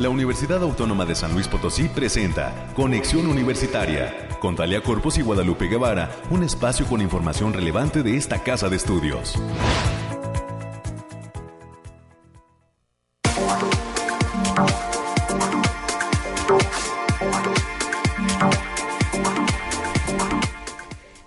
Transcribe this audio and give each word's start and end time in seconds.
la 0.00 0.08
Universidad 0.08 0.62
Autónoma 0.62 1.04
de 1.04 1.14
San 1.14 1.34
Luis 1.34 1.46
Potosí 1.46 1.86
presenta 1.88 2.72
Conexión 2.74 3.26
Universitaria 3.26 4.28
con 4.40 4.56
Talia 4.56 4.82
Corpus 4.82 5.18
y 5.18 5.22
Guadalupe 5.22 5.66
Guevara, 5.66 6.10
un 6.30 6.42
espacio 6.42 6.86
con 6.86 7.02
información 7.02 7.52
relevante 7.52 8.02
de 8.02 8.16
esta 8.16 8.42
casa 8.42 8.70
de 8.70 8.76
estudios. 8.76 9.34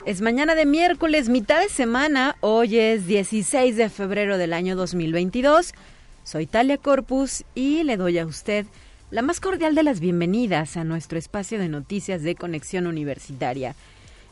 Es 0.08 0.22
mañana 0.22 0.56
de 0.56 0.66
miércoles, 0.66 1.30
mitad 1.30 1.62
de 1.62 1.70
semana. 1.70 2.38
Hoy 2.40 2.80
es 2.80 3.06
16 3.06 3.78
de 3.78 3.90
febrero 3.90 4.40
del 4.40 4.52
año 4.52 4.76
2022. 4.76 5.76
Soy 6.24 6.46
Talia 6.46 6.78
Corpus 6.78 7.44
y 7.54 7.84
le 7.84 7.98
doy 7.98 8.18
a 8.18 8.26
usted 8.26 8.66
la 9.12 9.22
más 9.22 9.42
cordial 9.42 9.76
de 9.76 9.84
las 9.84 10.00
bienvenidas 10.00 10.78
a 10.78 10.86
nuestro 10.86 11.20
espacio 11.20 11.60
de 11.60 11.68
noticias 11.68 12.24
de 12.24 12.36
conexión 12.36 12.88
universitaria. 12.88 13.76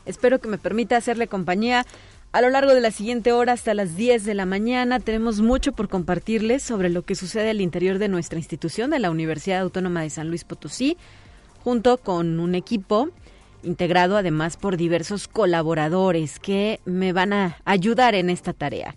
Espero 0.06 0.40
que 0.40 0.48
me 0.48 0.56
permita 0.56 0.96
hacerle 0.96 1.26
compañía 1.26 1.84
a 2.32 2.40
lo 2.40 2.48
largo 2.48 2.72
de 2.72 2.80
la 2.80 2.92
siguiente 2.92 3.32
hora 3.32 3.52
hasta 3.52 3.74
las 3.74 3.94
10 3.94 4.24
de 4.24 4.32
la 4.32 4.46
mañana. 4.46 5.00
Tenemos 5.00 5.42
mucho 5.42 5.72
por 5.72 5.90
compartirles 5.90 6.62
sobre 6.62 6.88
lo 6.88 7.02
que 7.02 7.14
sucede 7.14 7.50
al 7.50 7.60
interior 7.60 7.98
de 7.98 8.08
nuestra 8.08 8.38
institución, 8.38 8.88
de 8.88 8.98
la 8.98 9.10
Universidad 9.10 9.60
Autónoma 9.60 10.00
de 10.00 10.08
San 10.08 10.28
Luis 10.28 10.44
Potosí, 10.44 10.96
junto 11.62 11.98
con 11.98 12.40
un 12.40 12.54
equipo 12.54 13.10
integrado 13.62 14.16
además 14.16 14.56
por 14.56 14.78
diversos 14.78 15.28
colaboradores 15.28 16.40
que 16.40 16.80
me 16.86 17.12
van 17.12 17.34
a 17.34 17.58
ayudar 17.66 18.14
en 18.14 18.30
esta 18.30 18.54
tarea. 18.54 18.94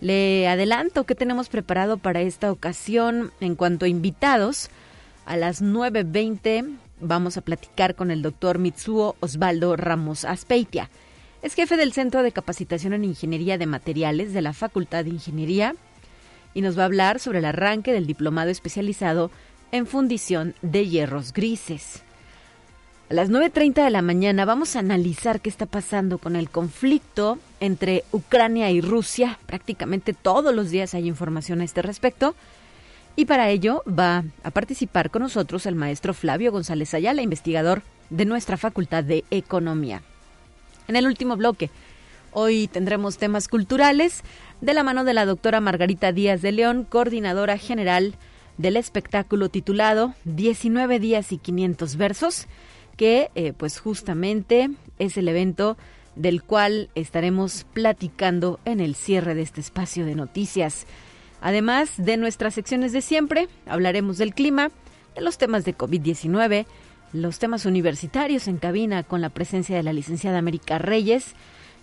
Le 0.00 0.48
adelanto 0.48 1.04
que 1.04 1.14
tenemos 1.14 1.48
preparado 1.48 1.96
para 1.96 2.20
esta 2.20 2.52
ocasión 2.52 3.32
en 3.40 3.54
cuanto 3.54 3.84
a 3.84 3.88
invitados. 3.88 4.68
A 5.26 5.36
las 5.36 5.62
9.20 5.62 6.76
vamos 7.00 7.36
a 7.36 7.40
platicar 7.40 7.94
con 7.94 8.10
el 8.10 8.22
doctor 8.22 8.58
Mitsuo 8.58 9.16
Osvaldo 9.20 9.76
Ramos 9.76 10.24
Aspeitia. 10.24 10.90
Es 11.42 11.54
jefe 11.54 11.76
del 11.76 11.92
Centro 11.92 12.22
de 12.22 12.32
Capacitación 12.32 12.92
en 12.94 13.04
Ingeniería 13.04 13.58
de 13.58 13.66
Materiales 13.66 14.32
de 14.32 14.42
la 14.42 14.52
Facultad 14.52 15.04
de 15.04 15.10
Ingeniería 15.10 15.74
y 16.54 16.62
nos 16.62 16.78
va 16.78 16.82
a 16.82 16.86
hablar 16.86 17.20
sobre 17.20 17.40
el 17.40 17.44
arranque 17.44 17.92
del 17.92 18.06
diplomado 18.06 18.50
especializado 18.50 19.30
en 19.72 19.86
fundición 19.86 20.54
de 20.62 20.88
hierros 20.88 21.32
grises. 21.32 22.02
A 23.10 23.14
las 23.14 23.30
9.30 23.30 23.84
de 23.84 23.90
la 23.90 24.02
mañana 24.02 24.44
vamos 24.44 24.76
a 24.76 24.78
analizar 24.78 25.40
qué 25.40 25.50
está 25.50 25.66
pasando 25.66 26.18
con 26.18 26.36
el 26.36 26.48
conflicto 26.48 27.38
entre 27.64 28.04
Ucrania 28.12 28.70
y 28.70 28.80
Rusia. 28.80 29.38
Prácticamente 29.46 30.12
todos 30.12 30.54
los 30.54 30.70
días 30.70 30.94
hay 30.94 31.08
información 31.08 31.60
a 31.60 31.64
este 31.64 31.82
respecto. 31.82 32.34
Y 33.16 33.26
para 33.26 33.48
ello 33.50 33.82
va 33.86 34.24
a 34.42 34.50
participar 34.50 35.10
con 35.10 35.22
nosotros 35.22 35.66
el 35.66 35.74
maestro 35.74 36.14
Flavio 36.14 36.52
González 36.52 36.94
Ayala, 36.94 37.22
investigador 37.22 37.82
de 38.10 38.24
nuestra 38.24 38.56
Facultad 38.56 39.04
de 39.04 39.24
Economía. 39.30 40.02
En 40.88 40.96
el 40.96 41.06
último 41.06 41.36
bloque, 41.36 41.70
hoy 42.32 42.66
tendremos 42.66 43.16
temas 43.16 43.48
culturales 43.48 44.22
de 44.60 44.74
la 44.74 44.82
mano 44.82 45.04
de 45.04 45.14
la 45.14 45.26
doctora 45.26 45.60
Margarita 45.60 46.12
Díaz 46.12 46.42
de 46.42 46.52
León, 46.52 46.86
coordinadora 46.88 47.56
general 47.56 48.14
del 48.58 48.76
espectáculo 48.76 49.48
titulado 49.48 50.14
19 50.24 50.98
días 50.98 51.32
y 51.32 51.38
500 51.38 51.96
versos 51.96 52.46
que 52.96 53.30
eh, 53.34 53.52
pues 53.56 53.78
justamente 53.80 54.70
es 54.98 55.16
el 55.16 55.28
evento 55.28 55.76
del 56.16 56.42
cual 56.42 56.90
estaremos 56.94 57.66
platicando 57.72 58.60
en 58.64 58.80
el 58.80 58.94
cierre 58.94 59.34
de 59.34 59.42
este 59.42 59.60
espacio 59.60 60.04
de 60.04 60.14
noticias. 60.14 60.86
Además 61.40 61.92
de 61.96 62.16
nuestras 62.16 62.54
secciones 62.54 62.92
de 62.92 63.02
siempre, 63.02 63.48
hablaremos 63.66 64.18
del 64.18 64.34
clima, 64.34 64.70
de 65.14 65.20
los 65.20 65.38
temas 65.38 65.64
de 65.64 65.76
COVID-19, 65.76 66.66
los 67.12 67.38
temas 67.38 67.66
universitarios 67.66 68.48
en 68.48 68.56
cabina 68.56 69.02
con 69.02 69.20
la 69.20 69.28
presencia 69.28 69.76
de 69.76 69.82
la 69.82 69.92
licenciada 69.92 70.38
América 70.38 70.78
Reyes, 70.78 71.34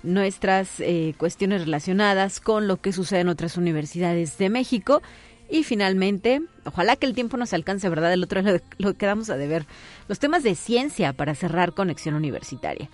nuestras 0.03 0.79
eh, 0.79 1.13
cuestiones 1.17 1.61
relacionadas 1.61 2.39
con 2.39 2.67
lo 2.67 2.81
que 2.81 2.91
sucede 2.91 3.21
en 3.21 3.29
otras 3.29 3.55
universidades 3.55 4.37
de 4.37 4.49
México 4.49 5.01
y 5.49 5.63
finalmente, 5.63 6.41
ojalá 6.65 6.95
que 6.95 7.05
el 7.05 7.13
tiempo 7.13 7.37
nos 7.37 7.53
alcance, 7.53 7.87
¿verdad? 7.89 8.13
El 8.13 8.23
otro 8.23 8.41
lo, 8.41 8.59
lo 8.77 8.93
quedamos 8.95 9.29
a 9.29 9.37
deber. 9.37 9.65
Los 10.07 10.17
temas 10.17 10.43
de 10.43 10.55
ciencia 10.55 11.13
para 11.13 11.35
cerrar 11.35 11.73
conexión 11.73 12.15
universitaria. 12.15 12.89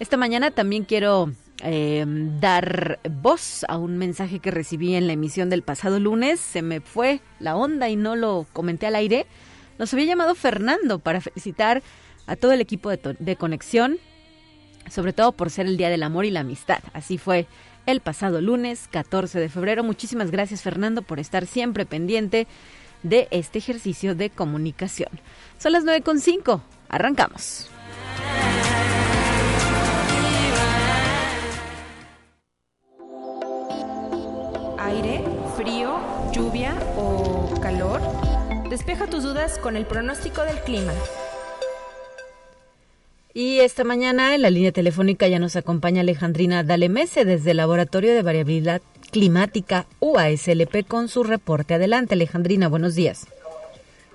Esta 0.00 0.16
mañana 0.16 0.50
también 0.50 0.84
quiero 0.84 1.30
eh, 1.62 2.06
dar 2.40 3.00
voz 3.20 3.66
a 3.68 3.76
un 3.76 3.98
mensaje 3.98 4.38
que 4.38 4.50
recibí 4.50 4.94
en 4.94 5.06
la 5.06 5.12
emisión 5.12 5.50
del 5.50 5.62
pasado 5.62 6.00
lunes. 6.00 6.40
Se 6.40 6.62
me 6.62 6.80
fue 6.80 7.20
la 7.38 7.54
onda 7.54 7.90
y 7.90 7.96
no 7.96 8.16
lo 8.16 8.46
comenté 8.54 8.86
al 8.86 8.94
aire. 8.94 9.26
Nos 9.78 9.92
había 9.92 10.06
llamado 10.06 10.34
Fernando 10.34 11.00
para 11.00 11.20
felicitar 11.20 11.82
a 12.26 12.36
todo 12.36 12.52
el 12.52 12.62
equipo 12.62 12.88
de, 12.88 13.14
de 13.18 13.36
conexión, 13.36 13.98
sobre 14.88 15.12
todo 15.12 15.32
por 15.32 15.50
ser 15.50 15.66
el 15.66 15.76
Día 15.76 15.90
del 15.90 16.02
Amor 16.02 16.24
y 16.24 16.30
la 16.30 16.40
Amistad. 16.40 16.80
Así 16.94 17.18
fue 17.18 17.46
el 17.84 18.00
pasado 18.00 18.40
lunes 18.40 18.88
14 18.90 19.38
de 19.38 19.50
febrero. 19.50 19.84
Muchísimas 19.84 20.30
gracias 20.30 20.62
Fernando 20.62 21.02
por 21.02 21.20
estar 21.20 21.44
siempre 21.44 21.84
pendiente 21.84 22.46
de 23.02 23.28
este 23.30 23.58
ejercicio 23.58 24.14
de 24.14 24.30
comunicación. 24.30 25.10
Son 25.58 25.72
las 25.72 25.84
9.5. 25.84 26.62
Arrancamos. 26.88 27.68
Aire, 34.90 35.22
frío, 35.56 36.00
lluvia 36.32 36.74
o 36.96 37.48
calor. 37.60 38.00
Despeja 38.68 39.06
tus 39.06 39.22
dudas 39.22 39.56
con 39.58 39.76
el 39.76 39.86
pronóstico 39.86 40.42
del 40.42 40.58
clima. 40.62 40.92
Y 43.32 43.60
esta 43.60 43.84
mañana 43.84 44.34
en 44.34 44.42
la 44.42 44.50
línea 44.50 44.72
telefónica 44.72 45.28
ya 45.28 45.38
nos 45.38 45.54
acompaña 45.54 46.00
Alejandrina 46.00 46.64
Dalemese 46.64 47.24
desde 47.24 47.52
el 47.52 47.58
Laboratorio 47.58 48.12
de 48.12 48.22
Variabilidad 48.22 48.82
Climática 49.12 49.86
UASLP 50.00 50.84
con 50.88 51.06
su 51.06 51.22
reporte. 51.22 51.74
Adelante 51.74 52.14
Alejandrina, 52.14 52.66
buenos 52.66 52.96
días. 52.96 53.28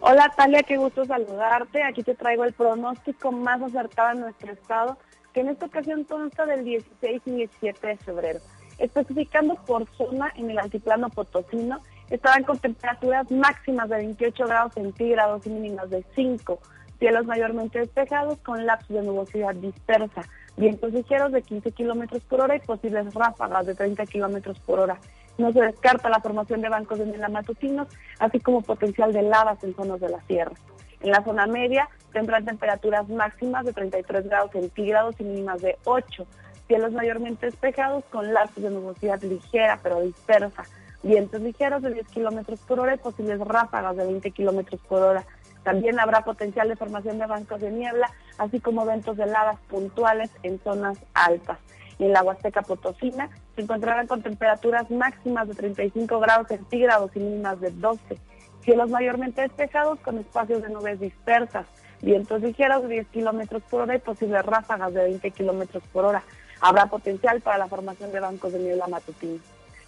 Hola 0.02 0.30
Talia, 0.36 0.62
qué 0.64 0.76
gusto 0.76 1.06
saludarte. 1.06 1.84
Aquí 1.84 2.04
te 2.04 2.16
traigo 2.16 2.44
el 2.44 2.52
pronóstico 2.52 3.32
más 3.32 3.62
acertado 3.62 4.12
en 4.12 4.20
nuestro 4.20 4.52
estado, 4.52 4.98
que 5.34 5.40
en 5.40 5.50
esta 5.50 5.68
ocasión 5.68 6.04
consta 6.04 6.46
del 6.46 6.66
16 6.66 7.22
y 7.28 7.32
17 7.32 7.88
de 7.88 7.96
febrero. 7.96 8.42
Especificando 8.78 9.56
por 9.66 9.88
zona 9.98 10.32
en 10.36 10.52
el 10.52 10.60
altiplano 10.60 11.10
potosino, 11.10 11.80
estarán 12.10 12.44
con 12.44 12.60
temperaturas 12.60 13.32
máximas 13.32 13.90
de 13.90 13.98
28 13.98 14.46
grados 14.46 14.74
centígrados 14.74 15.46
y 15.48 15.50
mínimas 15.50 15.90
de 15.90 16.04
5 16.16 16.60
Cielos 17.00 17.26
mayormente 17.26 17.80
despejados 17.80 18.40
con 18.40 18.66
lapsos 18.66 18.96
de 18.96 19.04
nubosidad 19.04 19.54
dispersa. 19.56 20.22
Vientos 20.56 20.94
ligeros 20.94 21.34
de 21.34 21.42
15 21.42 21.72
kilómetros 21.72 22.24
por 22.24 22.42
hora 22.42 22.56
y 22.56 22.60
posibles 22.60 23.14
ráfagas 23.14 23.66
de 23.66 23.76
30 23.76 24.06
kilómetros 24.06 24.58
por 24.60 24.80
hora. 24.80 24.98
No 25.38 25.52
se 25.52 25.62
descarta 25.62 26.10
la 26.10 26.22
formación 26.22 26.62
de 26.62 26.70
bancos 26.70 27.00
de 27.00 27.06
niebla 27.06 27.28
matutinos, 27.28 27.90
así 28.20 28.40
como 28.40 28.62
potencial 28.62 29.12
de 29.12 29.24
lavas 29.24 29.62
en 29.66 29.76
zonas 29.76 30.00
de 30.00 30.10
la 30.10 30.22
sierra. 30.22 30.54
En 31.02 31.12
la 31.12 31.24
zona 31.24 31.46
media 31.46 31.90
tendrán 32.14 32.46
temperaturas 32.46 33.10
máximas 33.10 33.66
de 33.66 33.74
33 33.74 34.30
grados 34.30 34.52
centígrados 34.52 35.20
y 35.20 35.26
mínimas 35.26 35.62
de 35.62 35.78
8. 35.84 36.26
Cielos 36.68 36.92
mayormente 36.94 37.46
despejados 37.46 38.04
con 38.06 38.34
lapsos 38.34 38.64
de 38.64 38.72
nubosidad 38.72 39.22
ligera 39.22 39.80
pero 39.84 40.02
dispersa. 40.02 40.64
Vientos 41.04 41.40
ligeros 41.42 41.84
de 41.84 41.94
10 41.94 42.08
kilómetros 42.08 42.60
por 42.62 42.80
hora 42.80 42.96
y 42.96 42.98
posibles 42.98 43.40
ráfagas 43.40 43.96
de 43.96 44.06
20 44.06 44.32
kilómetros 44.32 44.82
por 44.82 45.04
hora. 45.04 45.24
También 45.64 46.00
habrá 46.00 46.22
potencial 46.22 46.68
de 46.68 46.76
formación 46.76 47.20
de 47.20 47.28
bancos 47.28 47.62
de 47.62 47.72
niebla, 47.72 48.12
así 48.40 48.60
como 48.60 48.84
eventos 48.84 49.16
de 49.18 49.28
lavas 49.28 49.58
puntuales 49.68 50.32
en 50.42 50.60
zonas 50.60 50.98
altas. 51.14 51.60
Y 52.00 52.06
en 52.06 52.14
la 52.14 52.24
Huasteca 52.24 52.64
Potosina 52.64 53.30
se 53.56 53.62
encontrarán 53.62 54.08
con 54.08 54.24
temperaturas 54.24 54.90
máximas 54.90 55.48
de 55.48 55.54
35 55.54 56.20
grados 56.20 56.48
centígrados 56.48 57.12
y 57.16 57.20
mínimas 57.20 57.62
de 57.62 57.70
12. 57.70 58.20
Cielos 58.62 58.90
mayormente 58.90 59.42
despejados 59.42 60.00
con 60.00 60.18
espacios 60.18 60.64
de 60.64 60.70
nubes 60.70 61.00
dispersas, 61.00 61.68
vientos 62.02 62.42
ligeros 62.42 62.82
de 62.84 62.90
10 62.90 63.08
kilómetros 63.10 63.62
por 63.70 63.82
hora 63.82 63.96
y 63.96 64.00
posibles 64.00 64.44
ráfagas 64.44 64.92
de 64.94 65.04
20 65.04 65.32
kilómetros 65.32 65.84
por 65.94 66.06
hora. 66.06 66.24
Habrá 66.62 66.88
potencial 66.88 67.42
para 67.42 67.58
la 67.58 67.68
formación 67.68 68.12
de 68.12 68.20
bancos 68.20 68.54
de 68.54 68.60
niebla 68.60 68.88
matutina. 68.88 69.40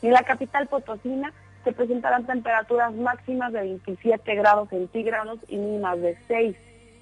En 0.02 0.12
la 0.12 0.24
capital 0.24 0.68
Potosina 0.68 1.34
se 1.64 1.72
presentarán 1.74 2.26
temperaturas 2.26 2.94
máximas 2.94 3.52
de 3.52 3.62
27 3.62 4.36
grados 4.36 4.70
centígrados 4.70 5.40
y 5.48 5.58
mínimas 5.58 6.00
de 6.02 6.18
6. 6.28 6.56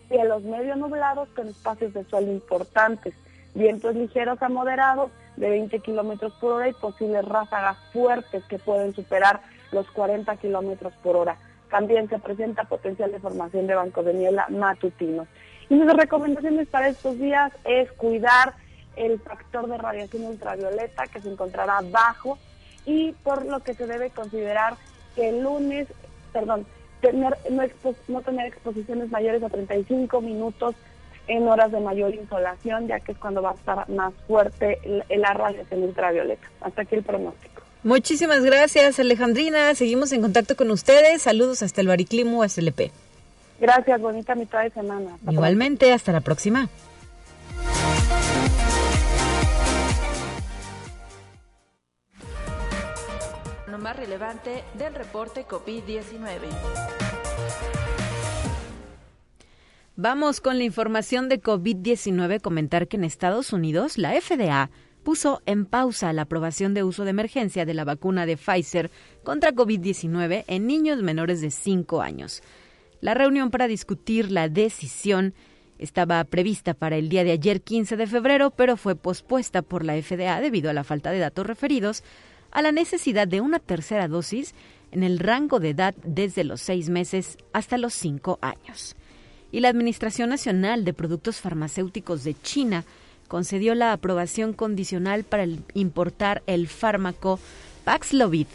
Cielos 0.10 0.44
medio 0.44 0.76
nublados 0.76 1.30
con 1.30 1.48
espacios 1.48 1.94
de 1.94 2.04
sol 2.06 2.24
importantes. 2.24 3.14
Vientos 3.54 3.96
ligeros 3.96 4.42
a 4.42 4.50
moderados 4.50 5.12
de 5.38 5.50
20 5.50 5.80
kilómetros 5.80 6.34
por 6.40 6.54
hora 6.54 6.70
y 6.70 6.74
posibles 6.74 7.26
ráfagas 7.26 7.78
fuertes 7.92 8.44
que 8.46 8.60
pueden 8.60 8.94
superar 8.94 9.42
los 9.72 9.90
40 9.92 10.36
kilómetros 10.38 10.94
por 11.04 11.16
hora. 11.16 11.38
También 11.70 12.08
se 12.10 12.20
presenta 12.20 12.64
potencial 12.64 13.12
de 13.12 13.20
formación 13.20 13.68
de 13.68 13.76
bancos 13.76 14.06
de 14.06 14.14
niebla 14.14 14.48
matutinos. 14.50 15.28
Y 15.70 15.76
mis 15.76 15.94
recomendaciones 15.94 16.68
para 16.68 16.88
estos 16.88 17.18
días 17.18 17.52
es 17.66 17.92
cuidar 17.94 18.54
el 18.96 19.20
factor 19.20 19.68
de 19.68 19.78
radiación 19.78 20.24
ultravioleta 20.26 21.08
que 21.08 21.22
se 21.22 21.30
encontrará 21.30 21.82
bajo 21.92 22.38
y 22.86 23.14
por 23.24 23.46
lo 23.46 23.62
que 23.62 23.74
se 23.74 23.88
debe 23.88 24.10
considerar 24.10 24.76
que 25.16 25.30
el 25.30 25.42
lunes, 25.42 25.88
perdón, 26.32 26.66
tener, 27.02 27.38
no, 28.08 28.22
tener 28.22 28.48
exposiciones 28.48 29.10
mayores 29.12 29.44
a 29.44 29.50
35 29.50 30.22
minutos 30.22 30.76
en 31.28 31.48
horas 31.48 31.72
de 31.72 31.80
mayor 31.80 32.14
insolación, 32.14 32.88
ya 32.88 33.00
que 33.00 33.14
es 33.14 33.18
cuando 33.18 33.42
va 33.42 33.52
a 33.52 33.56
estar 33.56 33.90
más 33.90 34.14
fuerte 34.28 34.80
la 35.10 35.34
radiación 35.34 35.84
ultravioleta. 35.84 36.48
Hasta 36.62 36.84
aquí 36.84 36.96
el 36.96 37.04
pronóstico. 37.04 37.64
Muchísimas 37.84 38.44
gracias, 38.44 39.00
Alejandrina. 39.00 39.74
Seguimos 39.76 40.12
en 40.12 40.22
contacto 40.22 40.56
con 40.56 40.72
ustedes. 40.72 41.22
Saludos 41.22 41.62
hasta 41.62 41.82
el 41.82 41.88
Bariclimo 41.88 42.48
SLP. 42.48 42.92
Gracias, 43.60 44.02
bonita 44.02 44.36
mitad 44.36 44.64
de 44.64 44.72
semana. 44.72 45.18
Igualmente, 45.30 45.94
hasta 45.94 46.12
la 46.12 46.22
próxima. 46.22 46.68
Más 53.86 53.96
relevante 53.98 54.64
del 54.80 54.96
reporte 54.96 55.46
COVID-19. 55.46 56.40
Vamos 59.96 60.42
con 60.42 60.58
la 60.58 60.64
información 60.64 61.30
de 61.30 61.40
COVID-19. 61.40 62.42
Comentar 62.42 62.88
que 62.88 62.98
en 62.98 63.04
Estados 63.04 63.54
Unidos 63.54 64.00
la 64.00 64.20
FDA 64.20 64.72
puso 65.04 65.44
en 65.46 65.68
pausa 65.68 66.14
la 66.14 66.24
aprobación 66.24 66.74
de 66.74 66.84
uso 66.84 67.04
de 67.04 67.12
emergencia 67.12 67.64
de 67.64 67.76
la 67.76 67.84
vacuna 67.84 68.26
de 68.26 68.38
Pfizer 68.38 68.90
contra 69.24 69.52
COVID-19 69.52 70.46
en 70.48 70.66
niños 70.66 71.04
menores 71.04 71.42
de 71.42 71.52
5 71.52 72.02
años. 72.02 72.42
La 73.02 73.14
reunión 73.14 73.52
para 73.52 73.68
discutir 73.68 74.32
la 74.32 74.50
decisión 74.50 75.36
estaba 75.78 76.24
prevista 76.24 76.74
para 76.74 76.96
el 76.96 77.08
día 77.08 77.24
de 77.24 77.34
ayer 77.34 77.62
15 77.62 77.98
de 77.98 78.08
febrero, 78.08 78.50
pero 78.50 78.78
fue 78.78 78.96
pospuesta 78.96 79.62
por 79.62 79.86
la 79.86 79.94
FDA 80.02 80.42
debido 80.42 80.72
a 80.72 80.74
la 80.74 80.84
falta 80.84 81.12
de 81.12 81.20
datos 81.20 81.46
referidos 81.46 82.04
a 82.56 82.62
la 82.62 82.72
necesidad 82.72 83.28
de 83.28 83.42
una 83.42 83.60
tercera 83.60 84.08
dosis 84.08 84.56
en 84.94 85.04
el 85.04 85.20
rango 85.20 85.60
de 85.60 85.72
edad 85.72 85.94
desde 86.06 86.46
los 86.46 86.62
seis 86.62 86.88
meses 86.88 87.38
hasta 87.52 87.78
los 87.78 87.94
cinco 87.94 88.40
años. 88.42 88.96
Y 89.52 89.60
la 89.60 89.68
Administración 89.68 90.30
Nacional 90.30 90.86
de 90.86 90.94
Productos 90.94 91.42
Farmacéuticos 91.42 92.24
de 92.24 92.34
China 92.34 92.86
concedió 93.28 93.76
la 93.76 93.92
aprobación 93.92 94.54
condicional 94.54 95.26
para 95.26 95.46
importar 95.74 96.44
el 96.48 96.70
fármaco 96.70 97.42
Paxlovid, 97.84 98.48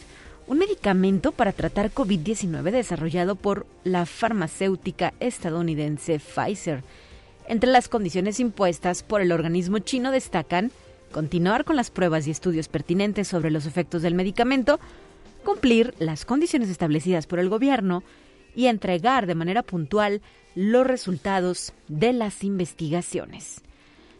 un 0.46 0.58
medicamento 0.58 1.30
para 1.30 1.52
tratar 1.52 1.92
COVID-19 1.92 2.70
desarrollado 2.70 3.36
por 3.36 3.66
la 3.84 4.06
farmacéutica 4.06 5.12
estadounidense 5.20 6.20
Pfizer. 6.20 6.82
Entre 7.48 7.70
las 7.70 7.90
condiciones 7.90 8.40
impuestas 8.40 9.02
por 9.02 9.20
el 9.20 9.30
organismo 9.30 9.78
chino 9.80 10.10
destacan 10.10 10.72
continuar 11.12 11.64
con 11.64 11.76
las 11.76 11.90
pruebas 11.90 12.26
y 12.26 12.30
estudios 12.30 12.68
pertinentes 12.68 13.28
sobre 13.28 13.50
los 13.50 13.66
efectos 13.66 14.02
del 14.02 14.14
medicamento, 14.14 14.80
cumplir 15.44 15.94
las 15.98 16.24
condiciones 16.24 16.68
establecidas 16.68 17.26
por 17.26 17.38
el 17.38 17.48
gobierno 17.48 18.02
y 18.54 18.66
entregar 18.66 19.26
de 19.26 19.34
manera 19.34 19.62
puntual 19.62 20.22
los 20.54 20.86
resultados 20.86 21.72
de 21.88 22.12
las 22.12 22.44
investigaciones. 22.44 23.62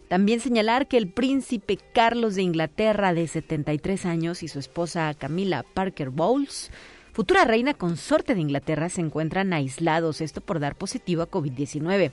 También 0.09 0.41
señalar 0.41 0.89
que 0.89 0.97
el 0.97 1.09
príncipe 1.09 1.79
Carlos 1.93 2.35
de 2.35 2.43
Inglaterra, 2.43 3.15
de 3.15 3.29
73 3.29 4.07
años, 4.07 4.43
y 4.43 4.49
su 4.49 4.59
esposa 4.59 5.15
Camila 5.15 5.63
Parker 5.63 6.11
Bowles, 6.11 6.71
futura 7.13 7.45
reina 7.45 7.75
consorte 7.75 8.35
de 8.35 8.41
Inglaterra, 8.41 8.89
se 8.89 9.03
encuentran 9.03 9.53
aislados, 9.53 10.21
esto 10.21 10.41
por 10.41 10.59
dar 10.59 10.75
positivo 10.75 11.23
a 11.23 11.31
COVID-19. 11.31 12.11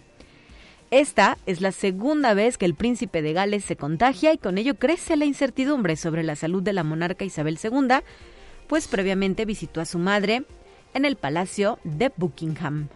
Esta 0.89 1.37
es 1.45 1.59
la 1.59 1.73
segunda 1.73 2.33
vez 2.33 2.57
que 2.57 2.65
el 2.65 2.73
príncipe 2.73 3.21
de 3.21 3.33
Gales 3.33 3.65
se 3.65 3.75
contagia 3.75 4.31
y 4.31 4.37
con 4.37 4.57
ello 4.57 4.75
crece 4.75 5.17
la 5.17 5.25
incertidumbre 5.25 5.97
sobre 5.97 6.23
la 6.23 6.37
salud 6.37 6.63
de 6.63 6.71
la 6.71 6.85
monarca 6.85 7.25
Isabel 7.25 7.59
II, 7.61 7.97
pues 8.67 8.87
previamente 8.87 9.43
visitó 9.43 9.81
a 9.81 9.85
su 9.85 9.99
madre 9.99 10.43
en 10.93 11.03
el 11.03 11.17
Palacio 11.17 11.79
de 11.83 12.11
Buckingham. 12.15 12.87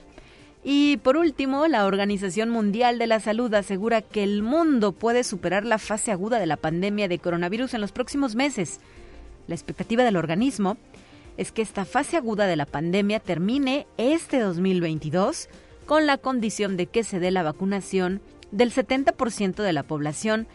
Y 0.63 0.97
por 0.97 1.17
último, 1.17 1.67
la 1.67 1.85
Organización 1.85 2.49
Mundial 2.49 2.97
de 2.97 3.07
la 3.07 3.19
Salud 3.19 3.53
asegura 3.53 4.01
que 4.01 4.23
el 4.23 4.41
mundo 4.41 4.93
puede 4.93 5.25
superar 5.25 5.65
la 5.65 5.77
fase 5.77 6.11
aguda 6.11 6.39
de 6.39 6.45
la 6.45 6.57
pandemia 6.57 7.09
de 7.09 7.19
coronavirus 7.19 7.73
en 7.73 7.81
los 7.81 7.91
próximos 7.91 8.35
meses. 8.35 8.79
La 9.47 9.55
expectativa 9.55 10.05
del 10.05 10.15
organismo 10.15 10.77
es 11.35 11.51
que 11.51 11.61
esta 11.61 11.83
fase 11.83 12.15
aguda 12.15 12.45
de 12.45 12.55
la 12.55 12.67
pandemia 12.67 13.19
termine 13.19 13.85
este 13.97 14.39
2022 14.39 15.49
con 15.85 16.05
la 16.05 16.17
condición 16.17 16.77
de 16.77 16.87
que 16.87 17.03
se 17.03 17.19
dé 17.19 17.31
la 17.31 17.43
vacunación 17.43 18.21
del 18.51 18.71
70% 18.73 19.63
de 19.63 19.73
la 19.73 19.83
población 19.83 20.47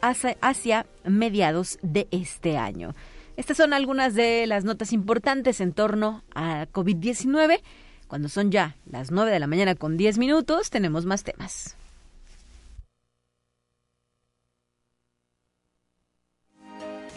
hacia, 0.00 0.86
mediados 1.04 1.78
de 1.82 2.08
este 2.10 2.58
año. 2.58 2.94
Estas 3.36 3.56
son 3.56 3.72
algunas 3.72 4.14
de 4.14 4.46
las 4.46 4.64
notas 4.64 4.92
importantes 4.92 5.60
en 5.60 5.72
torno 5.72 6.22
a 6.34 6.66
COVID-19. 6.72 7.60
Cuando 8.06 8.28
son 8.28 8.50
ya 8.50 8.76
las 8.90 9.10
9 9.10 9.30
de 9.30 9.40
la 9.40 9.46
mañana 9.46 9.74
con 9.74 9.96
10 9.96 10.18
minutos, 10.18 10.70
tenemos 10.70 11.04
más 11.04 11.24
temas. 11.24 11.76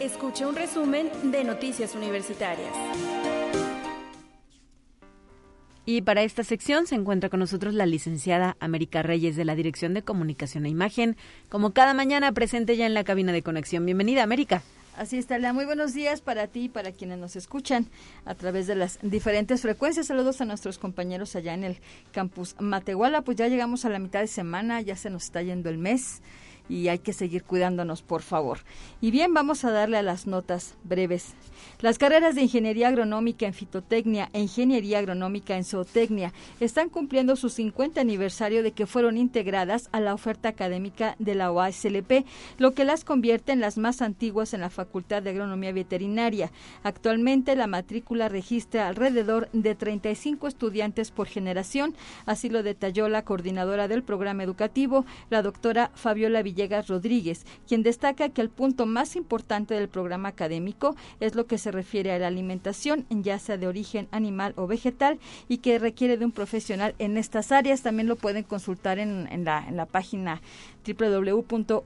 Escuche 0.00 0.46
un 0.46 0.54
resumen 0.54 1.10
de 1.24 1.44
Noticias 1.44 1.94
Universitarias. 1.94 2.72
Y 5.90 6.02
para 6.02 6.22
esta 6.22 6.44
sección 6.44 6.86
se 6.86 6.96
encuentra 6.96 7.30
con 7.30 7.40
nosotros 7.40 7.72
la 7.72 7.86
licenciada 7.86 8.58
América 8.60 9.02
Reyes 9.02 9.36
de 9.36 9.46
la 9.46 9.54
Dirección 9.54 9.94
de 9.94 10.02
Comunicación 10.02 10.66
e 10.66 10.68
Imagen, 10.68 11.16
como 11.48 11.70
cada 11.70 11.94
mañana 11.94 12.30
presente 12.32 12.76
ya 12.76 12.84
en 12.84 12.92
la 12.92 13.04
cabina 13.04 13.32
de 13.32 13.42
conexión. 13.42 13.86
Bienvenida, 13.86 14.22
América. 14.22 14.60
Así 14.98 15.16
está, 15.16 15.38
Muy 15.54 15.64
buenos 15.64 15.94
días 15.94 16.20
para 16.20 16.46
ti 16.46 16.64
y 16.64 16.68
para 16.68 16.92
quienes 16.92 17.16
nos 17.16 17.36
escuchan 17.36 17.86
a 18.26 18.34
través 18.34 18.66
de 18.66 18.74
las 18.74 18.98
diferentes 19.00 19.62
frecuencias. 19.62 20.08
Saludos 20.08 20.42
a 20.42 20.44
nuestros 20.44 20.76
compañeros 20.76 21.34
allá 21.36 21.54
en 21.54 21.64
el 21.64 21.78
campus 22.12 22.54
Matehuala. 22.58 23.22
Pues 23.22 23.38
ya 23.38 23.48
llegamos 23.48 23.86
a 23.86 23.88
la 23.88 23.98
mitad 23.98 24.20
de 24.20 24.26
semana, 24.26 24.82
ya 24.82 24.94
se 24.94 25.08
nos 25.08 25.24
está 25.24 25.40
yendo 25.40 25.70
el 25.70 25.78
mes 25.78 26.20
y 26.68 26.88
hay 26.88 26.98
que 26.98 27.12
seguir 27.12 27.44
cuidándonos, 27.44 28.02
por 28.02 28.22
favor. 28.22 28.58
Y 29.00 29.10
bien, 29.10 29.34
vamos 29.34 29.64
a 29.64 29.70
darle 29.70 29.96
a 29.96 30.02
las 30.02 30.26
notas 30.26 30.74
breves. 30.84 31.34
Las 31.80 31.98
carreras 31.98 32.34
de 32.34 32.42
Ingeniería 32.42 32.88
Agronómica 32.88 33.46
en 33.46 33.54
Fitotecnia 33.54 34.30
e 34.32 34.40
Ingeniería 34.40 34.98
Agronómica 34.98 35.56
en 35.56 35.64
Zootecnia 35.64 36.32
están 36.60 36.88
cumpliendo 36.88 37.36
su 37.36 37.48
50 37.48 38.00
aniversario 38.00 38.62
de 38.62 38.72
que 38.72 38.86
fueron 38.86 39.16
integradas 39.16 39.88
a 39.92 40.00
la 40.00 40.14
oferta 40.14 40.48
académica 40.48 41.14
de 41.18 41.34
la 41.34 41.52
OASLP, 41.52 42.24
lo 42.58 42.74
que 42.74 42.84
las 42.84 43.04
convierte 43.04 43.52
en 43.52 43.60
las 43.60 43.78
más 43.78 44.02
antiguas 44.02 44.54
en 44.54 44.60
la 44.60 44.70
Facultad 44.70 45.22
de 45.22 45.30
Agronomía 45.30 45.72
Veterinaria. 45.72 46.50
Actualmente 46.82 47.56
la 47.56 47.66
matrícula 47.66 48.28
registra 48.28 48.88
alrededor 48.88 49.48
de 49.52 49.74
35 49.74 50.48
estudiantes 50.48 51.10
por 51.10 51.28
generación, 51.28 51.94
así 52.26 52.48
lo 52.48 52.62
detalló 52.62 53.08
la 53.08 53.24
coordinadora 53.24 53.88
del 53.88 54.02
programa 54.02 54.42
educativo, 54.42 55.04
la 55.30 55.42
doctora 55.42 55.90
Fabiola 55.94 56.42
Villegas 56.58 56.88
Rodríguez, 56.88 57.46
quien 57.68 57.84
destaca 57.84 58.30
que 58.30 58.40
el 58.40 58.50
punto 58.50 58.84
más 58.84 59.14
importante 59.14 59.74
del 59.74 59.88
programa 59.88 60.30
académico 60.30 60.96
es 61.20 61.36
lo 61.36 61.46
que 61.46 61.56
se 61.56 61.70
refiere 61.70 62.10
a 62.10 62.18
la 62.18 62.26
alimentación, 62.26 63.06
ya 63.10 63.38
sea 63.38 63.56
de 63.58 63.68
origen 63.68 64.08
animal 64.10 64.54
o 64.56 64.66
vegetal, 64.66 65.20
y 65.46 65.58
que 65.58 65.78
requiere 65.78 66.16
de 66.16 66.24
un 66.24 66.32
profesional 66.32 66.96
en 66.98 67.16
estas 67.16 67.52
áreas. 67.52 67.82
También 67.82 68.08
lo 68.08 68.16
pueden 68.16 68.42
consultar 68.42 68.98
en, 68.98 69.28
en, 69.30 69.44
la, 69.44 69.64
en 69.68 69.76
la 69.76 69.86
página 69.86 70.42
www.uaslp.mx 70.94 71.78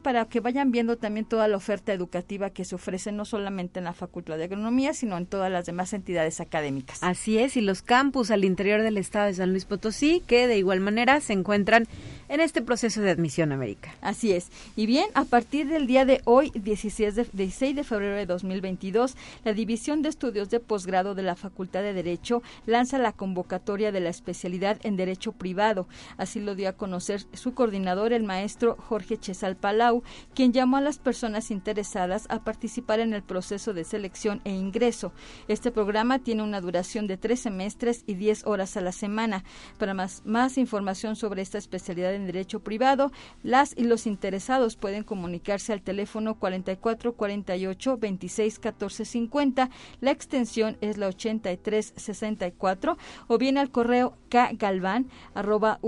para 0.00 0.24
que 0.26 0.40
vayan 0.40 0.72
viendo 0.72 0.96
también 0.96 1.26
toda 1.26 1.48
la 1.48 1.56
oferta 1.56 1.92
educativa 1.92 2.50
que 2.50 2.64
se 2.64 2.74
ofrece 2.74 3.12
no 3.12 3.24
solamente 3.24 3.78
en 3.78 3.84
la 3.84 3.92
Facultad 3.92 4.38
de 4.38 4.44
Agronomía, 4.44 4.94
sino 4.94 5.16
en 5.16 5.26
todas 5.26 5.50
las 5.50 5.66
demás 5.66 5.92
entidades 5.92 6.40
académicas. 6.40 7.02
Así 7.02 7.38
es, 7.38 7.56
y 7.56 7.60
los 7.60 7.82
campus 7.82 8.30
al 8.30 8.44
interior 8.44 8.82
del 8.82 8.98
estado 8.98 9.26
de 9.26 9.34
San 9.34 9.50
Luis 9.50 9.64
Potosí, 9.64 10.22
que 10.26 10.46
de 10.46 10.58
igual 10.58 10.80
manera 10.80 11.20
se 11.20 11.32
encuentran 11.32 11.86
en 12.30 12.40
este 12.40 12.62
proceso 12.62 13.00
de 13.00 13.10
admisión 13.10 13.50
a 13.50 13.56
América. 13.56 13.92
Así 14.00 14.32
es. 14.32 14.50
Y 14.76 14.86
bien, 14.86 15.06
a 15.14 15.24
partir 15.24 15.68
del 15.68 15.86
día 15.86 16.04
de 16.04 16.20
hoy, 16.24 16.52
16 16.54 17.16
de, 17.16 17.26
16 17.32 17.74
de 17.74 17.84
febrero 17.84 18.14
de 18.14 18.26
2022, 18.26 19.16
la 19.44 19.52
División 19.52 20.02
de 20.02 20.08
Estudios 20.10 20.48
de 20.48 20.60
Posgrado 20.60 21.14
de 21.14 21.22
la 21.22 21.34
Facultad 21.34 21.82
de 21.82 21.92
Derecho 21.92 22.42
lanza 22.66 22.98
la 22.98 23.12
convocatoria 23.12 23.90
de 23.90 24.00
la 24.00 24.10
especialidad 24.10 24.78
en 24.84 24.96
Derecho 24.96 25.32
Privado. 25.32 25.88
Así 26.16 26.38
lo 26.38 26.54
dio 26.54 26.68
a 26.68 26.74
conocer 26.74 27.26
su 27.32 27.54
coordinador, 27.54 28.12
el 28.12 28.22
maestro 28.22 28.76
Jorge 28.76 29.18
Chesal 29.18 29.56
Palau, 29.56 30.02
quien 30.34 30.52
llamó 30.52 30.76
a 30.76 30.80
las 30.80 30.98
personas 30.98 31.50
interesadas 31.50 32.26
a 32.28 32.44
participar 32.44 33.00
en 33.00 33.12
el 33.12 33.22
proceso 33.22 33.72
de 33.74 33.84
selección 33.84 34.40
e 34.44 34.50
ingreso. 34.50 35.12
Este 35.48 35.70
programa 35.70 36.18
tiene 36.18 36.42
una 36.42 36.60
duración 36.60 37.06
de 37.06 37.16
tres 37.16 37.40
semestres 37.40 38.04
y 38.06 38.14
10 38.14 38.46
horas 38.46 38.76
a 38.76 38.80
la 38.80 38.92
semana. 38.92 39.44
Para 39.78 39.94
más, 39.94 40.22
más 40.24 40.58
información 40.58 41.16
sobre 41.16 41.42
esta 41.42 41.58
especialidad 41.58 42.14
en 42.14 42.26
Derecho 42.26 42.60
Privado, 42.60 43.12
las 43.42 43.76
y 43.76 43.84
los 43.84 44.06
interesados 44.06 44.76
pueden 44.76 45.04
comunicarse 45.04 45.72
al 45.72 45.82
teléfono 45.82 46.34
4448 46.34 47.96
26 47.96 48.58
14 48.58 49.04
50. 49.04 49.70
La 50.00 50.10
extensión 50.10 50.76
es 50.80 50.96
la 50.98 51.08
8364 51.08 52.96
o 53.28 53.38
bien 53.38 53.58
al 53.58 53.70
correo 53.70 54.16
kgalvan 54.28 55.08
arroba 55.34 55.78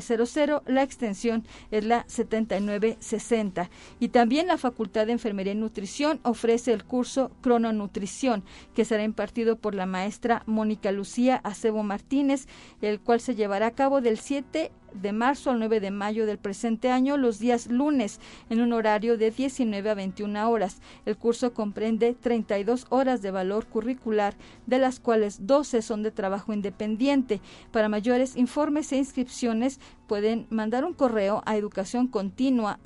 262300, 0.08 0.62
la 0.66 0.82
extensión 0.82 1.44
es 1.70 1.84
la 1.84 2.04
7960. 2.08 3.70
Y 4.00 4.08
también 4.08 4.46
la 4.46 4.58
Facultad 4.58 5.06
de 5.06 5.12
Enfermería 5.12 5.52
y 5.52 5.56
Nutrición 5.56 6.20
ofrece 6.22 6.72
el 6.72 6.84
curso 6.84 7.30
Crononutrición, 7.40 8.44
que 8.74 8.84
será 8.84 9.04
impartido 9.04 9.56
por 9.56 9.74
la 9.74 9.86
maestra 9.86 10.42
Mónica 10.46 10.92
Lucía 10.92 11.40
Acebo 11.44 11.82
Martínez, 11.82 12.46
el 12.80 13.00
cual 13.00 13.20
se 13.20 13.34
llevará 13.34 13.66
a 13.66 13.74
cabo 13.74 14.00
del 14.00 14.18
7 14.18 14.70
de 14.94 15.12
marzo 15.12 15.50
al 15.50 15.58
9 15.58 15.80
de 15.80 15.90
mayo 15.90 16.26
del 16.26 16.38
presente 16.38 16.90
año, 16.90 17.16
los 17.16 17.38
días 17.38 17.66
lunes, 17.66 18.20
en 18.50 18.60
un 18.60 18.72
horario 18.72 19.16
de 19.18 19.30
19 19.30 19.90
a 19.90 19.94
21 19.94 20.50
horas. 20.50 20.80
El 21.06 21.16
curso 21.16 21.52
comprende 21.52 22.14
32 22.14 22.86
horas 22.90 23.22
de 23.22 23.30
valor 23.30 23.66
curricular, 23.66 24.34
de 24.66 24.78
las 24.78 25.00
cuales 25.00 25.46
12 25.46 25.82
son 25.82 26.02
de 26.02 26.10
trabajo 26.10 26.52
independiente. 26.52 27.40
Para 27.70 27.88
mayores 27.88 28.36
informes 28.36 28.92
e 28.92 28.96
inscripciones 28.96 29.80
pueden 30.08 30.48
mandar 30.50 30.84
un 30.84 30.94
correo 30.94 31.42
a 31.46 31.56
educación 31.56 32.08
continua 32.08 32.80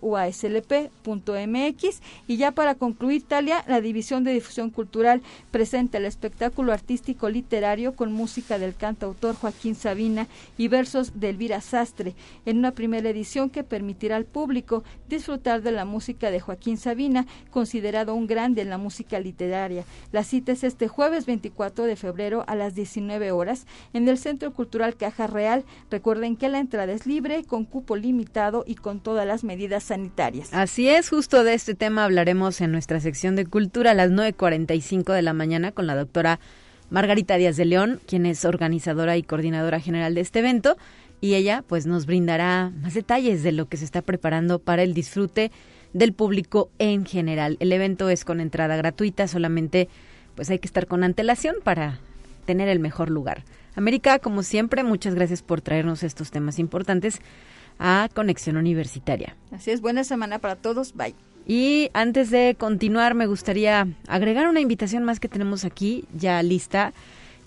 .uaslp.mx 0.00 2.00
y 2.26 2.36
ya 2.36 2.52
para 2.52 2.74
concluir 2.74 3.22
Talia, 3.22 3.64
la 3.66 3.80
División 3.80 4.24
de 4.24 4.32
Difusión 4.32 4.70
Cultural 4.70 5.22
presenta 5.50 5.98
el 5.98 6.04
espectáculo 6.04 6.72
artístico 6.72 7.28
literario 7.28 7.94
con 7.94 8.12
música 8.12 8.58
del 8.58 8.74
cantautor 8.74 9.36
Joaquín 9.36 9.74
Sabina 9.74 10.26
y 10.58 10.68
versos 10.68 11.18
de 11.20 11.30
Elvira 11.30 11.60
Sastre 11.60 12.14
en 12.44 12.58
una 12.58 12.72
primera 12.72 13.08
edición 13.08 13.50
que 13.50 13.64
permitirá 13.64 14.16
al 14.16 14.24
público 14.24 14.84
disfrutar 15.08 15.62
de 15.62 15.72
la 15.72 15.84
música 15.84 16.30
de 16.30 16.40
Joaquín 16.40 16.76
Sabina, 16.76 17.26
considerado 17.50 18.14
un 18.14 18.26
grande 18.26 18.62
en 18.62 18.70
la 18.70 18.78
música 18.78 19.20
literaria. 19.20 19.84
La 20.12 20.24
cita 20.24 20.52
es 20.52 20.64
este 20.64 20.88
jueves 20.88 21.26
24 21.26 21.84
de 21.84 21.96
febrero 21.96 22.44
a 22.46 22.54
las 22.54 22.74
19 22.74 23.32
horas 23.32 23.66
en 23.92 24.08
el 24.08 24.18
Centro 24.18 24.52
Cultural 24.52 24.96
Real. 25.26 25.64
Recuerden 25.90 26.36
que 26.36 26.50
la 26.50 26.58
entrada 26.58 26.92
es 26.92 27.06
libre, 27.06 27.44
con 27.44 27.64
cupo 27.64 27.96
limitado 27.96 28.64
y 28.66 28.74
con 28.74 29.00
todas 29.00 29.26
las 29.26 29.44
medidas 29.44 29.84
sanitarias. 29.84 30.52
Así 30.52 30.88
es, 30.88 31.08
justo 31.08 31.44
de 31.44 31.54
este 31.54 31.74
tema 31.74 32.04
hablaremos 32.04 32.60
en 32.60 32.72
nuestra 32.72 33.00
sección 33.00 33.36
de 33.36 33.46
cultura 33.46 33.92
a 33.92 33.94
las 33.94 34.10
9.45 34.10 35.14
de 35.14 35.22
la 35.22 35.32
mañana 35.32 35.72
con 35.72 35.86
la 35.86 35.96
doctora 35.96 36.38
Margarita 36.90 37.36
Díaz 37.36 37.56
de 37.56 37.64
León, 37.64 38.00
quien 38.06 38.26
es 38.26 38.44
organizadora 38.44 39.16
y 39.16 39.22
coordinadora 39.22 39.80
general 39.80 40.14
de 40.14 40.20
este 40.20 40.40
evento, 40.40 40.76
y 41.20 41.34
ella 41.34 41.64
pues 41.66 41.86
nos 41.86 42.06
brindará 42.06 42.72
más 42.82 42.94
detalles 42.94 43.42
de 43.42 43.52
lo 43.52 43.68
que 43.68 43.76
se 43.76 43.84
está 43.84 44.02
preparando 44.02 44.58
para 44.58 44.82
el 44.82 44.94
disfrute 44.94 45.50
del 45.92 46.12
público 46.12 46.70
en 46.78 47.06
general. 47.06 47.56
El 47.58 47.72
evento 47.72 48.10
es 48.10 48.24
con 48.24 48.40
entrada 48.40 48.76
gratuita, 48.76 49.26
solamente 49.26 49.88
pues 50.34 50.50
hay 50.50 50.58
que 50.58 50.66
estar 50.66 50.86
con 50.86 51.02
antelación 51.02 51.56
para 51.64 51.98
tener 52.44 52.68
el 52.68 52.78
mejor 52.78 53.10
lugar. 53.10 53.44
América, 53.76 54.18
como 54.18 54.42
siempre, 54.42 54.82
muchas 54.82 55.14
gracias 55.14 55.42
por 55.42 55.60
traernos 55.60 56.02
estos 56.02 56.30
temas 56.30 56.58
importantes 56.58 57.20
a 57.78 58.08
Conexión 58.14 58.56
Universitaria. 58.56 59.36
Así 59.52 59.70
es, 59.70 59.80
buena 59.80 60.02
semana 60.02 60.38
para 60.38 60.56
todos. 60.56 60.94
Bye. 60.94 61.14
Y 61.46 61.90
antes 61.92 62.30
de 62.30 62.56
continuar, 62.58 63.14
me 63.14 63.26
gustaría 63.26 63.86
agregar 64.08 64.48
una 64.48 64.60
invitación 64.60 65.04
más 65.04 65.20
que 65.20 65.28
tenemos 65.28 65.64
aquí 65.64 66.04
ya 66.12 66.42
lista 66.42 66.92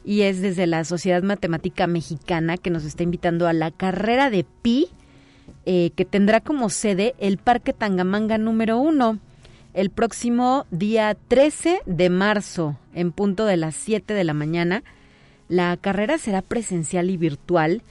y 0.06 0.22
es 0.22 0.42
desde 0.42 0.68
la 0.68 0.86
Sociedad 0.86 1.22
Matemática 1.22 1.86
Mexicana 1.86 2.58
que 2.58 2.70
nos 2.70 2.86
está 2.86 3.04
invitando 3.04 3.48
a 3.48 3.54
la 3.54 3.72
carrera 3.72 4.30
de 4.30 4.46
Pi, 4.62 4.88
eh, 5.66 5.92
que 5.96 6.06
tendrá 6.06 6.40
como 6.40 6.70
sede 6.70 7.16
el 7.20 7.38
Parque 7.38 7.74
Tangamanga 7.74 8.38
número 8.38 8.78
uno 8.80 9.20
el 9.74 9.90
próximo 9.90 10.66
día 10.72 11.16
13 11.28 11.82
de 11.86 12.10
marzo 12.10 12.78
en 12.94 13.12
punto 13.12 13.46
de 13.46 13.58
las 13.58 13.76
7 13.76 14.14
de 14.14 14.24
la 14.24 14.34
mañana. 14.34 14.84
La 15.50 15.76
carrera 15.76 16.18
será 16.18 16.42
presencial 16.42 17.10
y 17.10 17.18
virtual 17.18 17.84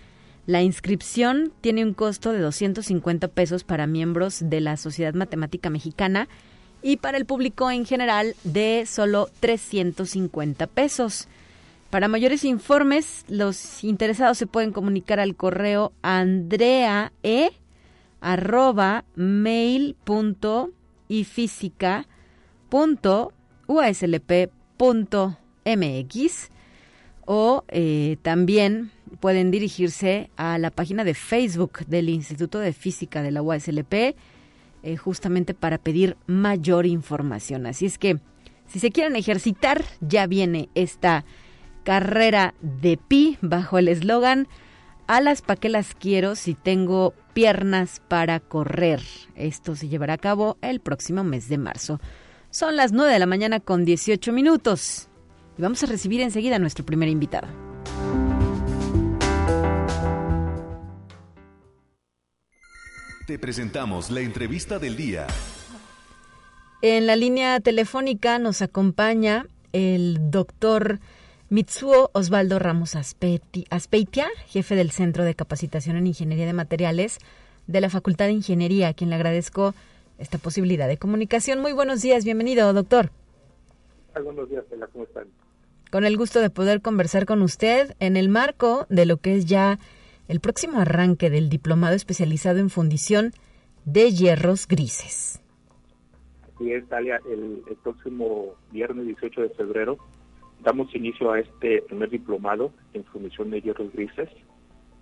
la 0.48 0.62
inscripción 0.62 1.52
tiene 1.60 1.84
un 1.84 1.92
costo 1.92 2.32
de 2.32 2.38
250 2.38 3.28
pesos 3.28 3.64
para 3.64 3.86
miembros 3.86 4.40
de 4.42 4.62
la 4.62 4.78
Sociedad 4.78 5.12
Matemática 5.12 5.68
Mexicana 5.68 6.26
y 6.80 6.96
para 6.96 7.18
el 7.18 7.26
público 7.26 7.70
en 7.70 7.84
general 7.84 8.34
de 8.44 8.86
solo 8.86 9.28
350 9.40 10.66
pesos. 10.68 11.28
Para 11.90 12.08
mayores 12.08 12.44
informes, 12.44 13.26
los 13.28 13.84
interesados 13.84 14.38
se 14.38 14.46
pueden 14.46 14.72
comunicar 14.72 15.20
al 15.20 15.36
correo 15.36 15.92
andreae 16.00 17.10
o 27.30 27.62
eh, 27.68 28.16
también 28.22 28.90
pueden 29.20 29.50
dirigirse 29.50 30.30
a 30.38 30.56
la 30.56 30.70
página 30.70 31.04
de 31.04 31.12
Facebook 31.12 31.84
del 31.86 32.08
Instituto 32.08 32.58
de 32.58 32.72
Física 32.72 33.20
de 33.20 33.30
la 33.30 33.42
UASLP 33.42 33.92
eh, 33.92 34.96
justamente 34.96 35.52
para 35.52 35.76
pedir 35.76 36.16
mayor 36.26 36.86
información. 36.86 37.66
Así 37.66 37.84
es 37.84 37.98
que 37.98 38.18
si 38.66 38.80
se 38.80 38.90
quieren 38.90 39.14
ejercitar, 39.14 39.84
ya 40.00 40.26
viene 40.26 40.70
esta 40.74 41.26
carrera 41.84 42.54
de 42.62 42.96
pi 42.96 43.36
bajo 43.42 43.76
el 43.76 43.88
eslogan 43.88 44.48
Alas 45.06 45.42
pa' 45.42 45.56
que 45.56 45.68
las 45.68 45.94
quiero 45.94 46.34
si 46.34 46.54
tengo 46.54 47.12
piernas 47.34 48.00
para 48.08 48.40
correr. 48.40 49.02
Esto 49.36 49.76
se 49.76 49.88
llevará 49.88 50.14
a 50.14 50.18
cabo 50.18 50.56
el 50.62 50.80
próximo 50.80 51.24
mes 51.24 51.50
de 51.50 51.58
marzo. 51.58 52.00
Son 52.48 52.74
las 52.76 52.92
9 52.92 53.12
de 53.12 53.18
la 53.18 53.26
mañana 53.26 53.60
con 53.60 53.84
18 53.84 54.32
minutos 54.32 55.07
y 55.58 55.62
vamos 55.62 55.82
a 55.82 55.86
recibir 55.86 56.20
enseguida 56.20 56.56
a 56.56 56.58
nuestro 56.58 56.86
primer 56.86 57.08
invitado. 57.08 57.48
Te 63.26 63.38
presentamos 63.38 64.10
la 64.10 64.20
entrevista 64.20 64.78
del 64.78 64.96
día. 64.96 65.26
En 66.80 67.06
la 67.06 67.16
línea 67.16 67.60
telefónica 67.60 68.38
nos 68.38 68.62
acompaña 68.62 69.46
el 69.72 70.30
doctor 70.30 71.00
Mitsuo 71.50 72.10
Osvaldo 72.14 72.58
Ramos 72.58 72.94
Aspeitia, 72.94 74.28
jefe 74.46 74.76
del 74.76 74.92
Centro 74.92 75.24
de 75.24 75.34
Capacitación 75.34 75.96
en 75.96 76.06
Ingeniería 76.06 76.46
de 76.46 76.52
Materiales 76.52 77.18
de 77.66 77.80
la 77.80 77.90
Facultad 77.90 78.26
de 78.26 78.32
Ingeniería, 78.32 78.88
a 78.88 78.94
quien 78.94 79.10
le 79.10 79.16
agradezco 79.16 79.74
esta 80.18 80.38
posibilidad 80.38 80.88
de 80.88 80.96
comunicación. 80.96 81.60
Muy 81.60 81.72
buenos 81.72 82.00
días, 82.00 82.24
bienvenido, 82.24 82.72
doctor. 82.72 83.10
buenos 84.14 84.48
días, 84.48 84.64
¿cómo 84.92 85.04
están? 85.04 85.26
Con 85.90 86.04
el 86.04 86.18
gusto 86.18 86.40
de 86.40 86.50
poder 86.50 86.82
conversar 86.82 87.24
con 87.24 87.40
usted 87.40 87.96
en 87.98 88.16
el 88.18 88.28
marco 88.28 88.86
de 88.90 89.06
lo 89.06 89.16
que 89.16 89.36
es 89.36 89.46
ya 89.46 89.78
el 90.28 90.40
próximo 90.40 90.80
arranque 90.80 91.30
del 91.30 91.48
diplomado 91.48 91.94
especializado 91.94 92.58
en 92.58 92.68
fundición 92.68 93.32
de 93.86 94.10
hierros 94.10 94.68
grises. 94.68 95.42
Así 96.54 96.72
es, 96.72 96.86
Talia, 96.88 97.20
el, 97.30 97.62
próximo 97.82 98.54
viernes 98.70 99.06
18 99.06 99.40
de 99.42 99.48
febrero 99.50 99.96
damos 100.60 100.94
inicio 100.94 101.32
a 101.32 101.40
este 101.40 101.80
primer 101.82 102.10
diplomado 102.10 102.70
en 102.92 103.04
fundición 103.04 103.50
de 103.50 103.62
hierros 103.62 103.90
grises 103.92 104.28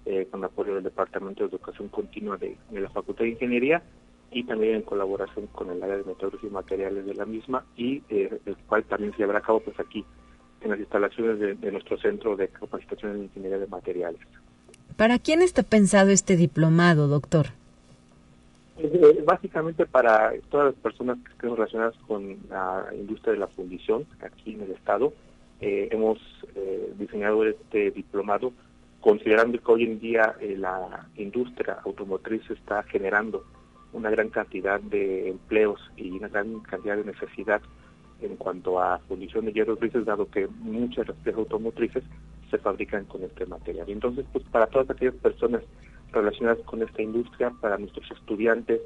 eh, 0.05 0.29
con 0.31 0.45
apoyo 0.45 0.75
del 0.75 0.85
Departamento 0.85 1.43
de 1.43 1.49
Educación 1.49 1.89
Continua 1.89 2.37
de, 2.37 2.57
la 2.71 2.91
Facultad 2.91 3.25
de 3.25 3.31
Ingeniería 3.31 3.83
y 4.31 4.45
también 4.45 4.77
en 4.77 4.83
colaboración 4.83 5.49
con 5.49 5.71
el 5.71 5.83
área 5.83 5.97
de 5.97 6.05
metalurgia 6.05 6.49
y 6.49 6.53
materiales 6.53 7.07
de 7.07 7.15
la 7.15 7.25
misma 7.25 7.65
y 7.77 8.03
eh, 8.09 8.39
el 8.45 8.57
cual 8.69 8.85
también 8.85 9.11
se 9.13 9.19
llevará 9.19 9.41
a 9.41 9.43
cabo 9.43 9.61
pues 9.61 9.81
aquí 9.81 10.05
en 10.67 10.71
las 10.73 10.81
instalaciones 10.81 11.61
de 11.61 11.73
nuestro 11.73 11.97
centro 11.99 12.37
de 12.37 12.49
capacitación 12.49 13.17
en 13.17 13.23
ingeniería 13.25 13.59
de 13.59 13.67
materiales. 13.67 14.21
¿Para 14.97 15.19
quién 15.19 15.43
está 15.43 15.63
pensado 15.63 16.11
este 16.11 16.37
diplomado, 16.37 17.07
doctor? 17.07 17.49
Eh, 18.79 19.23
básicamente 19.25 19.87
para 19.87 20.33
todas 20.51 20.67
las 20.67 20.75
personas 20.75 21.19
que 21.25 21.33
estén 21.33 21.55
relacionadas 21.55 21.95
con 22.07 22.37
la 22.51 22.87
industria 22.95 23.33
de 23.33 23.39
la 23.39 23.47
fundición 23.49 24.07
aquí 24.21 24.55
en 24.55 24.63
el 24.63 24.73
estado. 24.73 25.13
Eh, 25.61 25.89
hemos 25.91 26.19
eh, 26.55 26.93
diseñado 26.99 27.45
este 27.45 27.91
diplomado 27.91 28.53
considerando 29.01 29.59
que 29.59 29.73
hoy 29.73 29.85
en 29.85 30.01
día 30.01 30.35
la 30.59 31.07
industria 31.17 31.79
automotriz 31.85 32.43
está 32.51 32.83
generando 32.83 33.45
una 33.93 34.11
gran 34.11 34.29
cantidad 34.31 34.81
de 34.81 35.29
empleos 35.29 35.81
y 35.97 36.11
una 36.11 36.29
gran 36.29 36.61
cantidad 36.61 36.97
de 36.97 37.05
necesidad 37.05 37.63
en 38.21 38.37
cuanto 38.37 38.81
a 38.81 38.99
fundición 39.01 39.45
de 39.45 39.53
hierros 39.53 39.79
grises, 39.79 40.05
dado 40.05 40.31
que 40.31 40.47
muchas 40.47 41.07
de 41.07 41.13
las 41.13 41.23
piezas 41.23 41.39
automotrices 41.41 42.05
se 42.51 42.59
fabrican 42.59 43.05
con 43.05 43.23
este 43.23 43.47
material. 43.47 43.89
Entonces, 43.89 44.25
pues 44.33 44.45
para 44.45 44.67
todas 44.67 44.89
aquellas 44.91 45.15
personas 45.17 45.63
relacionadas 46.13 46.65
con 46.65 46.83
esta 46.83 47.03
industria, 47.03 47.53
para 47.61 47.79
nuestros 47.79 48.11
estudiantes 48.11 48.81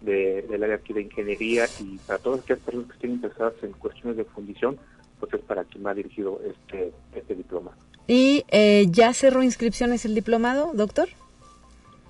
del 0.00 0.64
área 0.64 0.76
aquí 0.76 0.92
de 0.92 1.02
ingeniería 1.02 1.66
y 1.78 1.96
para 1.98 2.18
todas 2.18 2.40
aquellas 2.40 2.62
personas 2.64 2.88
que 2.88 2.94
estén 2.94 3.10
interesadas 3.12 3.54
en 3.62 3.72
cuestiones 3.72 4.16
de 4.16 4.24
fundición, 4.24 4.76
pues 5.20 5.32
es 5.34 5.40
para 5.42 5.62
quien 5.64 5.86
va 5.86 5.94
dirigido 5.94 6.40
este, 6.44 6.92
este 7.14 7.36
diploma. 7.36 7.70
¿Y 8.08 8.44
eh, 8.48 8.86
ya 8.90 9.14
cerró 9.14 9.44
inscripciones 9.44 10.04
el 10.04 10.16
diplomado, 10.16 10.72
doctor? 10.74 11.08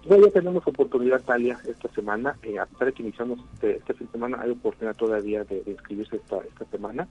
Ya 0.09 0.31
tenemos 0.31 0.67
oportunidad, 0.67 1.23
Talia, 1.23 1.59
esta 1.69 1.88
semana. 1.91 2.37
Eh, 2.43 2.59
a 2.59 2.67
pesar 2.67 2.88
de 2.88 2.93
que 2.93 3.03
iniciamos 3.03 3.38
este, 3.55 3.81
fin 3.95 4.07
de 4.07 4.12
semana, 4.12 4.38
hay 4.41 4.51
oportunidad 4.51 4.97
todavía 4.97 5.45
de, 5.45 5.62
inscribirse 5.67 6.17
esta, 6.17 6.38
esta 6.38 6.65
semana. 6.67 7.09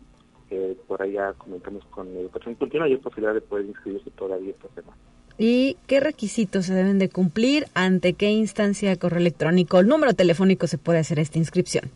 Eh, 0.50 0.76
por 0.88 1.02
allá 1.02 1.34
comentamos 1.34 1.86
con 1.86 2.08
Educación 2.10 2.56
Continua 2.56 2.90
y 2.90 2.94
hay 2.94 2.98
posibilidad 2.98 3.34
de 3.34 3.42
poder 3.42 3.66
inscribirse 3.66 4.10
todavía 4.12 4.52
esta 4.52 4.68
semana. 4.76 4.98
¿Y 5.38 5.78
qué 5.88 6.02
requisitos 6.02 6.66
se 6.66 6.74
deben 6.74 7.00
de 7.00 7.10
cumplir? 7.10 7.68
¿Ante 7.74 8.14
qué 8.14 8.30
instancia, 8.30 8.96
correo 8.98 9.20
electrónico, 9.20 9.80
el 9.80 9.88
número 9.88 10.14
telefónico 10.14 10.68
se 10.68 10.78
puede 10.78 11.00
hacer 11.00 11.20
esta 11.20 11.40
inscripción? 11.40 11.90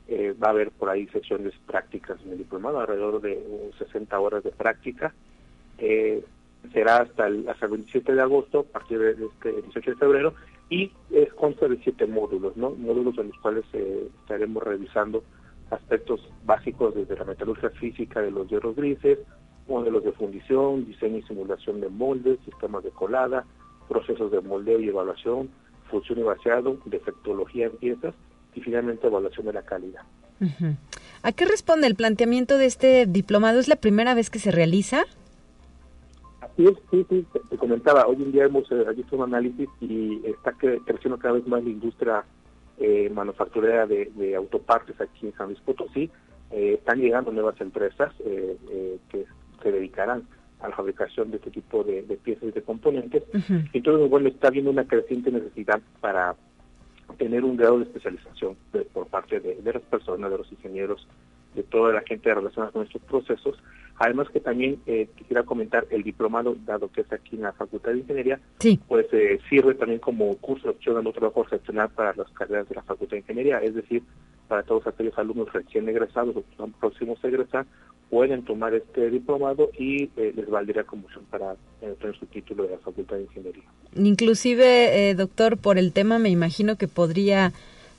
eh, 0.09 0.33
va 0.41 0.47
a 0.47 0.51
haber 0.51 0.71
por 0.71 0.89
ahí 0.89 1.05
sesiones 1.07 1.53
prácticas 1.65 2.17
en 2.25 2.31
el 2.31 2.37
diplomado, 2.37 2.79
alrededor 2.79 3.19
de 3.19 3.71
60 3.77 4.17
horas 4.17 4.41
de 4.43 4.51
práctica. 4.51 5.13
Eh, 5.77 6.23
será 6.71 6.99
hasta 6.99 7.27
el, 7.27 7.47
hasta 7.49 7.65
el 7.65 7.73
27 7.73 8.13
de 8.13 8.21
agosto, 8.21 8.59
a 8.59 8.71
partir 8.71 8.99
de 8.99 9.11
este 9.11 9.61
18 9.63 9.91
de 9.91 9.97
febrero, 9.97 10.33
y 10.69 10.91
es 11.11 11.33
consta 11.33 11.67
de 11.67 11.77
siete 11.83 12.05
módulos, 12.05 12.55
¿no? 12.55 12.71
Módulos 12.71 13.17
en 13.17 13.27
los 13.27 13.37
cuales 13.39 13.65
eh, 13.73 14.07
estaremos 14.21 14.63
revisando 14.63 15.23
aspectos 15.71 16.21
básicos 16.45 16.95
desde 16.95 17.15
la 17.15 17.25
metalurgia 17.25 17.69
física 17.71 18.21
de 18.21 18.31
los 18.31 18.47
hierros 18.47 18.75
grises, 18.75 19.19
modelos 19.67 20.03
de 20.03 20.13
fundición, 20.13 20.85
diseño 20.85 21.17
y 21.17 21.23
simulación 21.23 21.81
de 21.81 21.89
moldes, 21.89 22.39
sistemas 22.45 22.83
de 22.83 22.91
colada, 22.91 23.45
procesos 23.87 24.31
de 24.31 24.41
moldeo 24.41 24.79
y 24.79 24.89
evaluación, 24.89 25.49
función 25.89 26.19
y 26.19 26.23
vaciado, 26.23 26.77
defectología 26.85 27.67
en 27.67 27.77
piezas, 27.77 28.13
y 28.57 28.61
finalmente 28.61 29.07
evaluación 29.07 29.45
de 29.45 29.53
la 29.53 29.61
calidad. 29.61 30.01
¿A 31.23 31.31
qué 31.31 31.45
responde 31.45 31.87
el 31.87 31.95
planteamiento 31.95 32.57
de 32.57 32.65
este 32.65 33.05
diplomado? 33.05 33.59
¿Es 33.59 33.67
la 33.67 33.75
primera 33.75 34.13
vez 34.13 34.29
que 34.29 34.39
se 34.39 34.51
realiza? 34.51 35.03
Así 36.41 36.65
es, 36.65 36.73
sí, 36.89 37.05
sí, 37.09 37.25
te, 37.49 37.57
comentaba, 37.57 38.07
hoy 38.07 38.15
en 38.15 38.31
día 38.31 38.45
hemos 38.45 38.71
eh, 38.71 38.83
hecho 38.97 39.15
un 39.15 39.23
análisis 39.23 39.69
y 39.79 40.21
está 40.25 40.53
creciendo 40.53 41.17
cada 41.19 41.35
vez 41.35 41.47
más 41.47 41.63
la 41.63 41.69
industria 41.69 42.23
eh, 42.79 43.09
manufacturera 43.09 43.87
de, 43.87 44.35
autopartes 44.35 44.99
aquí 45.01 45.27
en 45.27 45.33
San 45.35 45.47
Luis 45.47 45.59
Potosí. 45.61 46.09
Eh, 46.51 46.75
están 46.75 46.99
llegando 46.99 47.31
nuevas 47.31 47.59
empresas 47.59 48.13
que 48.17 49.25
se 49.61 49.71
dedicarán 49.71 50.23
a 50.59 50.69
la 50.69 50.75
fabricación 50.75 51.29
de 51.31 51.37
este 51.37 51.51
tipo 51.51 51.83
de, 51.83 52.03
piezas 52.23 52.45
y 52.45 52.51
de 52.51 52.61
componentes. 52.61 53.23
Entonces, 53.73 54.09
bueno, 54.09 54.27
está 54.27 54.47
habiendo 54.47 54.71
una 54.71 54.87
creciente 54.87 55.31
necesidad 55.31 55.81
para 55.99 56.35
tener 57.17 57.43
un 57.43 57.57
grado 57.57 57.79
de 57.79 57.85
especialización 57.85 58.57
por 58.93 59.07
parte 59.07 59.39
de, 59.39 59.59
las 59.63 59.81
personas, 59.83 60.31
de 60.31 60.37
los 60.37 60.51
ingenieros, 60.51 61.07
de 61.55 61.63
toda 61.63 61.93
la 61.93 62.01
gente 62.01 62.33
relacionada 62.33 62.71
con 62.71 62.85
estos 62.85 63.01
procesos. 63.03 63.57
Además 63.99 64.27
que 64.29 64.39
también 64.39 64.79
eh, 64.85 65.07
quisiera 65.15 65.43
comentar 65.43 65.87
el 65.89 66.03
diplomado, 66.03 66.55
dado 66.65 66.91
que 66.91 67.01
es 67.01 67.11
aquí 67.11 67.35
en 67.35 67.43
la 67.43 67.53
Facultad 67.53 67.91
de 67.91 67.99
Ingeniería, 67.99 68.39
pues 68.87 69.07
eh, 69.11 69.39
sirve 69.49 69.73
también 69.73 69.99
como 69.99 70.35
curso 70.37 70.65
de 70.65 70.69
opción 70.71 70.97
al 70.97 71.13
trabajo 71.13 71.43
excepcional 71.43 71.89
para 71.89 72.13
las 72.13 72.29
carreras 72.31 72.69
de 72.69 72.75
la 72.75 72.83
Facultad 72.83 73.13
de 73.13 73.21
Ingeniería, 73.21 73.59
es 73.59 73.73
decir, 73.73 74.03
para 74.47 74.63
todos 74.63 74.85
aquellos 74.85 75.17
alumnos 75.17 75.51
recién 75.51 75.89
egresados 75.89 76.35
o 76.35 76.43
que 76.43 76.51
están 76.51 76.71
próximos 76.73 77.23
a 77.23 77.27
egresar, 77.27 77.65
pueden 78.09 78.43
tomar 78.45 78.73
este 78.73 79.09
diplomado 79.09 79.69
y 79.77 80.03
eh, 80.15 80.31
les 80.35 80.49
valdría 80.49 80.83
como 80.83 81.05
opción 81.05 81.25
para 81.29 81.55
tener 81.79 82.17
su 82.17 82.25
título 82.27 82.63
de 82.63 82.71
la 82.71 82.77
Facultad 82.77 83.17
de 83.17 83.23
Ingeniería. 83.23 83.63
Inclusive, 83.95 85.09
eh, 85.09 85.15
doctor, 85.15 85.57
por 85.57 85.77
el 85.77 85.91
tema 85.91 86.19
me 86.19 86.29
imagino 86.29 86.77
que 86.77 86.87
podría 86.87 87.51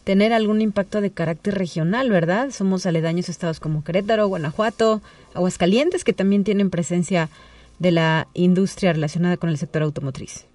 tener 0.09 0.33
algún 0.33 0.63
impacto 0.63 1.03
de 1.03 1.11
carácter 1.11 1.57
regional, 1.57 2.09
¿verdad? 2.09 2.49
Somos 2.49 2.87
aledaños 2.87 3.29
estados 3.29 3.61
como 3.61 3.85
Querétaro, 3.85 4.27
Guanajuato, 4.27 5.03
Aguascalientes, 5.35 6.03
que 6.03 6.15
también 6.15 6.45
tienen 6.45 6.71
presencia 6.71 7.29
de 7.79 7.93
la 7.93 8.27
industria 8.33 8.95
relacionada 8.95 9.37
con 9.37 9.51
el 9.51 9.59
sector 9.59 9.83
automotriz. 9.83 10.47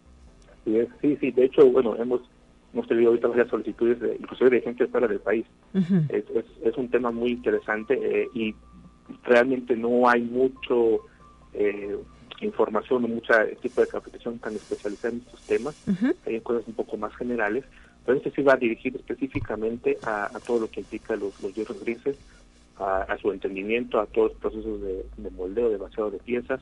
Sí, 0.66 0.80
sí, 1.00 1.18
sí. 1.22 1.30
De 1.30 1.46
hecho, 1.46 1.70
bueno, 1.70 1.96
hemos 1.98 2.22
hemos 2.74 2.88
tenido 2.88 3.10
ahorita 3.10 3.28
varias 3.28 3.50
solicitudes, 3.50 4.00
de, 4.00 4.16
inclusive 4.16 4.50
de 4.50 4.62
gente 4.62 4.88
fuera 4.88 5.08
del 5.08 5.20
país. 5.20 5.46
es, 6.10 6.24
es, 6.63 6.76
un 6.76 6.89
tema 6.89 7.12
muy 7.12 7.34
interesante 7.34 7.94
eh, 7.94 8.28
y 8.34 8.56
realmente 9.24 9.76
no 9.76 10.10
hay 10.10 10.24
mucho 10.24 11.02
eh, 11.54 11.96
información 12.42 13.06
o 13.06 13.08
mucha 13.08 13.46
tipo 13.62 13.82
de 13.82 13.88
capacitación 13.88 14.39
tan 14.39 14.56
especializada 14.56 15.13
en 15.13 15.20
estos 15.20 15.42
temas. 15.42 15.76
Hay 16.26 16.39
cosas 16.42 16.68
un 16.68 16.74
poco 16.74 16.98
más 16.98 17.16
generales, 17.18 17.66
pero 18.06 18.18
este 18.18 18.32
sí 18.32 18.42
va 18.42 18.56
dirigido 18.56 19.00
específicamente 19.00 19.98
a, 20.04 20.30
todo 20.46 20.62
lo 20.62 20.70
que 20.70 20.82
implica 20.82 21.16
los, 21.16 21.39
hierros 21.54 21.80
grises, 21.84 22.18
a, 22.78 23.18
su 23.22 23.32
entendimiento, 23.32 24.00
a 24.00 24.06
todos 24.08 24.32
los 24.32 24.42
procesos 24.42 24.82
de, 24.82 25.30
moldeo, 25.32 25.70
de 25.70 25.78
vaciado 25.78 26.12
de 26.12 26.20
piezas, 26.20 26.60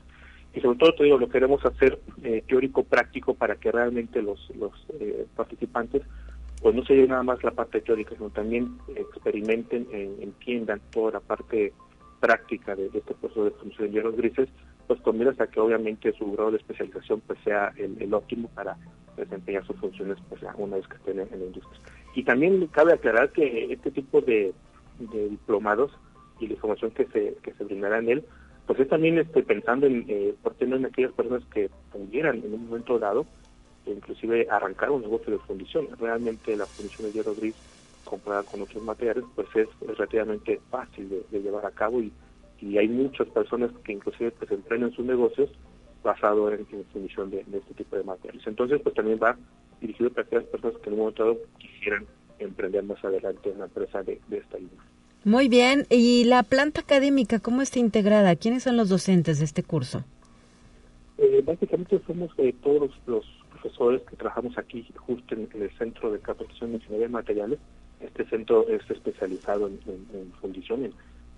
y 0.54 0.60
sobre 0.60 0.78
todo, 0.78 0.94
te 0.94 1.06
digo, 1.06 1.18
lo 1.18 1.30
queremos 1.30 1.64
hacer 1.66 1.98
eh, 2.24 2.44
teórico 2.46 2.84
práctico 2.84 3.34
para 3.34 3.56
que 3.56 3.72
realmente 3.72 4.22
los, 4.22 4.52
eh, 5.00 5.26
participantes 5.36 6.02
pues 6.62 6.76
no 6.76 6.86
se 6.86 6.94
lleven 6.94 7.10
nada 7.10 7.24
más 7.24 7.44
la 7.44 7.52
parte 7.52 7.82
teórica, 7.82 8.14
sino 8.16 8.30
también 8.30 8.78
experimenten, 8.96 9.88
entiendan 10.22 10.80
toda 10.92 11.14
la 11.14 11.20
parte 11.20 11.74
práctica 12.20 12.76
de, 12.76 12.86
este 12.94 13.16
proceso 13.16 13.46
de 13.46 13.52
función 13.52 13.88
de 13.88 13.94
hierros 13.94 14.16
grises, 14.16 14.48
pues 14.92 15.00
con 15.04 15.18
miras 15.18 15.40
a 15.40 15.48
que 15.48 15.58
obviamente 15.58 16.12
su 16.18 16.30
grado 16.34 16.52
de 16.52 16.58
especialización 16.58 17.22
pues 17.22 17.40
sea 17.46 17.72
el, 17.78 18.14
óptimo 18.14 18.50
para 18.50 18.76
desempeñar 19.16 19.66
sus 19.66 19.78
funciones 19.78 20.18
pues 20.28 20.42
una 20.58 20.76
vez 20.76 20.86
que 20.86 20.98
estén 20.98 21.18
en, 21.18 21.30
la 21.32 21.46
industria. 21.46 21.80
Y 22.14 22.26
también 22.26 22.68
cabe 22.68 22.92
aclarar 22.92 23.32
que 23.32 23.72
este 23.72 23.90
tipo 23.92 24.20
de, 24.20 24.54
diplomados 25.00 25.94
y 26.42 26.48
la 26.48 26.56
información 26.56 26.92
que 26.92 27.06
se, 27.06 27.38
que 27.42 27.54
se 27.54 27.64
brindará 27.64 28.00
en 28.00 28.10
él, 28.10 28.26
pues 28.68 28.82
es 28.82 28.90
también 28.90 29.18
este, 29.18 29.44
pensando 29.44 29.88
en, 29.88 30.04
eh, 30.10 30.36
por 30.44 30.56
tener 30.56 30.78
en 30.80 30.88
aquellas 30.88 31.14
personas 31.14 31.46
que 31.54 31.70
pudieran 31.94 32.40
en 32.44 32.54
un 32.54 32.66
momento 32.66 33.00
dado, 33.00 33.26
inclusive 33.86 34.46
arrancar 34.52 34.92
un 34.92 35.04
negocio 35.04 35.32
de 35.32 35.40
fundición. 35.40 35.88
Realmente 36.02 36.58
la 36.58 36.66
fundición 36.66 37.08
de 37.08 37.14
hierro 37.14 37.34
gris 37.34 37.56
comparada 38.04 38.44
con 38.44 38.62
otros 38.62 38.84
materiales, 38.84 39.24
pues 39.36 39.48
es, 39.56 39.70
relativamente 39.88 40.60
fácil 40.70 41.24
de, 41.32 41.42
llevar 41.42 41.66
a 41.66 41.72
cabo 41.72 42.02
y, 42.02 42.12
y, 42.62 42.78
hay 42.78 42.88
muchas 42.88 43.28
personas 43.30 43.72
que 43.84 43.94
inclusive 43.94 44.32
pues 44.32 44.52
emprenden 44.52 44.92
sus 44.94 45.06
negocios 45.06 45.50
basado 46.04 46.52
en, 46.52 46.66
en 46.72 46.86
fundición 46.86 47.30
de, 47.30 47.40
este 47.40 47.74
tipo 47.76 47.96
de 47.96 48.04
materiales. 48.04 48.46
Entonces, 48.48 48.82
pues 48.82 48.96
también 48.96 49.20
va 49.22 49.38
dirigido 49.80 50.10
para 50.10 50.26
aquellas 50.26 50.46
personas 50.46 50.78
que 50.82 50.90
en 50.90 50.94
un 50.94 51.00
momento 51.00 51.24
dado 51.24 51.38
quisieran 51.58 52.06
emprender 52.40 52.84
más 52.84 53.04
adelante 53.04 53.50
una 53.50 53.66
empresa 53.66 54.04
de, 54.04 54.20
esta 54.32 54.58
industria. 54.58 54.90
Muy 55.24 55.48
bien. 55.48 55.86
¿Y 55.90 56.24
la 56.26 56.44
planta 56.44 56.82
académica 56.82 57.40
cómo 57.40 57.62
está 57.62 57.80
integrada? 57.80 58.36
¿Quiénes 58.36 58.64
son 58.64 58.78
los 58.78 58.90
docentes 58.90 59.40
de 59.40 59.46
este 59.46 59.64
curso? 59.64 60.04
Eh, 61.18 61.44
básicamente 61.46 62.02
somos 62.08 62.32
eh, 62.38 62.54
todos 62.64 62.92
los, 63.06 63.26
profesores 63.52 64.02
que 64.10 64.16
trabajamos 64.16 64.58
aquí 64.58 64.88
justo 64.96 65.36
en, 65.36 65.48
el 65.54 65.70
Centro 65.78 66.12
de 66.12 66.20
Capacitación 66.20 66.72
de 66.72 66.78
Ingeniería 66.78 67.06
de 67.06 67.14
Materiales 67.14 67.60
este 68.02 68.26
centro 68.26 68.68
es 68.68 68.82
especializado 68.90 69.68
en, 69.68 70.32
fundición, 70.42 70.92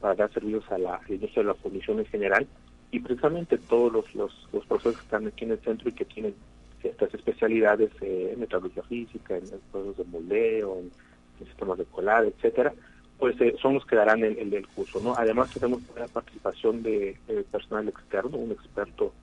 para 0.04 0.16
dar 0.16 0.34
servicios 0.34 0.70
a 0.70 0.78
la 0.78 1.00
industria 1.08 1.44
de 1.44 1.48
la 1.48 1.54
fundición 1.54 1.98
en 1.98 2.06
general, 2.08 2.46
y 2.92 3.00
precisamente 3.00 3.58
todos 3.58 3.90
los, 3.94 4.14
los, 4.52 4.66
profesores 4.66 4.98
que 4.98 5.06
están 5.06 5.28
aquí 5.28 5.46
en 5.46 5.52
el 5.52 5.60
centro 5.60 5.88
y 5.88 5.94
que 5.94 6.04
tienen 6.04 6.36
estas 6.84 7.14
especialidades 7.14 7.90
en 8.02 8.38
metalurgia 8.38 8.84
física, 8.84 9.38
en 9.38 9.46
procesos 9.72 9.98
de 10.00 10.04
moldeo, 10.04 10.78
en, 10.78 10.92
formas 11.58 11.78
de 11.78 11.86
colar, 11.86 12.26
etcétera, 12.26 12.74
pues 13.18 13.40
eh, 13.40 13.56
son 13.62 13.76
los 13.76 13.86
que 13.86 13.96
darán 13.96 14.26
el, 14.26 14.54
el, 14.54 14.68
curso, 14.68 15.00
¿no? 15.02 15.16
Además 15.16 15.54
tenemos 15.54 15.80
la 15.98 16.10
participación 16.10 16.84
de, 16.84 17.18
personal 17.50 17.88
externo, 17.88 18.38
un 18.38 18.52
experto 18.52 19.14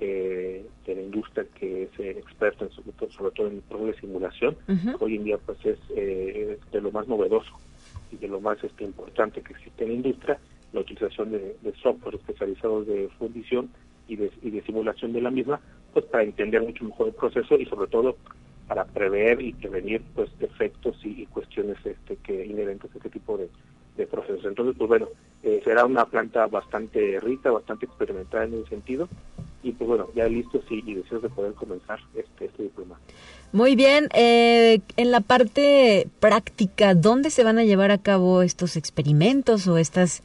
eh, 0.00 0.66
de 0.86 0.94
la 0.94 1.00
industria 1.00 1.46
que 1.54 1.84
es 1.84 1.98
eh, 1.98 2.10
experto 2.10 2.66
en, 2.66 2.70
sobre, 3.10 3.30
todo, 3.30 3.46
en 3.46 3.62
procesos 3.62 3.94
de 3.94 4.00
simulación. 4.02 4.56
Hoy 5.00 5.16
en 5.16 5.24
día 5.24 5.38
pues 5.38 5.64
es 5.64 5.78
de 5.88 6.80
lo 6.82 6.92
más 6.92 7.08
novedoso 7.08 7.58
y 8.16 8.18
de 8.18 8.28
lo 8.28 8.40
más 8.40 8.62
este, 8.64 8.84
importante 8.84 9.42
que 9.42 9.52
existe 9.52 9.84
en 9.84 9.90
la 9.90 9.96
industria, 9.96 10.38
la 10.72 10.80
utilización 10.80 11.30
de, 11.30 11.56
software 11.82 12.16
especializados 12.16 12.86
de 12.86 13.08
fundición 13.18 13.70
y 14.08 14.16
de, 14.16 14.30
y 14.42 14.50
de 14.50 14.62
simulación 14.62 15.12
de 15.12 15.20
la 15.20 15.30
misma, 15.30 15.60
pues 15.92 16.04
para 16.06 16.24
entender 16.24 16.62
mucho 16.62 16.84
mejor 16.84 17.08
el 17.08 17.14
proceso 17.14 17.56
y 17.56 17.66
sobre 17.66 17.88
todo 17.88 18.16
para 18.68 18.84
prever 18.84 19.40
y 19.40 19.52
prevenir 19.52 20.02
pues 20.14 20.30
defectos 20.38 20.96
y, 21.04 21.26
cuestiones 21.26 21.76
este 21.84 22.16
que 22.16 22.44
inherentes 22.44 22.90
a 22.92 22.96
este 22.98 23.10
tipo 23.10 23.38
de, 23.38 23.48
procesos. 24.04 24.44
Entonces, 24.44 24.74
pues 24.76 24.88
bueno, 24.88 25.06
eh, 25.44 25.60
será 25.64 25.86
una 25.86 26.04
planta 26.06 26.46
bastante 26.48 27.20
rica, 27.20 27.52
bastante 27.52 27.86
experimentada 27.86 28.44
en 28.44 28.54
ese 28.54 28.68
sentido 28.68 29.08
y 29.62 29.72
pues 29.72 29.88
bueno, 29.88 30.08
ya 30.14 30.28
listos 30.28 30.64
y, 30.70 30.82
y 30.90 30.94
deseos 30.94 31.22
de 31.22 31.28
poder 31.28 31.52
comenzar 31.54 31.98
este, 32.14 32.46
este 32.46 32.64
diploma. 32.64 32.98
Muy 33.52 33.74
bien, 33.74 34.08
eh, 34.14 34.80
en 34.96 35.10
la 35.10 35.20
parte 35.20 36.08
práctica, 36.20 36.94
¿dónde 36.94 37.30
se 37.30 37.44
van 37.44 37.58
a 37.58 37.64
llevar 37.64 37.90
a 37.90 37.98
cabo 37.98 38.42
estos 38.42 38.76
experimentos 38.76 39.66
o 39.68 39.78
estas 39.78 40.22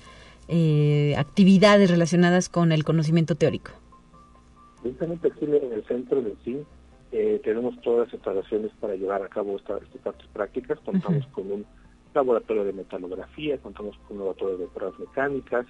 eh, 0.47 1.15
actividades 1.17 1.89
relacionadas 1.89 2.49
con 2.49 2.71
el 2.71 2.83
conocimiento 2.83 3.35
teórico? 3.35 3.71
Precisamente 4.81 5.27
aquí 5.27 5.45
en 5.45 5.71
el 5.71 5.85
centro 5.85 6.21
del 6.21 6.35
CIN 6.43 6.65
eh, 7.11 7.39
tenemos 7.43 7.79
todas 7.81 8.07
las 8.07 8.13
instalaciones 8.13 8.71
para 8.79 8.95
llevar 8.95 9.21
a 9.21 9.27
cabo 9.27 9.57
estas 9.57 9.81
partes 10.03 10.27
prácticas. 10.33 10.79
Contamos 10.79 11.25
con 11.27 11.51
un 11.51 11.65
laboratorio 12.13 12.63
de 12.63 12.73
metalografía, 12.73 13.57
contamos 13.57 13.97
con 14.07 14.17
un 14.17 14.19
laboratorio 14.19 14.57
de 14.57 14.67
pruebas 14.67 14.99
mecánicas, 14.99 15.65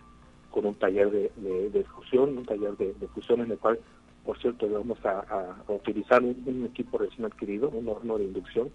con 0.49 0.65
un 0.65 0.75
taller 0.75 1.10
de, 1.10 1.32
de, 1.69 1.84
fusión, 1.86 2.38
un 2.38 2.45
taller 2.45 2.75
de, 2.77 2.93
fusión 3.13 3.41
en 3.41 3.51
el 3.51 3.58
cual, 3.58 3.80
por 4.25 4.38
cierto, 4.39 4.69
vamos 4.69 4.97
a, 5.06 5.56
utilizar 5.67 6.21
un, 6.21 6.65
equipo 6.69 6.97
recién 6.97 7.25
adquirido, 7.25 7.69
un 7.69 7.88
horno 7.88 8.17
de 8.17 8.25
inducción, 8.25 8.69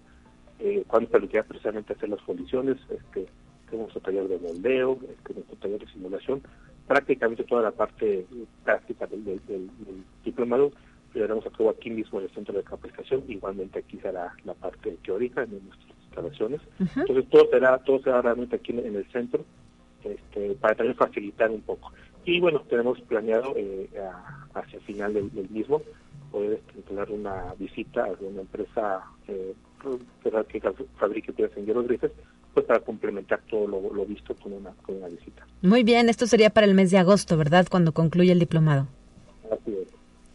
eh, 0.58 0.84
cuando 0.86 1.10
permitía 1.10 1.42
precisamente 1.42 1.92
hacer 1.92 2.08
las 2.08 2.22
condiciones, 2.22 2.78
este, 2.88 3.26
tenemos 3.70 3.94
un 3.94 4.02
taller 4.02 4.26
de 4.28 4.38
moldeo, 4.38 4.98
este, 5.10 5.34
nuestro 5.34 5.56
taller 5.56 5.80
de 5.80 5.92
simulación, 5.92 6.42
prácticamente 6.86 7.44
toda 7.44 7.62
la 7.62 7.72
parte 7.72 8.26
práctica 8.64 9.06
del, 9.06 9.24
del, 9.24 9.40
del 9.46 9.70
diplomado 10.24 10.72
llevaremos 11.16 11.46
a 11.46 11.50
cabo 11.50 11.70
aquí 11.70 11.90
mismo 11.90 12.18
en 12.18 12.26
el 12.26 12.30
centro 12.32 12.54
de 12.54 12.62
capacitación, 12.62 13.24
igualmente 13.28 13.78
aquí 13.78 13.98
será 13.98 14.34
la 14.44 14.54
parte 14.54 14.98
teórica 15.02 15.42
en 15.42 15.66
nuestras 15.66 15.95
instalaciones. 16.16 16.60
Entonces 16.78 17.28
todo 17.30 17.48
será, 17.50 17.78
todo 17.78 18.00
será 18.02 18.22
realmente 18.22 18.56
aquí 18.56 18.72
en, 18.72 18.96
el 18.96 19.06
centro, 19.10 19.44
este, 20.04 20.54
para 20.60 20.74
también 20.74 20.96
facilitar 20.96 21.50
un 21.50 21.60
poco. 21.60 21.92
Y 22.24 22.40
bueno, 22.40 22.60
tenemos 22.68 23.00
planeado 23.02 23.54
eh, 23.56 23.88
hacia 24.54 24.78
el 24.78 24.84
final 24.84 25.14
del, 25.14 25.30
mismo 25.50 25.82
poder 26.32 26.54
este, 26.54 26.82
tener 26.82 27.10
una 27.10 27.54
visita 27.58 28.04
a 28.04 28.12
una 28.20 28.40
empresa 28.40 29.04
eh, 29.28 29.54
que 30.22 30.60
fabrique 30.98 31.32
piezas 31.32 31.56
en 31.56 31.66
hierro 31.66 31.84
grises, 31.84 32.10
pues 32.52 32.66
para 32.66 32.80
complementar 32.80 33.40
todo 33.48 33.66
lo, 33.68 34.04
visto 34.06 34.34
con 34.34 34.54
una, 34.54 34.70
con 34.82 34.96
una 34.96 35.08
visita. 35.08 35.46
Muy 35.62 35.84
bien, 35.84 36.08
esto 36.08 36.26
sería 36.26 36.50
para 36.50 36.66
el 36.66 36.74
mes 36.74 36.90
de 36.90 36.98
agosto, 36.98 37.36
¿verdad? 37.36 37.66
Cuando 37.70 37.92
concluya 37.92 38.32
el 38.32 38.40
diplomado. 38.40 38.88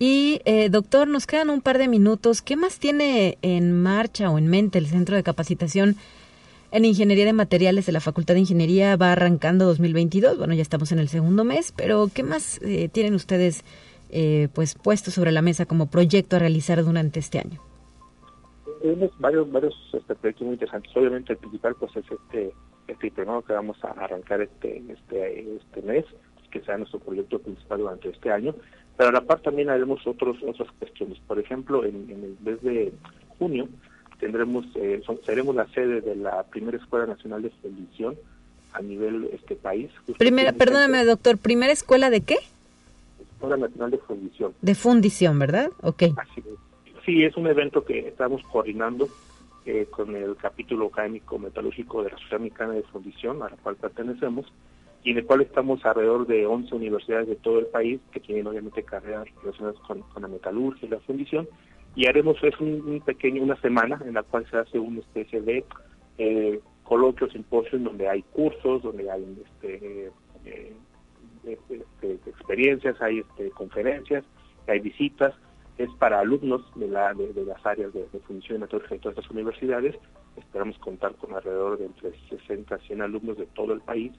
Y 0.03 0.41
eh, 0.45 0.69
doctor, 0.69 1.07
nos 1.07 1.27
quedan 1.27 1.51
un 1.51 1.61
par 1.61 1.77
de 1.77 1.87
minutos. 1.87 2.41
¿Qué 2.41 2.55
más 2.55 2.79
tiene 2.79 3.37
en 3.43 3.83
marcha 3.83 4.31
o 4.31 4.39
en 4.39 4.47
mente 4.47 4.79
el 4.79 4.87
Centro 4.87 5.15
de 5.15 5.21
Capacitación 5.21 5.95
en 6.71 6.85
Ingeniería 6.85 7.23
de 7.23 7.33
Materiales 7.33 7.85
de 7.85 7.91
la 7.91 7.99
Facultad 7.99 8.33
de 8.33 8.39
Ingeniería? 8.39 8.95
Va 8.95 9.11
arrancando 9.11 9.65
2022. 9.65 10.39
Bueno, 10.39 10.55
ya 10.55 10.63
estamos 10.63 10.91
en 10.91 10.97
el 10.97 11.07
segundo 11.07 11.43
mes, 11.43 11.71
pero 11.71 12.09
¿qué 12.11 12.23
más 12.23 12.59
eh, 12.63 12.89
tienen 12.89 13.13
ustedes 13.13 13.63
eh, 14.09 14.47
pues 14.55 14.73
puesto 14.73 15.11
sobre 15.11 15.31
la 15.31 15.43
mesa 15.43 15.67
como 15.67 15.85
proyecto 15.85 16.35
a 16.35 16.39
realizar 16.39 16.83
durante 16.83 17.19
este 17.19 17.37
año? 17.37 17.61
Tenemos 18.81 19.11
varios, 19.19 19.51
varios 19.51 19.75
este, 19.93 20.15
proyectos 20.15 20.47
muy 20.47 20.53
interesantes. 20.53 20.91
Obviamente 20.97 21.33
el 21.33 21.37
principal 21.37 21.75
pues 21.75 21.95
es 21.95 22.05
este, 22.11 22.51
este 22.87 23.11
que 23.11 23.53
vamos 23.53 23.77
a 23.83 23.89
arrancar 24.03 24.41
este, 24.41 24.83
este, 24.89 25.57
este 25.57 25.81
mes, 25.83 26.05
que 26.49 26.59
sea 26.61 26.75
nuestro 26.79 26.99
proyecto 26.99 27.37
principal 27.37 27.77
durante 27.77 28.09
este 28.09 28.31
año 28.31 28.55
pero 28.97 29.09
a 29.09 29.13
la 29.13 29.21
par 29.21 29.39
también 29.39 29.69
haremos 29.69 30.05
otros, 30.05 30.37
otras 30.43 30.69
cuestiones. 30.79 31.19
Por 31.27 31.39
ejemplo, 31.39 31.85
en, 31.85 32.09
el 32.09 32.37
mes 32.43 32.61
de 32.61 32.93
junio 33.39 33.67
tendremos 34.19 34.65
eh, 34.75 35.01
seremos 35.25 35.55
la 35.55 35.67
sede 35.69 36.01
de 36.01 36.15
la 36.15 36.43
primera 36.43 36.77
Escuela 36.77 37.07
Nacional 37.07 37.41
de 37.41 37.49
Fundición 37.49 38.15
a 38.73 38.81
nivel 38.81 39.29
este 39.33 39.55
país. 39.55 39.89
Primera, 40.17 40.53
perdóname, 40.53 41.03
doctor, 41.05 41.37
¿primera 41.37 41.73
escuela 41.73 42.09
de 42.09 42.21
qué? 42.21 42.37
Escuela 43.33 43.57
Nacional 43.57 43.91
de 43.91 43.97
Fundición. 43.97 44.53
De 44.61 44.75
fundición, 44.75 45.39
¿verdad? 45.39 45.71
Ok. 45.81 46.03
Sí, 47.05 47.23
es 47.23 47.35
un 47.35 47.47
evento 47.47 47.83
que 47.83 48.07
estamos 48.07 48.43
coordinando 48.43 49.09
eh, 49.65 49.87
con 49.89 50.15
el 50.15 50.35
capítulo 50.35 50.87
académico 50.87 51.39
metalúrgico 51.39 52.03
de 52.03 52.11
la 52.11 52.17
Sociedad 52.17 52.39
Mexicana 52.39 52.73
de 52.73 52.83
Fundición, 52.83 53.41
a 53.41 53.49
la 53.49 53.57
cual 53.57 53.75
pertenecemos, 53.75 54.51
y 55.03 55.11
en 55.11 55.17
el 55.17 55.25
cual 55.25 55.41
estamos 55.41 55.83
alrededor 55.85 56.27
de 56.27 56.45
11 56.45 56.75
universidades 56.75 57.27
de 57.27 57.35
todo 57.35 57.59
el 57.59 57.65
país 57.67 57.99
que 58.11 58.19
tienen 58.19 58.47
obviamente 58.47 58.83
carreras 58.83 59.27
relacionadas 59.41 59.79
con, 59.79 60.03
la 60.21 60.27
metalurgia 60.27 60.87
y 60.87 60.91
la 60.91 60.99
fundición. 60.99 61.47
Y 61.95 62.07
haremos 62.07 62.37
es 62.43 62.57
un, 62.59 63.01
pequeño 63.05 63.41
una 63.41 63.59
semana 63.61 63.99
en 64.05 64.13
la 64.13 64.23
cual 64.23 64.45
se 64.49 64.57
hace 64.57 64.79
una 64.79 64.99
especie 64.99 65.41
de 65.41 65.65
eh, 66.17 66.59
coloquios 66.83 67.31
simposios 67.31 67.83
donde 67.83 68.07
hay 68.07 68.21
cursos 68.21 68.83
donde 68.83 69.09
hay 69.09 69.43
este, 69.45 70.11
eh, 70.45 70.75
este, 71.43 72.29
experiencias 72.29 73.01
hay 73.01 73.19
este, 73.19 73.49
conferencias 73.51 74.23
hay 74.67 74.79
visitas. 74.79 75.33
Es 75.77 75.89
para 75.97 76.19
alumnos 76.19 76.61
de, 76.75 76.87
la, 76.87 77.13
de, 77.13 77.33
las 77.45 77.65
áreas 77.65 77.91
de, 77.93 78.05
fundición 78.27 78.57
y 78.57 78.61
metalurgia 78.61 78.97
de 78.97 78.99
todas 78.99 79.17
estas 79.17 79.31
universidades. 79.31 79.95
Esperamos 80.37 80.77
contar 80.79 81.15
con 81.15 81.33
alrededor 81.33 81.79
de 81.79 81.85
entre 81.85 82.11
60 82.29 82.75
a 82.75 82.77
100 82.77 83.01
alumnos 83.01 83.37
de 83.37 83.47
todo 83.47 83.73
el 83.73 83.81
país 83.81 84.11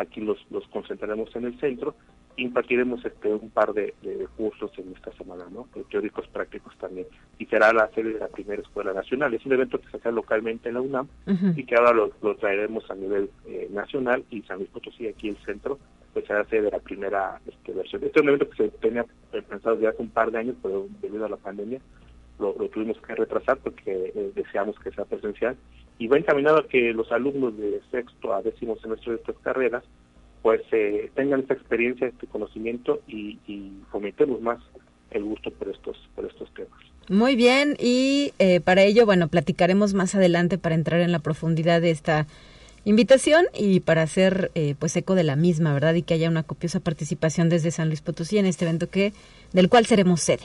Aquí 0.00 0.20
los, 0.20 0.38
los 0.50 0.66
concentraremos 0.68 1.34
en 1.36 1.44
el 1.44 1.60
centro 1.60 1.94
impartiremos 2.36 3.04
este 3.04 3.32
un 3.32 3.50
par 3.50 3.72
de, 3.72 3.94
cursos 4.36 4.70
en 4.78 4.92
esta 4.94 5.12
semana, 5.12 5.44
¿no? 5.50 5.68
Teóricos 5.90 6.26
prácticos 6.28 6.76
también. 6.78 7.06
Y 7.38 7.46
será 7.46 7.72
la 7.72 7.88
sede 7.88 8.14
de 8.14 8.18
la 8.18 8.28
primera 8.28 8.62
escuela 8.62 8.92
nacional. 8.92 9.34
Es 9.34 9.44
un 9.44 9.52
evento 9.52 9.80
que 9.80 9.88
se 9.90 9.96
hace 9.98 10.12
localmente 10.12 10.68
en 10.68 10.74
la 10.74 10.80
UNAM 10.80 11.08
y 11.56 11.64
que 11.64 11.76
ahora 11.76 11.92
lo, 11.92 12.34
traeremos 12.36 12.90
a 12.90 12.94
nivel 12.94 13.30
eh, 13.46 13.68
nacional 13.70 14.24
y 14.30 14.42
San 14.42 14.58
Luis 14.58 14.70
Potosí, 14.70 15.06
aquí 15.06 15.28
el 15.28 15.36
centro, 15.38 15.78
pues 16.12 16.26
será 16.26 16.44
sede 16.44 16.62
de 16.62 16.70
la 16.70 16.78
primera 16.78 17.40
este, 17.46 17.72
versión. 17.72 18.02
Este 18.04 18.18
es 18.18 18.22
un 18.22 18.28
evento 18.28 18.48
que 18.50 18.56
se 18.56 18.68
tenía 18.78 19.04
pensado 19.48 19.78
ya 19.78 19.90
hace 19.90 20.02
un 20.02 20.10
par 20.10 20.30
de 20.30 20.38
años, 20.38 20.56
pero 20.62 20.86
debido 21.00 21.26
a 21.26 21.28
la 21.28 21.36
pandemia 21.36 21.80
lo, 22.40 22.52
tuvimos 22.68 22.98
que 22.98 23.14
retrasar 23.14 23.58
porque 23.58 24.12
eh, 24.14 24.32
deseamos 24.34 24.78
que 24.80 24.90
sea 24.90 25.04
presencial 25.04 25.56
y 25.98 26.08
va 26.08 26.18
encaminado 26.18 26.58
a 26.58 26.66
que 26.66 26.92
los 26.92 27.12
alumnos 27.12 27.56
de 27.58 27.80
sexto 27.90 28.32
a 28.32 28.42
décimo 28.42 28.76
semestre 28.78 29.12
de 29.12 29.18
estas 29.18 29.36
carreras 29.38 29.84
pues 30.42 30.62
eh, 30.72 31.10
tengan 31.14 31.40
esta 31.40 31.54
experiencia, 31.54 32.06
este 32.06 32.26
conocimiento 32.26 33.00
y, 33.06 33.38
y, 33.46 33.72
fomentemos 33.90 34.40
más 34.40 34.58
el 35.10 35.24
gusto 35.24 35.50
por 35.50 35.68
estos, 35.68 35.96
por 36.14 36.24
estos 36.24 36.52
temas. 36.54 36.78
Muy 37.08 37.36
bien, 37.36 37.76
y 37.78 38.32
eh, 38.38 38.60
para 38.60 38.82
ello, 38.82 39.04
bueno, 39.04 39.28
platicaremos 39.28 39.94
más 39.94 40.14
adelante 40.14 40.56
para 40.56 40.76
entrar 40.76 41.00
en 41.00 41.12
la 41.12 41.18
profundidad 41.18 41.80
de 41.80 41.90
esta 41.90 42.26
invitación 42.84 43.46
y 43.52 43.80
para 43.80 44.02
hacer 44.02 44.50
eh, 44.54 44.74
pues 44.78 44.96
eco 44.96 45.14
de 45.14 45.24
la 45.24 45.36
misma, 45.36 45.74
¿verdad? 45.74 45.94
Y 45.94 46.02
que 46.02 46.14
haya 46.14 46.30
una 46.30 46.44
copiosa 46.44 46.80
participación 46.80 47.48
desde 47.48 47.70
San 47.70 47.88
Luis 47.88 48.00
Potosí 48.00 48.38
en 48.38 48.46
este 48.46 48.64
evento 48.64 48.88
que 48.88 49.12
del 49.52 49.68
cual 49.68 49.86
seremos 49.86 50.20
sede. 50.20 50.44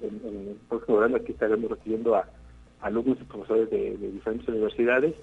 En, 0.00 0.20
el 0.24 0.56
próximo 0.68 1.00
año 1.00 1.16
aquí 1.16 1.32
estaremos 1.32 1.70
recibiendo 1.70 2.14
a 2.14 2.28
alumnos 2.80 3.18
y 3.20 3.24
profesores 3.24 3.70
de, 3.70 3.96
diferentes 3.96 4.48
universidades. 4.48 5.14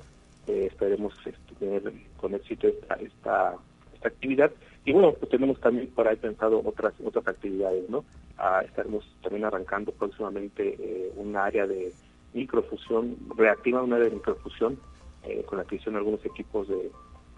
Eh, 0.48 0.68
esperemos 0.72 1.14
este, 1.26 1.56
tener 1.60 1.94
con 2.18 2.34
éxito 2.36 2.68
esta, 2.68 2.96
esta, 2.96 3.56
actividad. 4.04 4.52
Y 4.86 4.92
bueno, 4.92 5.14
pues 5.14 5.32
tenemos 5.32 5.60
también 5.60 5.88
por 5.88 6.08
ahí 6.08 6.16
pensado 6.16 6.62
otras 6.64 6.94
otras 7.04 7.28
actividades, 7.28 7.90
¿no? 7.90 8.06
Ah, 8.38 8.62
estaremos 8.64 9.04
también 9.24 9.46
arrancando 9.46 9.92
próximamente 9.92 10.76
eh, 10.80 11.12
un 11.16 11.36
área 11.36 11.66
de 11.66 11.92
microfusión, 12.36 13.18
reactiva 13.36 13.82
un 13.82 13.94
área 13.94 14.06
de 14.06 14.16
microfusión, 14.16 14.78
eh, 15.24 15.44
con 15.48 15.58
la 15.58 15.64
adquisición 15.64 15.96
de 15.96 16.00
algunos 16.00 16.24
equipos 16.24 16.68
de 16.68 16.92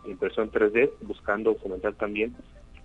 impresión 0.06 0.52
3D, 0.52 0.92
buscando 1.04 1.56
fomentar 1.56 1.94
también 1.94 2.36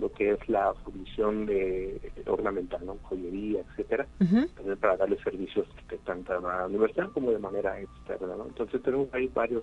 lo 0.02 0.12
que 0.12 0.32
es 0.32 0.48
la 0.48 0.74
fundición 0.84 1.46
de, 1.46 2.12
ornamental, 2.26 2.84
¿no? 2.84 2.98
joyería, 3.04 3.60
etcétera, 3.60 4.06
también 4.18 4.76
para 4.78 4.96
darle 4.96 5.16
servicios 5.22 5.66
tanto 6.04 6.32
a 6.32 6.40
la 6.40 6.66
universidad 6.66 7.10
como 7.12 7.30
de 7.30 7.38
manera 7.38 7.80
externa. 7.80 8.34
¿no? 8.36 8.46
Entonces 8.46 8.82
tenemos 8.82 9.08
ahí 9.14 9.30
varios 9.32 9.62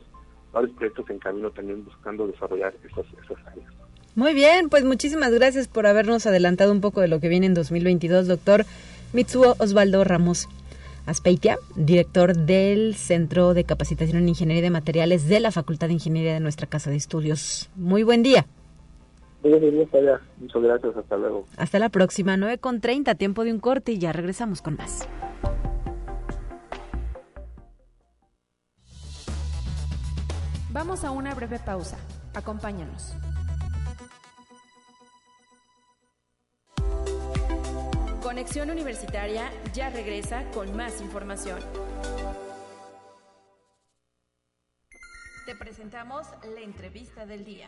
varios 0.51 0.71
proyectos 0.75 1.07
en 1.11 1.19
camino 1.19 1.51
también 1.51 1.85
buscando 1.85 2.25
desarrollar 2.25 2.73
esas, 2.83 3.05
esas 3.23 3.45
áreas. 3.45 3.67
Muy 4.15 4.33
bien, 4.33 4.69
pues 4.69 4.83
muchísimas 4.83 5.31
gracias 5.31 5.67
por 5.67 5.85
habernos 5.85 6.25
adelantado 6.25 6.71
un 6.71 6.81
poco 6.81 7.01
de 7.01 7.07
lo 7.07 7.19
que 7.19 7.29
viene 7.29 7.45
en 7.45 7.53
2022, 7.53 8.27
doctor 8.27 8.65
Mitsuo 9.13 9.55
Osvaldo 9.59 10.03
Ramos 10.03 10.47
Aspeitia, 11.05 11.57
director 11.75 12.35
del 12.35 12.95
Centro 12.95 13.53
de 13.53 13.63
Capacitación 13.63 14.17
en 14.17 14.29
Ingeniería 14.29 14.63
de 14.63 14.69
Materiales 14.69 15.27
de 15.27 15.39
la 15.39 15.51
Facultad 15.51 15.87
de 15.87 15.93
Ingeniería 15.93 16.33
de 16.33 16.39
nuestra 16.39 16.67
Casa 16.67 16.89
de 16.89 16.97
Estudios. 16.97 17.69
Muy 17.75 18.03
buen 18.03 18.23
día. 18.23 18.45
Muchas 19.41 20.61
gracias. 20.61 20.97
Hasta 20.97 21.17
luego. 21.17 21.45
Hasta 21.57 21.79
la 21.79 21.89
próxima, 21.89 22.35
9.30, 22.35 23.17
tiempo 23.17 23.43
de 23.43 23.53
un 23.53 23.59
corte 23.59 23.93
y 23.93 23.97
ya 23.97 24.11
regresamos 24.11 24.61
con 24.61 24.75
más. 24.75 25.07
Vamos 30.71 31.03
a 31.03 31.11
una 31.11 31.33
breve 31.33 31.59
pausa. 31.59 31.97
Acompáñanos. 32.33 33.15
Conexión 38.21 38.69
Universitaria 38.69 39.49
ya 39.73 39.89
regresa 39.89 40.43
con 40.51 40.75
más 40.77 41.01
información. 41.01 41.59
Te 45.45 45.55
presentamos 45.55 46.27
la 46.53 46.61
entrevista 46.61 47.25
del 47.25 47.43
día. 47.43 47.65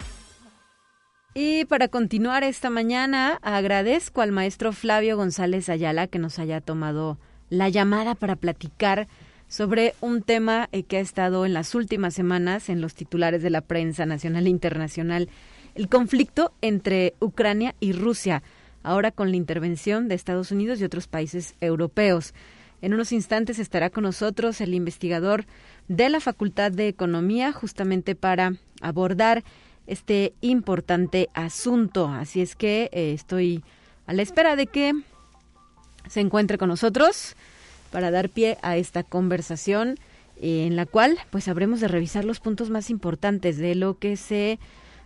Y 1.34 1.64
para 1.66 1.88
continuar 1.88 2.44
esta 2.44 2.70
mañana, 2.70 3.40
agradezco 3.42 4.22
al 4.22 4.34
maestro 4.34 4.74
Flavio 4.74 5.16
González 5.16 5.70
Ayala 5.70 6.08
que 6.08 6.20
nos 6.20 6.40
haya 6.40 6.60
tomado 6.60 7.18
la 7.50 7.70
llamada 7.70 8.16
para 8.16 8.36
platicar 8.36 9.08
sobre 9.48 9.94
un 10.02 10.24
tema 10.24 10.68
eh, 10.74 10.84
que 10.84 10.98
ha 10.98 11.00
estado 11.00 11.46
en 11.46 11.54
las 11.54 11.74
últimas 11.74 12.14
semanas 12.14 12.68
en 12.68 12.82
los 12.82 12.96
titulares 12.96 13.42
de 13.42 13.50
la 13.50 13.62
prensa 13.62 14.06
nacional 14.06 14.46
e 14.46 14.50
internacional, 14.50 15.30
el 15.76 15.88
conflicto 15.88 16.52
entre 16.62 17.14
Ucrania 17.22 17.76
y 17.80 17.94
Rusia, 17.94 18.44
ahora 18.84 19.12
con 19.12 19.32
la 19.32 19.38
intervención 19.38 20.10
de 20.10 20.16
Estados 20.16 20.52
Unidos 20.52 20.82
y 20.82 20.84
otros 20.84 21.08
países 21.08 21.56
europeos. 21.62 22.34
En 22.82 22.94
unos 22.94 23.14
instantes 23.14 23.58
estará 23.58 23.90
con 23.90 24.04
nosotros 24.04 24.60
el 24.60 24.74
investigador 24.74 25.46
de 25.88 26.10
la 26.10 26.20
Facultad 26.20 26.74
de 26.74 26.90
Economía 26.90 27.54
justamente 27.54 28.16
para 28.16 28.56
abordar 28.82 29.44
este 29.92 30.34
importante 30.40 31.30
asunto. 31.34 32.08
Así 32.08 32.42
es 32.42 32.56
que 32.56 32.90
eh, 32.94 33.12
estoy 33.14 33.62
a 34.08 34.14
la 34.14 34.22
espera 34.22 34.56
de 34.56 34.68
que 34.68 34.94
se 36.08 36.22
encuentre 36.22 36.58
con 36.58 36.70
nosotros 36.70 37.36
para 37.92 38.10
dar 38.10 38.30
pie 38.30 38.58
a 38.62 38.78
esta 38.78 39.04
conversación 39.04 40.00
eh, 40.42 40.66
en 40.66 40.78
la 40.78 40.86
cual 40.86 41.18
pues 41.30 41.50
habremos 41.50 41.82
de 41.82 41.90
revisar 41.90 42.24
los 42.24 42.40
puntos 42.40 42.70
más 42.70 42.90
importantes 42.90 43.58
de 43.58 43.76
lo 43.76 44.00
que 44.00 44.16
se 44.16 44.60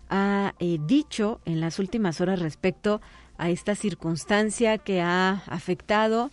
ha 0.09 0.53
eh, 0.59 0.77
dicho 0.85 1.41
en 1.45 1.61
las 1.61 1.79
últimas 1.79 2.21
horas 2.21 2.39
respecto 2.39 3.01
a 3.39 3.49
esta 3.49 3.73
circunstancia 3.73 4.77
que 4.77 5.01
ha 5.01 5.43
afectado 5.47 6.31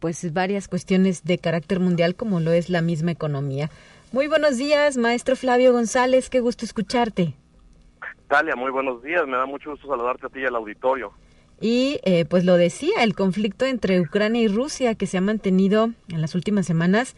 pues 0.00 0.32
varias 0.32 0.66
cuestiones 0.66 1.24
de 1.24 1.36
carácter 1.36 1.78
mundial 1.78 2.14
como 2.14 2.40
lo 2.40 2.52
es 2.52 2.70
la 2.70 2.80
misma 2.80 3.10
economía. 3.10 3.70
Muy 4.12 4.26
buenos 4.26 4.56
días, 4.56 4.96
maestro 4.96 5.36
Flavio 5.36 5.74
González, 5.74 6.30
qué 6.30 6.40
gusto 6.40 6.64
escucharte. 6.64 7.34
Muy 8.56 8.70
buenos 8.70 9.02
días, 9.02 9.26
me 9.26 9.38
da 9.38 9.46
mucho 9.46 9.70
gusto 9.70 9.88
saludarte 9.88 10.26
a 10.26 10.28
ti 10.28 10.40
y 10.40 10.44
al 10.44 10.54
auditorio. 10.54 11.12
Y 11.62 11.98
eh, 12.04 12.26
pues 12.26 12.44
lo 12.44 12.56
decía, 12.56 13.02
el 13.02 13.14
conflicto 13.14 13.64
entre 13.64 14.00
Ucrania 14.00 14.42
y 14.42 14.48
Rusia 14.48 14.94
que 14.94 15.06
se 15.06 15.16
ha 15.16 15.22
mantenido 15.22 15.90
en 16.10 16.20
las 16.20 16.34
últimas 16.34 16.66
semanas, 16.66 17.16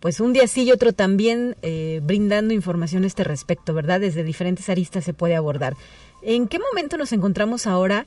pues 0.00 0.20
un 0.20 0.34
día 0.34 0.46
sí 0.46 0.64
y 0.64 0.70
otro 0.70 0.92
también 0.92 1.56
eh, 1.62 2.00
brindando 2.02 2.52
información 2.52 3.04
a 3.04 3.06
este 3.06 3.24
respecto, 3.24 3.72
¿verdad? 3.72 4.00
Desde 4.00 4.22
diferentes 4.22 4.68
aristas 4.68 5.02
se 5.02 5.14
puede 5.14 5.34
abordar. 5.34 5.74
¿En 6.22 6.46
qué 6.46 6.58
momento 6.58 6.98
nos 6.98 7.12
encontramos 7.14 7.66
ahora? 7.66 8.06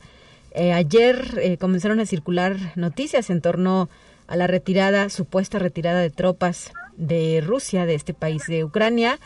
Eh, 0.51 0.73
ayer 0.73 1.57
comenzaron 1.59 1.99
a 1.99 2.05
circular 2.05 2.55
noticias 2.75 3.31
en 3.31 3.41
torno 3.41 3.89
a 4.27 4.35
la 4.35 4.45
retirada, 4.45 5.09
supuesta 5.09 5.57
retirada 5.57 6.01
de 6.01 6.11
tropas 6.11 6.71
de 6.97 7.43
Rusia, 7.45 7.85
de 7.85 7.95
este 7.95 8.13
país 8.13 8.45
de 8.47 8.63
Ucrania. 8.63 9.19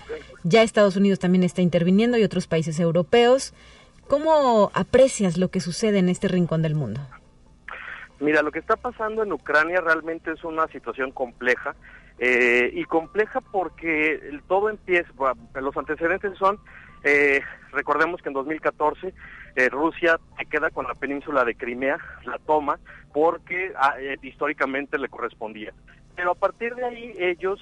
Ya 0.43 0.63
Estados 0.63 0.95
Unidos 0.95 1.19
también 1.19 1.43
está 1.43 1.61
interviniendo 1.61 2.17
y 2.17 2.23
otros 2.23 2.47
países 2.47 2.79
europeos. 2.79 3.53
¿Cómo 4.07 4.71
aprecias 4.73 5.37
lo 5.37 5.49
que 5.49 5.59
sucede 5.59 5.99
en 5.99 6.09
este 6.09 6.27
rincón 6.27 6.61
del 6.61 6.75
mundo? 6.75 7.01
Mira, 8.19 8.41
lo 8.41 8.51
que 8.51 8.59
está 8.59 8.75
pasando 8.75 9.23
en 9.23 9.31
Ucrania 9.31 9.81
realmente 9.81 10.31
es 10.31 10.43
una 10.43 10.67
situación 10.67 11.11
compleja 11.11 11.75
eh, 12.19 12.71
y 12.73 12.83
compleja 12.85 13.41
porque 13.41 14.39
todo 14.47 14.69
empieza, 14.69 15.11
los 15.61 15.77
antecedentes 15.77 16.35
son, 16.37 16.57
eh, 17.03 17.41
recordemos 17.71 18.21
que 18.21 18.29
en 18.29 18.33
2014 18.33 19.13
eh, 19.55 19.69
Rusia 19.69 20.19
se 20.37 20.45
queda 20.45 20.71
con 20.71 20.87
la 20.87 20.95
península 20.95 21.45
de 21.45 21.55
Crimea, 21.55 21.97
la 22.25 22.39
toma 22.39 22.79
porque 23.13 23.71
ah, 23.75 23.95
históricamente 24.23 24.97
le 24.97 25.09
correspondía. 25.09 25.73
Pero 26.17 26.31
a 26.31 26.35
partir 26.35 26.75
de 26.75 26.83
ahí 26.83 27.13
ellos, 27.17 27.61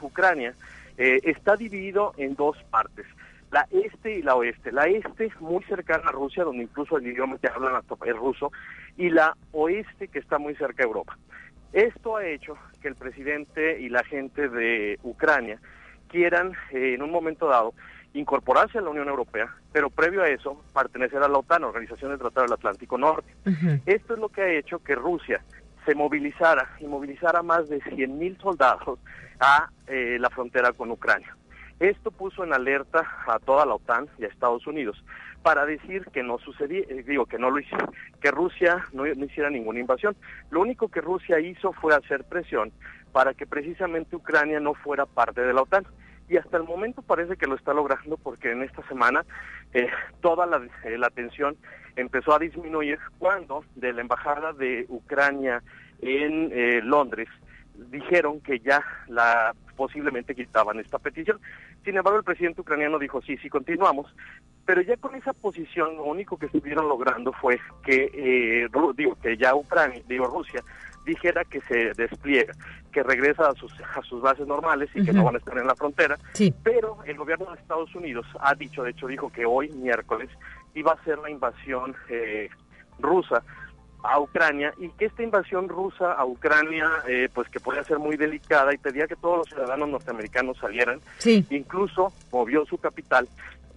Ucrania, 0.00 0.54
está 0.96 1.54
dividido 1.54 2.12
en 2.16 2.34
dos 2.34 2.56
partes 2.70 3.06
la 3.52 3.68
este 3.70 4.18
y 4.18 4.22
la 4.22 4.34
oeste. 4.34 4.72
La 4.72 4.86
este 4.86 5.30
muy 5.38 5.62
cercana 5.64 6.08
a 6.08 6.12
Rusia, 6.12 6.42
donde 6.42 6.64
incluso 6.64 6.96
el 6.96 7.06
idioma 7.06 7.38
que 7.38 7.48
hablan 7.48 7.80
es 8.06 8.16
ruso, 8.16 8.50
y 8.96 9.10
la 9.10 9.36
oeste 9.52 10.08
que 10.08 10.18
está 10.18 10.38
muy 10.38 10.54
cerca 10.56 10.82
de 10.82 10.88
Europa. 10.88 11.16
Esto 11.72 12.16
ha 12.16 12.26
hecho 12.26 12.56
que 12.80 12.88
el 12.88 12.96
presidente 12.96 13.80
y 13.80 13.88
la 13.88 14.02
gente 14.04 14.48
de 14.48 14.98
Ucrania 15.02 15.58
quieran 16.08 16.52
eh, 16.72 16.94
en 16.94 17.02
un 17.02 17.10
momento 17.10 17.46
dado 17.46 17.74
incorporarse 18.14 18.78
a 18.78 18.82
la 18.82 18.90
Unión 18.90 19.08
Europea, 19.08 19.54
pero 19.72 19.88
previo 19.88 20.22
a 20.22 20.28
eso 20.28 20.62
pertenecer 20.74 21.22
a 21.22 21.28
la 21.28 21.38
OTAN, 21.38 21.64
Organización 21.64 22.10
del 22.10 22.20
Tratado 22.20 22.44
del 22.44 22.54
Atlántico 22.54 22.98
Norte. 22.98 23.32
Esto 23.86 24.14
es 24.14 24.20
lo 24.20 24.28
que 24.28 24.42
ha 24.42 24.52
hecho 24.52 24.80
que 24.80 24.94
Rusia 24.94 25.42
se 25.84 25.94
movilizara 25.94 26.70
y 26.80 26.86
movilizara 26.86 27.42
más 27.42 27.68
de 27.68 27.80
100.000 27.80 28.40
soldados 28.40 28.98
a 29.40 29.68
eh, 29.86 30.18
la 30.20 30.30
frontera 30.30 30.72
con 30.72 30.90
Ucrania. 30.90 31.36
Esto 31.80 32.12
puso 32.12 32.44
en 32.44 32.52
alerta 32.52 33.04
a 33.26 33.40
toda 33.40 33.66
la 33.66 33.74
OTAN 33.74 34.08
y 34.18 34.24
a 34.24 34.28
Estados 34.28 34.66
Unidos 34.66 35.02
para 35.42 35.66
decir 35.66 36.04
que 36.12 36.22
no 36.22 36.38
sucedía, 36.38 36.84
eh, 36.88 37.02
digo 37.04 37.26
que 37.26 37.38
no 37.38 37.50
lo 37.50 37.58
hiciera, 37.58 37.88
que 38.20 38.30
Rusia 38.30 38.86
no, 38.92 39.06
hiciera 39.06 39.50
ninguna 39.50 39.80
invasión. 39.80 40.14
Lo 40.50 40.60
único 40.60 40.88
que 40.88 41.00
Rusia 41.00 41.40
hizo 41.40 41.72
fue 41.72 41.94
hacer 41.94 42.22
presión 42.24 42.72
para 43.10 43.34
que 43.34 43.46
precisamente 43.46 44.14
Ucrania 44.14 44.60
no 44.60 44.74
fuera 44.74 45.06
parte 45.06 45.40
de 45.40 45.52
la 45.52 45.62
OTAN. 45.62 45.84
Y 46.32 46.38
hasta 46.38 46.56
el 46.56 46.62
momento 46.62 47.02
parece 47.02 47.36
que 47.36 47.46
lo 47.46 47.56
está 47.56 47.74
logrando 47.74 48.16
porque 48.16 48.52
en 48.52 48.62
esta 48.62 48.82
semana 48.88 49.22
eh, 49.74 49.86
toda 50.22 50.46
la, 50.46 50.62
eh, 50.82 50.98
tensión 51.14 51.58
empezó 51.94 52.34
a 52.34 52.38
disminuir 52.38 52.98
cuando 53.18 53.66
de 53.74 53.92
la 53.92 54.00
embajada 54.00 54.54
de 54.54 54.86
Ucrania 54.88 55.62
en 56.00 56.88
Londres 56.88 57.28
dijeron 57.90 58.40
que 58.40 58.60
ya 58.60 58.82
la 59.08 59.54
posiblemente 59.76 60.34
quitaban 60.34 60.80
esta 60.80 60.98
petición. 60.98 61.38
Sin 61.84 61.96
embargo, 61.96 62.18
el 62.18 62.24
presidente 62.24 62.62
ucraniano 62.62 62.98
dijo, 62.98 63.20
sí, 63.20 63.36
sí, 63.38 63.50
continuamos. 63.50 64.14
Pero 64.64 64.80
ya 64.80 64.96
con 64.96 65.14
esa 65.14 65.34
posición, 65.34 65.96
lo 65.96 66.04
único 66.04 66.38
que 66.38 66.46
estuvieron 66.46 66.88
logrando 66.88 67.32
fue 67.32 67.60
que, 67.84 68.10
eh, 68.14 68.68
digo, 68.96 69.16
que 69.20 69.36
ya 69.36 69.54
Ucrania, 69.54 70.02
digo, 70.08 70.26
Rusia, 70.26 70.62
dijera 71.04 71.44
que 71.44 71.60
se 71.62 71.92
despliega, 71.94 72.54
que 72.92 73.02
regresa 73.02 73.48
a 73.48 73.54
sus, 73.54 73.72
a 73.80 74.02
sus 74.02 74.20
bases 74.20 74.46
normales 74.46 74.90
y 74.94 75.04
que 75.04 75.12
no 75.12 75.24
van 75.24 75.36
a 75.36 75.38
estar 75.38 75.56
en 75.58 75.66
la 75.66 75.74
frontera. 75.74 76.18
Sí. 76.32 76.54
Pero 76.62 76.98
el 77.04 77.16
gobierno 77.16 77.46
de 77.52 77.60
Estados 77.60 77.94
Unidos 77.94 78.26
ha 78.40 78.54
dicho, 78.54 78.82
de 78.82 78.90
hecho 78.90 79.06
dijo 79.06 79.30
que 79.30 79.44
hoy, 79.44 79.68
miércoles, 79.70 80.30
iba 80.74 80.92
a 80.92 81.04
ser 81.04 81.18
la 81.18 81.30
invasión 81.30 81.94
eh, 82.08 82.48
rusa 82.98 83.42
a 84.02 84.18
Ucrania 84.18 84.74
y 84.78 84.88
que 84.90 85.06
esta 85.06 85.22
invasión 85.22 85.68
rusa 85.68 86.12
a 86.12 86.24
Ucrania 86.24 86.90
eh, 87.06 87.28
pues 87.32 87.48
que 87.48 87.60
podía 87.60 87.84
ser 87.84 87.98
muy 87.98 88.16
delicada 88.16 88.74
y 88.74 88.78
pedía 88.78 89.06
que 89.06 89.16
todos 89.16 89.38
los 89.38 89.48
ciudadanos 89.48 89.88
norteamericanos 89.88 90.58
salieran 90.58 91.00
sí. 91.18 91.46
incluso 91.50 92.12
movió 92.32 92.64
su 92.66 92.78
capital 92.78 93.28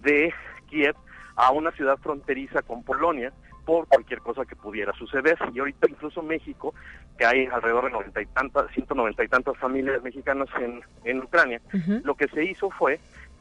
de 0.02 0.34
Kiev 0.68 0.96
a 1.36 1.52
una 1.52 1.70
ciudad 1.70 1.96
fronteriza 1.98 2.62
con 2.62 2.82
Polonia 2.82 3.32
por 3.66 3.86
cualquier 3.88 4.20
cosa 4.20 4.46
que 4.46 4.56
pudiera 4.56 4.92
suceder. 4.94 5.36
Y 5.52 5.58
ahorita 5.58 5.90
incluso 5.90 6.22
México 6.22 6.72
que 7.18 7.26
hay 7.26 7.46
alrededor 7.46 7.84
de 7.84 7.90
noventa 7.90 8.22
y 8.22 8.26
tantas 8.26 8.70
190 8.72 9.24
y 9.24 9.28
tantas 9.28 9.58
familias 9.58 10.02
mexicanas 10.02 10.48
en, 10.60 10.80
en 11.04 11.18
Ucrania 11.18 11.60
lo 12.04 12.14
que 12.14 12.28
se 12.28 12.44
hizo 12.44 12.70
fue 12.70 13.00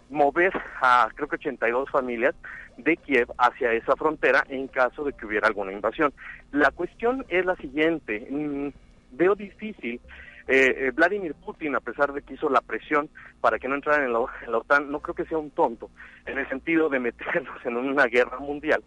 mover 0.10 0.54
a 0.82 1.10
creo 1.16 1.28
que 1.28 1.36
82 1.36 1.90
familias 1.90 2.36
de 2.78 2.98
Kiev 2.98 3.28
hacia 3.38 3.74
esa 3.74 3.96
frontera 3.96 4.44
en 4.50 4.68
caso 4.68 5.04
de 5.04 5.14
que 5.14 5.26
hubiera 5.26 5.48
alguna 5.48 5.72
invasión. 5.72 6.14
La 6.52 6.72
cuestión 6.72 7.26
es 7.30 7.46
la 7.46 7.56
siguiente, 7.56 8.28
mm, 8.30 8.70
veo 9.12 9.36
difícil 9.36 10.00
eh, 10.48 10.76
eh, 10.78 10.92
Vladimir 10.92 11.34
Putin, 11.34 11.76
a 11.76 11.80
pesar 11.80 12.14
de 12.14 12.22
que 12.22 12.36
hizo 12.36 12.50
la 12.50 12.62
presión 12.62 13.10
para 13.42 13.58
que 13.58 13.68
no 13.68 13.76
entraran 13.76 14.06
en 14.06 14.14
la, 14.14 14.20
en 14.46 14.52
la, 14.52 14.60
OTAN, 14.60 14.92
no 14.92 15.00
creo 15.00 15.16
que 15.16 15.26
sea 15.26 15.40
un 15.40 15.50
tonto 15.50 15.90
en 16.28 16.38
el 16.38 16.48
sentido 16.50 16.88
de 16.88 17.00
meternos 17.00 17.66
en 17.66 17.78
una 17.78 18.06
guerra 18.06 18.40
mundial 18.40 18.84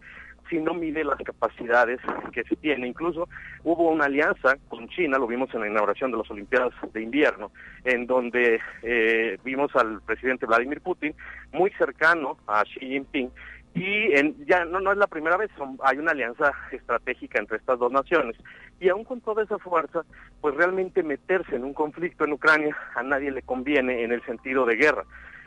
si 0.48 0.58
no 0.58 0.74
mide 0.74 1.04
las 1.04 1.18
capacidades 1.18 2.00
que 2.32 2.44
se 2.44 2.56
tiene. 2.56 2.86
Incluso 2.86 3.28
hubo 3.64 3.90
una 3.90 4.06
alianza 4.06 4.56
con 4.68 4.88
China, 4.88 5.18
lo 5.18 5.26
vimos 5.26 5.52
en 5.54 5.60
la 5.60 5.68
inauguración 5.68 6.10
de 6.10 6.18
las 6.18 6.30
Olimpiadas 6.30 6.72
de 6.92 7.02
invierno, 7.02 7.50
en 7.84 8.06
donde 8.06 8.60
eh, 8.82 9.38
vimos 9.44 9.74
al 9.76 10.00
presidente 10.02 10.46
Vladimir 10.46 10.80
Putin 10.80 11.14
muy 11.52 11.70
cercano 11.72 12.38
a 12.46 12.64
Xi 12.64 12.80
Jinping 12.80 13.30
y 13.74 14.12
en, 14.18 14.44
ya 14.46 14.64
no, 14.64 14.90
es 14.90 14.98
la 14.98 15.06
primera 15.06 15.36
vez, 15.36 15.50
hay 15.84 15.98
una 15.98 16.10
alianza 16.10 16.52
estratégica 16.72 17.38
entre 17.38 17.58
estas 17.58 17.78
dos 17.78 17.92
naciones. 17.92 18.36
Y 18.80 18.88
aún 18.88 19.04
con 19.04 19.20
toda 19.20 19.44
esa 19.44 19.58
fuerza, 19.58 20.04
pues 20.40 20.54
realmente 20.54 21.02
meterse 21.02 21.56
en 21.56 21.64
un 21.64 21.74
conflicto 21.74 22.24
en 22.24 22.32
Ucrania 22.32 22.76
a 22.94 23.02
nadie 23.02 23.30
le 23.30 23.42
conviene 23.42 24.02
en 24.02 24.12
el 24.12 24.24
sentido 24.24 24.66
de 24.66 24.76
guerra. 24.76 25.04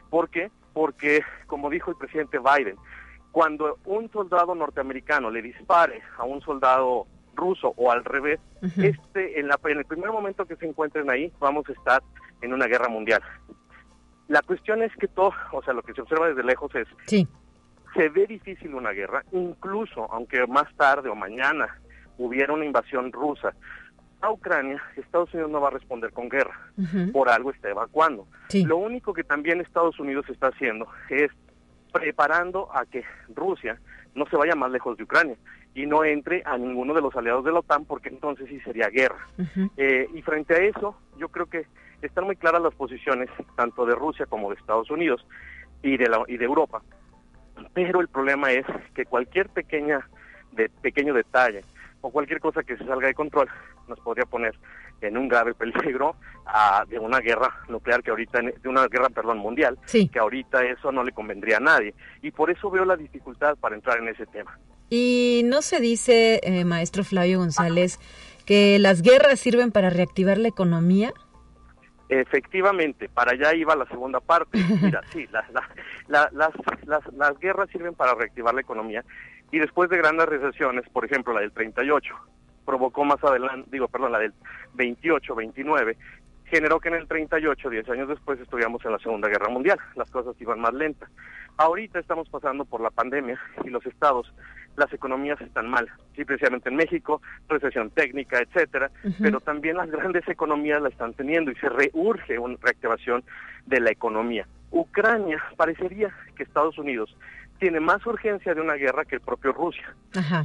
¿Por 0.10 0.30
qué? 0.30 0.52
Porque, 0.74 1.24
como 1.48 1.70
dijo 1.70 1.92
el 1.92 1.98
presidente 1.98 2.38
Biden, 2.40 2.78
cuando 3.32 3.80
un 3.86 4.12
soldado 4.12 4.54
norteamericano 4.56 5.30
le 5.32 5.42
dispare 5.42 6.02
a 6.18 6.24
un 6.24 6.42
soldado 6.42 7.08
ruso 7.36 7.74
o 7.78 7.92
al 7.92 8.04
revés, 8.04 8.40
este 8.78 9.40
en, 9.40 9.48
la, 9.48 9.60
en 9.64 9.80
el 9.80 9.86
primer 9.86 10.12
momento 10.12 10.46
que 10.46 10.56
se 10.58 10.68
encuentren 10.68 11.10
ahí 11.10 11.32
vamos 11.40 11.68
a 11.70 11.72
estar 11.72 12.04
en 12.42 12.54
una 12.54 12.68
guerra 12.68 12.90
mundial. 12.90 13.22
La 14.28 14.42
cuestión 14.42 14.82
es 14.82 14.96
que 14.98 15.08
todo, 15.08 15.34
o 15.52 15.64
sea, 15.64 15.74
lo 15.74 15.82
que 15.82 15.94
se 15.94 16.02
observa 16.02 16.28
desde 16.28 16.44
lejos 16.44 16.74
es, 16.76 16.88
sí. 17.06 17.28
se 17.96 18.10
ve 18.10 18.28
difícil 18.28 18.74
una 18.76 18.92
guerra, 18.92 19.24
incluso 19.32 20.12
aunque 20.12 20.46
más 20.48 20.74
tarde 20.76 21.10
o 21.10 21.16
mañana 21.16 21.80
hubiera 22.18 22.54
una 22.54 22.66
invasión 22.66 23.12
rusa 23.12 23.54
a 24.22 24.32
Ucrania, 24.32 24.82
Estados 24.96 25.34
Unidos 25.34 25.52
no 25.52 25.62
va 25.62 25.70
a 25.70 25.72
responder 25.72 26.12
con 26.12 26.30
guerra, 26.30 26.72
por 27.12 27.30
algo 27.30 27.52
está 27.52 27.70
evacuando. 27.70 28.28
Lo 28.54 28.78
único 28.78 29.14
que 29.14 29.24
también 29.24 29.62
Estados 29.62 30.00
Unidos 30.00 30.26
está 30.30 30.48
haciendo 30.48 30.88
es 31.10 31.32
preparando 31.92 32.70
a 32.76 32.86
que 32.86 33.04
Rusia 33.34 33.80
no 34.16 34.26
se 34.26 34.36
vaya 34.36 34.56
más 34.56 34.72
lejos 34.72 34.98
de 34.98 35.04
Ucrania 35.04 35.36
y 35.74 35.86
no 35.86 36.04
entre 36.04 36.44
a 36.46 36.58
ninguno 36.58 36.94
de 36.94 37.02
los 37.02 37.16
aliados 37.16 37.46
de 37.46 37.52
la 37.52 37.60
OTAN 37.60 37.86
porque 37.86 38.10
entonces 38.10 38.48
sí 38.50 38.60
sería 38.62 38.90
guerra. 38.90 39.26
Eh, 39.78 40.08
y 40.14 40.22
frente 40.22 40.56
a 40.56 40.58
eso, 40.58 40.98
yo 41.18 41.30
creo 41.30 41.46
que 41.46 41.66
están 42.02 42.26
muy 42.26 42.36
claras 42.36 42.62
las 42.62 42.74
posiciones 42.76 43.30
tanto 43.56 43.86
de 43.86 43.96
Rusia 43.96 44.26
como 44.26 44.50
de 44.50 44.56
Estados 44.56 44.90
Unidos 44.90 45.26
y 45.82 45.98
de, 45.98 46.10
la, 46.10 46.24
y 46.28 46.38
de 46.38 46.46
Europa. 46.46 46.82
Pero 47.74 48.02
el 48.02 48.08
problema 48.08 48.52
es 48.52 48.66
que 48.96 49.06
cualquier 49.06 49.50
pequeña 49.50 50.08
de 50.52 50.70
pequeño 50.70 51.14
detalle 51.14 51.64
o 52.02 52.12
cualquier 52.12 52.40
cosa 52.40 52.64
que 52.64 52.76
se 52.78 52.86
salga 52.86 53.08
de 53.08 53.14
control 53.14 53.48
nos 53.88 54.00
podría 54.00 54.26
poner 54.26 54.56
en 55.02 55.18
un 55.18 55.28
grave 55.28 55.54
peligro 55.54 56.16
a, 56.46 56.86
de 56.88 57.00
una 57.00 57.20
guerra 57.20 57.64
nuclear 57.70 58.04
que 58.04 58.12
ahorita 58.12 58.40
de 58.42 58.70
una 58.70 58.88
guerra 58.88 59.10
perdón 59.10 59.40
mundial 59.40 59.78
que 59.92 60.20
ahorita 60.20 60.64
eso 60.66 60.92
no 60.92 61.04
le 61.04 61.12
convendría 61.12 61.58
a 61.58 61.60
nadie. 61.60 61.94
Y 62.22 62.32
por 62.32 62.50
eso 62.50 62.70
veo 62.70 62.86
la 62.86 62.96
dificultad 62.96 63.56
para 63.58 63.76
entrar 63.76 63.98
en 64.00 64.10
ese 64.10 64.26
tema. 64.26 64.58
Y 64.90 65.44
no 65.46 65.62
se 65.62 65.80
dice 65.80 66.42
eh, 66.44 66.66
maestro 66.66 67.04
Flavio 67.04 67.40
González 67.40 68.00
que 68.46 68.80
las 68.80 69.02
guerras 69.02 69.40
sirven 69.40 69.72
para 69.72 69.90
reactivar 69.90 70.38
la 70.38 70.50
economía. 70.50 71.14
Efectivamente, 72.10 73.08
para 73.08 73.32
allá 73.32 73.56
iba 73.56 73.74
la 73.76 73.86
segunda 73.86 74.20
parte. 74.20 74.58
Mira, 74.82 75.02
sí, 75.14 75.28
las, 75.32 75.50
las, 76.10 76.34
las, 76.34 77.14
las, 77.14 77.40
guerras 77.40 77.70
sirven 77.70 77.96
para 77.96 78.16
reactivar 78.16 78.54
la 78.54 78.62
economía. 78.62 79.06
Y 79.52 79.60
después 79.60 79.90
de 79.90 79.98
grandes 79.98 80.28
recesiones, 80.28 80.84
por 80.90 81.06
ejemplo 81.06 81.34
la 81.34 81.40
del 81.40 81.54
38, 81.54 82.14
provocó 82.66 83.04
más 83.06 83.24
adelante, 83.24 83.70
digo, 83.72 83.88
perdón, 83.88 84.12
la 84.12 84.20
del 84.20 84.34
28, 84.74 85.36
29, 85.36 85.98
generó 86.46 86.80
que 86.80 86.90
en 86.90 86.96
el 86.96 87.08
38, 87.08 87.70
10 87.70 87.90
años 87.90 88.10
después, 88.10 88.40
estuviéramos 88.40 88.84
en 88.86 88.92
la 88.92 89.00
Segunda 89.00 89.30
Guerra 89.30 89.50
Mundial. 89.50 89.80
Las 89.96 90.12
cosas 90.12 90.36
iban 90.40 90.60
más 90.60 90.74
lentas. 90.74 91.10
Ahorita 91.58 92.00
estamos 92.00 92.28
pasando 92.30 92.66
por 92.66 92.82
la 92.82 92.90
pandemia 92.90 93.40
y 93.64 93.70
los 93.70 93.86
estados 93.86 94.34
las 94.78 94.92
economías 94.94 95.40
están 95.42 95.70
mal, 95.70 95.90
sí, 96.16 96.24
precisamente 96.24 96.70
en 96.70 96.76
México, 96.76 97.22
recesión 97.50 97.90
técnica, 97.90 98.40
etcétera, 98.40 98.90
pero 99.20 99.42
también 99.42 99.76
las 99.76 99.92
grandes 99.92 100.28
economías 100.30 100.82
la 100.82 100.90
están 100.90 101.14
teniendo 101.14 101.52
y 101.52 101.56
se 101.56 101.68
reurge 101.68 102.40
una 102.40 102.56
reactivación 102.62 103.24
de 103.66 103.82
la 103.82 103.92
economía. 103.92 104.48
Ucrania 104.72 105.44
parecería 105.58 106.16
que 106.36 106.44
Estados 106.44 106.78
Unidos 106.78 107.16
tiene 107.62 107.80
más 107.80 108.04
urgencia 108.08 108.56
de 108.56 108.60
una 108.60 108.74
guerra 108.74 109.06
que 109.06 109.18
el 109.18 109.22
propio 109.22 109.54
Rusia. 109.54 109.96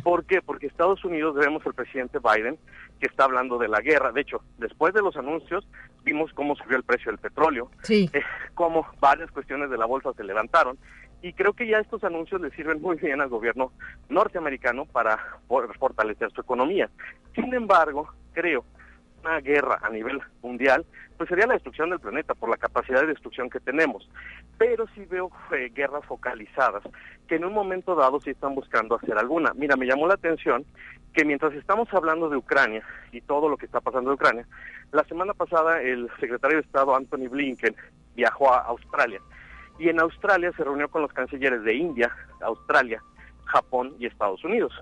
¿Por 0.05 0.27
qué? 0.27 0.43
Porque 0.43 0.67
Estados 0.67 1.03
Unidos, 1.03 1.35
vemos 1.35 1.65
el 1.65 1.73
presidente 1.73 2.19
Biden, 2.19 2.59
que 3.01 3.07
está 3.07 3.25
hablando 3.25 3.57
de 3.57 3.69
la 3.69 3.81
guerra. 3.81 4.13
De 4.13 4.21
hecho, 4.21 4.43
después 4.59 4.93
de 4.93 5.01
los 5.01 5.17
anuncios, 5.17 5.67
vimos 6.05 6.31
cómo 6.35 6.55
subió 6.57 6.77
el 6.77 6.83
precio 6.83 7.11
del 7.11 7.19
petróleo, 7.19 7.71
sí. 7.83 8.11
Eh, 8.13 8.21
cómo 8.53 8.87
varias 9.01 9.31
cuestiones 9.31 9.71
de 9.71 9.79
la 9.79 9.87
bolsa 9.87 10.13
se 10.13 10.25
levantaron, 10.25 10.77
y 11.23 11.33
creo 11.33 11.55
que 11.55 11.67
ya 11.67 11.79
estos 11.79 12.05
anuncios 12.05 12.39
le 12.43 12.51
sirven 12.51 12.83
muy 12.83 12.97
bien 12.97 13.23
al 13.23 13.31
gobierno 13.31 13.73
norteamericano 14.11 14.85
para 14.85 15.19
fortalecer 15.79 16.31
su 16.33 16.43
economía. 16.43 16.91
Sin 17.35 17.55
embargo, 17.55 18.13
creo 18.35 18.63
una 19.27 19.41
guerra 19.41 19.79
a 19.83 19.91
nivel 19.91 20.21
mundial, 20.43 20.87
pues 21.17 21.29
sería 21.29 21.47
la 21.47 21.55
destrucción 21.55 21.91
del 21.91 22.01
planeta 22.01 22.35
por 22.35 22.49
la 22.49 22.57
capacidad 22.57 23.01
de 23.01 23.09
destrucción 23.09 23.51
que 23.51 23.61
tenemos. 23.61 24.09
Pero 24.59 24.87
sí 24.95 25.05
veo 25.07 25.31
eh, 25.53 25.71
guerras 25.75 26.05
focalizadas 26.07 26.83
que 27.27 27.37
en 27.37 27.45
un 27.45 27.53
momento 27.53 27.95
dado 27.95 28.21
sí 28.21 28.31
están 28.31 28.55
buscando 28.55 28.97
hacer 28.97 29.19
alguna. 29.19 29.53
Mira, 29.55 29.77
me 29.77 29.87
llamó 29.87 30.07
la 30.07 30.15
atención 30.15 30.65
que 31.13 31.25
mientras 31.25 31.55
estamos 31.55 31.93
hablando 31.93 32.29
de 32.29 32.37
Ucrania 32.37 32.83
y 33.11 33.21
todo 33.21 33.49
lo 33.49 33.57
que 33.57 33.67
está 33.67 33.81
pasando 33.81 34.11
en 34.11 34.15
Ucrania, 34.15 34.47
la 34.93 35.05
semana 35.05 35.35
pasada 35.35 35.81
el 35.81 36.09
secretario 36.21 36.59
de 36.59 36.63
Estado 36.63 36.95
Anthony 36.95 37.29
Blinken 37.29 37.75
viajó 38.15 38.53
a 38.53 38.61
Australia 38.61 39.21
y 39.79 39.89
en 39.89 40.01
Australia 40.01 40.53
se 40.57 40.65
reunió 40.65 40.89
con 40.89 41.03
los 41.03 41.13
cancilleres 41.13 41.63
de 41.65 41.75
India, 41.75 42.15
Australia, 42.41 43.03
Japón 43.47 43.95
y 43.99 44.07
Estados 44.07 44.43
Unidos. 44.45 44.73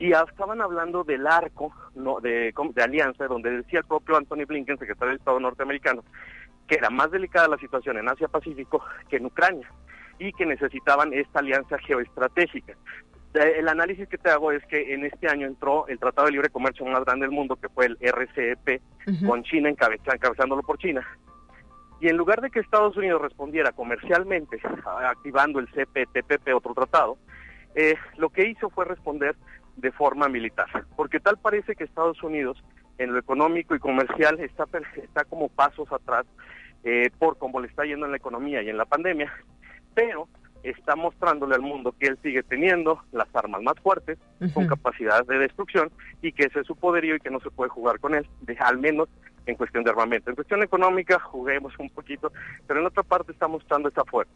Y 0.00 0.12
estaban 0.12 0.60
hablando 0.60 1.04
del 1.04 1.26
arco 1.26 1.72
no, 1.94 2.20
de, 2.20 2.52
de 2.74 2.82
alianza, 2.82 3.26
donde 3.26 3.58
decía 3.58 3.80
el 3.80 3.84
propio 3.84 4.16
Anthony 4.16 4.46
Blinken, 4.46 4.78
secretario 4.78 5.10
de 5.10 5.18
Estado 5.18 5.38
norteamericano, 5.38 6.02
que 6.66 6.76
era 6.76 6.90
más 6.90 7.10
delicada 7.10 7.48
la 7.48 7.58
situación 7.58 7.98
en 7.98 8.08
Asia-Pacífico 8.08 8.82
que 9.08 9.18
en 9.18 9.26
Ucrania 9.26 9.70
y 10.18 10.32
que 10.32 10.46
necesitaban 10.46 11.12
esta 11.12 11.40
alianza 11.40 11.78
geoestratégica. 11.78 12.74
El 13.34 13.68
análisis 13.68 14.08
que 14.08 14.18
te 14.18 14.30
hago 14.30 14.50
es 14.50 14.64
que 14.66 14.92
en 14.92 15.04
este 15.04 15.28
año 15.28 15.46
entró 15.46 15.86
el 15.86 15.98
Tratado 15.98 16.26
de 16.26 16.32
Libre 16.32 16.48
Comercio 16.48 16.84
más 16.86 17.04
grande 17.04 17.26
del 17.26 17.34
mundo, 17.34 17.56
que 17.56 17.68
fue 17.68 17.86
el 17.86 17.98
RCEP, 18.00 18.82
con 19.26 19.44
China 19.44 19.68
encabezándolo 19.68 20.62
por 20.62 20.78
China, 20.78 21.06
y 22.00 22.08
en 22.08 22.16
lugar 22.16 22.40
de 22.40 22.50
que 22.50 22.60
Estados 22.60 22.96
Unidos 22.96 23.20
respondiera 23.20 23.72
comercialmente, 23.72 24.58
activando 25.04 25.60
el 25.60 25.68
CPTPP, 25.68 26.54
otro 26.54 26.72
tratado, 26.72 27.18
eh, 27.74 27.94
lo 28.16 28.30
que 28.30 28.48
hizo 28.48 28.70
fue 28.70 28.86
responder 28.86 29.36
de 29.80 29.92
forma 29.92 30.28
militar, 30.28 30.68
porque 30.96 31.20
tal 31.20 31.38
parece 31.38 31.74
que 31.74 31.84
Estados 31.84 32.22
Unidos 32.22 32.62
en 32.98 33.12
lo 33.12 33.18
económico 33.18 33.74
y 33.74 33.78
comercial 33.78 34.38
está, 34.40 34.64
está 34.96 35.24
como 35.24 35.48
pasos 35.48 35.90
atrás 35.90 36.26
eh, 36.84 37.10
por 37.18 37.38
cómo 37.38 37.60
le 37.60 37.68
está 37.68 37.84
yendo 37.84 38.06
en 38.06 38.12
la 38.12 38.18
economía 38.18 38.62
y 38.62 38.68
en 38.68 38.76
la 38.76 38.84
pandemia, 38.84 39.32
pero 39.94 40.28
está 40.62 40.96
mostrándole 40.96 41.54
al 41.54 41.62
mundo 41.62 41.94
que 41.98 42.06
él 42.06 42.18
sigue 42.22 42.42
teniendo 42.42 43.02
las 43.12 43.34
armas 43.34 43.62
más 43.62 43.74
fuertes, 43.80 44.18
con 44.52 44.66
capacidad 44.66 45.24
de 45.26 45.38
destrucción, 45.38 45.90
y 46.22 46.32
que 46.32 46.46
ese 46.46 46.60
es 46.60 46.66
su 46.66 46.76
poderío 46.76 47.16
y 47.16 47.20
que 47.20 47.30
no 47.30 47.40
se 47.40 47.50
puede 47.50 47.70
jugar 47.70 47.98
con 47.98 48.14
él, 48.14 48.28
de, 48.42 48.56
al 48.58 48.78
menos 48.78 49.08
en 49.46 49.56
cuestión 49.56 49.84
de 49.84 49.90
armamento. 49.90 50.30
En 50.30 50.36
cuestión 50.36 50.62
económica 50.62 51.18
juguemos 51.18 51.72
un 51.78 51.90
poquito, 51.90 52.32
pero 52.66 52.80
en 52.80 52.86
otra 52.86 53.02
parte 53.02 53.32
está 53.32 53.48
mostrando 53.48 53.88
esa 53.88 54.04
fuerza. 54.04 54.32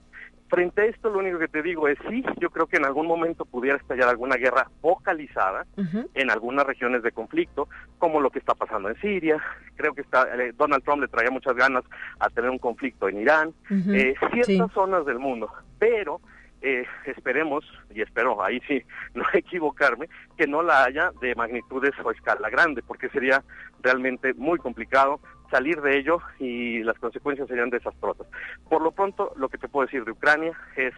Frente 0.49 0.83
a 0.83 0.85
esto, 0.85 1.11
lo 1.11 1.19
único 1.19 1.39
que 1.39 1.49
te 1.49 1.63
digo 1.63 1.89
es 1.89 1.99
sí, 2.09 2.25
yo 2.39 2.51
creo 2.51 2.67
que 2.67 2.77
en 2.77 2.85
algún 2.85 3.07
momento 3.07 3.45
pudiera 3.45 3.77
estallar 3.79 4.09
alguna 4.09 4.37
guerra 4.37 4.71
focalizada 4.81 5.67
en 6.15 6.31
algunas 6.31 6.67
regiones 6.67 7.03
de 7.03 7.13
conflicto, 7.13 7.69
como 7.99 8.21
lo 8.21 8.31
que 8.31 8.39
está 8.39 8.55
pasando 8.55 8.89
en 8.89 9.01
Siria. 9.01 9.43
Creo 9.77 9.95
que 9.95 10.03
está, 10.03 10.29
eh, 10.37 10.53
Donald 10.57 10.85
Trump 10.85 11.01
le 11.01 11.09
traía 11.09 11.31
muchas 11.31 11.57
ganas 11.57 11.85
a 12.21 12.29
tener 12.29 12.51
un 12.51 12.59
conflicto 12.59 13.09
en 13.09 13.21
Irán, 13.21 13.55
eh, 13.71 14.15
ciertas 14.33 14.73
zonas 14.73 15.07
del 15.07 15.19
mundo, 15.19 15.51
pero 15.79 16.21
eh, 16.65 16.87
esperemos, 17.05 17.63
y 17.95 18.01
espero 18.01 18.43
ahí 18.43 18.61
sí 18.67 18.83
no 19.15 19.23
equivocarme, 19.35 20.09
que 20.37 20.47
no 20.47 20.63
la 20.63 20.85
haya 20.85 21.11
de 21.21 21.35
magnitudes 21.35 21.93
o 22.03 22.11
escala 22.11 22.49
grande, 22.49 22.83
porque 22.83 23.11
sería 23.11 23.45
realmente 23.83 24.33
muy 24.35 24.59
complicado 24.59 25.21
salir 25.51 25.81
de 25.83 25.99
ello 25.99 26.21
y 26.39 26.83
las 26.83 26.99
consecuencias 26.99 27.49
serían 27.49 27.69
desastrosas. 27.69 28.27
Por 28.69 28.83
lo 28.83 28.93
pronto, 28.93 29.33
lo 29.37 29.51
que 29.51 29.59
te 29.59 29.69
puedo 29.69 29.87
decir 29.87 30.05
de 30.05 30.13
Ucrania 30.13 30.53
es 30.77 30.95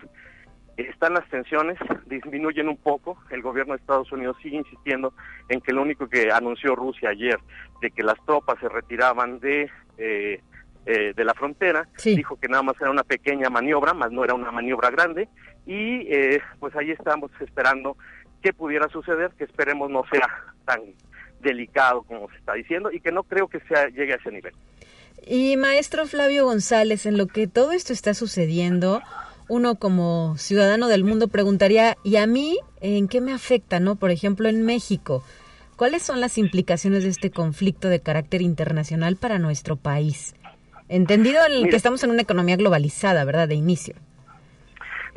están 0.76 1.14
las 1.14 1.26
tensiones, 1.30 1.78
disminuyen 2.04 2.68
un 2.68 2.76
poco, 2.76 3.16
el 3.30 3.40
gobierno 3.40 3.72
de 3.72 3.80
Estados 3.80 4.12
Unidos 4.12 4.36
sigue 4.42 4.58
insistiendo 4.58 5.14
en 5.48 5.62
que 5.62 5.72
lo 5.72 5.80
único 5.80 6.06
que 6.06 6.30
anunció 6.30 6.76
Rusia 6.76 7.08
ayer, 7.10 7.38
de 7.80 7.90
que 7.90 8.02
las 8.02 8.22
tropas 8.26 8.58
se 8.60 8.68
retiraban 8.68 9.40
de 9.40 9.70
eh, 9.96 10.42
eh, 10.88 11.12
de 11.16 11.24
la 11.24 11.34
frontera, 11.34 11.88
dijo 12.04 12.38
que 12.38 12.46
nada 12.46 12.62
más 12.62 12.76
era 12.80 12.92
una 12.92 13.02
pequeña 13.02 13.50
maniobra, 13.50 13.92
más 13.92 14.12
no 14.12 14.22
era 14.22 14.34
una 14.34 14.52
maniobra 14.52 14.88
grande, 14.90 15.28
y 15.66 16.06
eh, 16.12 16.40
pues 16.60 16.74
ahí 16.76 16.92
estamos 16.92 17.30
esperando 17.40 17.96
qué 18.42 18.52
pudiera 18.52 18.88
suceder, 18.88 19.32
que 19.36 19.44
esperemos 19.44 19.90
no 19.90 20.04
sea 20.10 20.28
tan 20.64 20.80
delicado 21.40 22.02
como 22.04 22.30
se 22.30 22.36
está 22.36 22.54
diciendo 22.54 22.90
y 22.90 23.00
que 23.00 23.12
no 23.12 23.24
creo 23.24 23.48
que 23.48 23.60
sea 23.60 23.88
llegue 23.88 24.14
a 24.14 24.16
ese 24.16 24.30
nivel. 24.30 24.54
Y 25.26 25.56
maestro 25.56 26.06
Flavio 26.06 26.44
González, 26.44 27.04
en 27.06 27.18
lo 27.18 27.26
que 27.26 27.48
todo 27.48 27.72
esto 27.72 27.92
está 27.92 28.14
sucediendo, 28.14 29.02
uno 29.48 29.74
como 29.76 30.36
ciudadano 30.38 30.88
del 30.88 31.04
mundo 31.04 31.28
preguntaría, 31.28 31.96
¿y 32.04 32.16
a 32.16 32.26
mí 32.26 32.58
en 32.80 33.08
qué 33.08 33.20
me 33.20 33.32
afecta, 33.32 33.80
no? 33.80 33.96
Por 33.96 34.10
ejemplo, 34.10 34.48
en 34.48 34.64
México, 34.64 35.24
¿cuáles 35.76 36.02
son 36.02 36.20
las 36.20 36.38
implicaciones 36.38 37.02
de 37.02 37.10
este 37.10 37.30
conflicto 37.30 37.88
de 37.88 38.00
carácter 38.00 38.42
internacional 38.42 39.16
para 39.16 39.38
nuestro 39.38 39.76
país? 39.76 40.34
Entendido 40.88 41.44
el 41.46 41.68
que 41.68 41.76
estamos 41.76 42.04
en 42.04 42.10
una 42.10 42.22
economía 42.22 42.56
globalizada, 42.56 43.24
¿verdad? 43.24 43.48
De 43.48 43.56
inicio. 43.56 43.96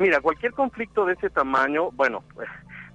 Mira, 0.00 0.20
cualquier 0.20 0.52
conflicto 0.52 1.04
de 1.04 1.12
ese 1.12 1.30
tamaño, 1.30 1.90
bueno, 1.92 2.24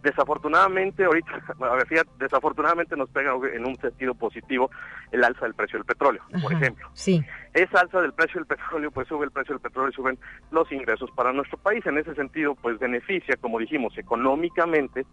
Desafortunadamente, 0.06 1.04
ahorita, 1.04 1.32
a 1.60 1.76
ver, 1.76 1.88
fíjate, 1.88 2.12
desafortunadamente 2.20 2.96
nos 2.96 3.10
pega 3.10 3.34
en 3.52 3.66
un 3.66 3.76
sentido 3.78 4.14
positivo 4.14 4.70
el 5.12 5.24
alza 5.24 5.46
del 5.46 5.56
precio 5.56 5.80
del 5.80 5.86
petróleo, 5.86 6.22
por 6.44 6.54
ejemplo. 6.54 6.88
Sí. 6.94 7.26
Esa 7.56 7.80
alza 7.80 8.02
del 8.02 8.14
precio 8.14 8.40
del 8.40 8.46
petróleo, 8.46 8.92
pues 8.92 9.08
sube 9.08 9.26
el 9.26 9.32
precio 9.32 9.56
del 9.56 9.62
petróleo 9.62 9.90
y 9.90 9.96
suben 9.96 10.20
los 10.52 10.72
ingresos 10.72 11.10
para 11.16 11.34
nuestro 11.34 11.58
país. 11.58 11.84
En 11.88 11.98
ese 11.98 12.14
sentido, 12.14 12.54
pues 12.54 12.78
beneficia, 12.78 13.36
como 13.38 13.58
dijimos, 13.58 13.98
económicamente 13.98 15.08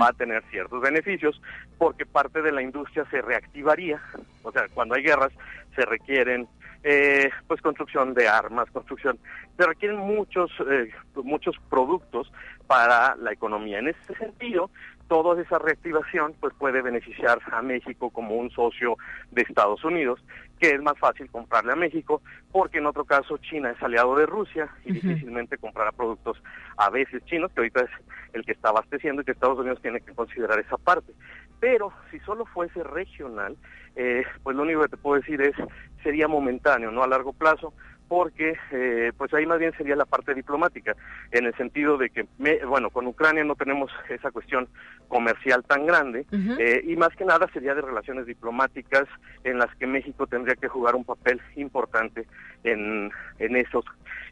va 0.00 0.08
a 0.08 0.12
tener 0.14 0.42
ciertos 0.50 0.80
beneficios 0.80 1.38
porque 1.76 2.06
parte 2.06 2.40
de 2.40 2.52
la 2.52 2.62
industria 2.62 3.04
se 3.10 3.20
reactivaría. 3.20 4.00
O 4.44 4.50
sea, 4.50 4.62
cuando 4.72 4.94
hay 4.94 5.02
guerras 5.02 5.32
se 5.76 5.84
requieren 5.84 6.48
eh, 6.84 7.30
pues 7.46 7.60
construcción 7.60 8.14
de 8.14 8.28
armas, 8.28 8.70
construcción, 8.70 9.18
se 9.56 9.66
requieren 9.66 9.98
muchos, 9.98 10.50
eh, 10.70 10.90
muchos 11.16 11.56
productos 11.68 12.32
para 12.66 13.16
la 13.16 13.32
economía. 13.32 13.78
En 13.78 13.88
ese 13.88 14.14
sentido, 14.14 14.70
toda 15.08 15.40
esa 15.40 15.58
reactivación 15.58 16.34
pues 16.38 16.54
puede 16.54 16.82
beneficiar 16.82 17.40
a 17.50 17.62
México 17.62 18.10
como 18.10 18.36
un 18.36 18.50
socio 18.50 18.96
de 19.30 19.42
Estados 19.42 19.82
Unidos, 19.84 20.20
que 20.60 20.70
es 20.70 20.82
más 20.82 20.98
fácil 20.98 21.30
comprarle 21.30 21.72
a 21.72 21.76
México, 21.76 22.20
porque 22.52 22.78
en 22.78 22.86
otro 22.86 23.04
caso 23.04 23.38
China 23.38 23.70
es 23.70 23.82
aliado 23.82 24.14
de 24.16 24.26
Rusia 24.26 24.68
y 24.84 24.92
difícilmente 24.92 25.56
comprará 25.56 25.92
productos 25.92 26.40
a 26.76 26.90
veces 26.90 27.24
chinos, 27.24 27.50
que 27.52 27.60
ahorita 27.60 27.80
es 27.80 27.90
el 28.34 28.44
que 28.44 28.52
está 28.52 28.68
abasteciendo 28.68 29.22
y 29.22 29.24
que 29.24 29.32
Estados 29.32 29.58
Unidos 29.58 29.80
tiene 29.80 30.00
que 30.00 30.14
considerar 30.14 30.58
esa 30.58 30.76
parte. 30.76 31.12
Pero 31.60 31.92
si 32.10 32.18
solo 32.20 32.44
fuese 32.46 32.82
regional, 32.82 33.56
eh, 33.96 34.24
pues 34.42 34.56
lo 34.56 34.62
único 34.62 34.82
que 34.82 34.88
te 34.88 34.96
puedo 34.96 35.20
decir 35.20 35.40
es 35.40 35.54
sería 36.02 36.28
momentáneo, 36.28 36.90
no 36.90 37.02
a 37.02 37.08
largo 37.08 37.32
plazo, 37.32 37.74
porque 38.08 38.56
eh, 38.72 39.12
pues 39.16 39.32
ahí 39.34 39.46
más 39.46 39.58
bien 39.58 39.72
sería 39.76 39.94
la 39.94 40.06
parte 40.06 40.34
diplomática, 40.34 40.96
en 41.30 41.44
el 41.44 41.54
sentido 41.56 41.98
de 41.98 42.08
que, 42.10 42.26
bueno, 42.66 42.90
con 42.90 43.06
Ucrania 43.06 43.44
no 43.44 43.54
tenemos 43.54 43.90
esa 44.08 44.30
cuestión 44.30 44.66
comercial 45.08 45.62
tan 45.64 45.86
grande 45.86 46.26
eh, 46.58 46.82
y 46.86 46.96
más 46.96 47.10
que 47.10 47.26
nada 47.26 47.46
sería 47.52 47.74
de 47.74 47.82
relaciones 47.82 48.26
diplomáticas 48.26 49.04
en 49.44 49.58
las 49.58 49.74
que 49.76 49.86
México 49.86 50.26
tendría 50.26 50.56
que 50.56 50.68
jugar 50.68 50.94
un 50.96 51.04
papel 51.04 51.40
importante 51.56 52.26
en, 52.64 53.10
en 53.38 53.56
esos 53.56 53.84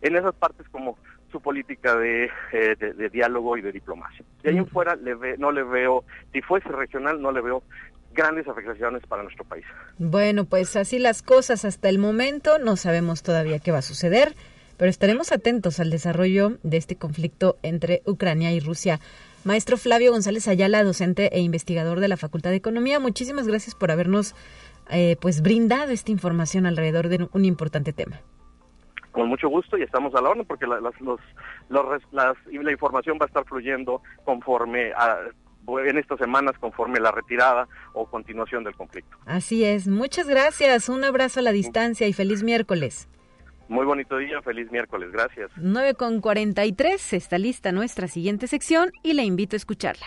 en 0.03 0.17
esas 0.17 0.35
partes 0.35 0.69
como 0.69 0.99
su 1.31 1.41
política 1.41 1.97
de, 1.97 2.31
eh, 2.53 2.77
de, 2.77 3.09
diálogo 3.09 3.57
y 3.57 3.63
de 3.63 3.73
diplomacia. 3.73 4.25
De 4.43 4.51
ahí 4.51 4.59
en 4.59 4.67
fuera 4.67 4.97
le 4.97 5.37
no 5.39 5.51
le 5.53 5.63
veo, 5.63 6.05
si 6.33 6.41
fuese 6.43 6.69
regional, 6.69 7.21
no 7.21 7.33
le 7.33 7.41
veo 7.41 7.63
grandes 8.13 8.49
afectaciones 8.49 9.03
para 9.07 9.23
nuestro 9.23 9.45
país. 9.45 9.65
Bueno, 9.99 10.45
pues 10.45 10.75
así 10.77 10.99
las 10.99 11.23
cosas 11.23 11.65
hasta 11.65 11.89
el 11.89 11.99
momento, 11.99 12.59
no 12.59 12.77
sabemos 12.77 13.23
todavía 13.23 13.59
qué 13.59 13.71
va 13.71 13.79
a 13.79 13.83
suceder, 13.83 14.35
pero 14.77 14.91
estaremos 14.91 15.33
atentos 15.33 15.81
al 15.81 15.91
desarrollo 15.91 16.59
de 16.63 16.79
este 16.79 16.97
conflicto 16.97 17.57
entre 17.63 18.03
Ucrania 18.07 18.53
y 18.53 18.61
Rusia. 18.61 19.01
Maestro 19.45 19.77
Flavio 19.77 20.11
González 20.11 20.49
Ayala, 20.49 20.83
docente 20.83 21.37
e 21.37 21.41
investigador 21.41 22.01
de 22.01 22.09
la 22.09 22.17
Facultad 22.17 22.51
de 22.51 22.57
Economía, 22.57 22.99
muchísimas 22.99 23.47
gracias 23.47 23.75
por 23.75 23.91
habernos 23.91 24.35
eh, 24.91 25.17
pues 25.21 25.41
brindado 25.41 25.93
esta 25.93 26.11
información 26.11 26.67
alrededor 26.67 27.09
de 27.09 27.29
un 27.33 27.45
importante 27.45 27.93
tema. 27.93 28.21
Con 29.17 29.31
mucho 29.31 29.49
gusto 29.49 29.79
y 29.79 29.83
estamos 29.83 30.15
a 30.15 30.21
la 30.21 30.29
orden 30.29 30.45
porque 30.45 30.67
la, 30.67 30.79
las, 30.79 31.01
los, 31.01 31.19
los, 31.71 32.03
las, 32.13 32.37
la 32.53 32.71
información 32.71 33.17
va 33.19 33.25
a 33.25 33.29
estar 33.29 33.47
fluyendo 33.47 34.03
conforme 34.25 34.93
a 34.93 35.17
en 35.69 35.99
estas 35.99 36.19
semanas 36.19 36.55
conforme 36.61 37.01
la 37.01 37.11
retirada 37.11 37.67
o 37.95 38.07
continuación 38.07 38.63
del 38.63 38.75
conflicto. 38.77 39.17
Así 39.25 39.65
es. 39.65 39.89
Muchas 39.89 40.29
gracias. 40.29 40.91
Un 40.91 41.03
abrazo 41.03 41.41
a 41.41 41.43
la 41.43 41.51
distancia 41.51 42.07
y 42.07 42.13
feliz 42.13 42.43
miércoles. 42.43 43.09
Muy 43.69 43.87
bonito 43.87 44.19
día, 44.19 44.41
feliz 44.43 44.71
miércoles, 44.71 45.11
gracias. 45.11 45.51
9 45.57 45.95
con 45.95 46.21
43, 46.21 47.15
está 47.15 47.39
lista 47.39 47.73
nuestra 47.73 48.07
siguiente 48.07 48.47
sección 48.47 48.93
y 49.03 49.15
le 49.15 49.25
invito 49.25 49.57
a 49.57 49.59
escucharla. 49.59 50.07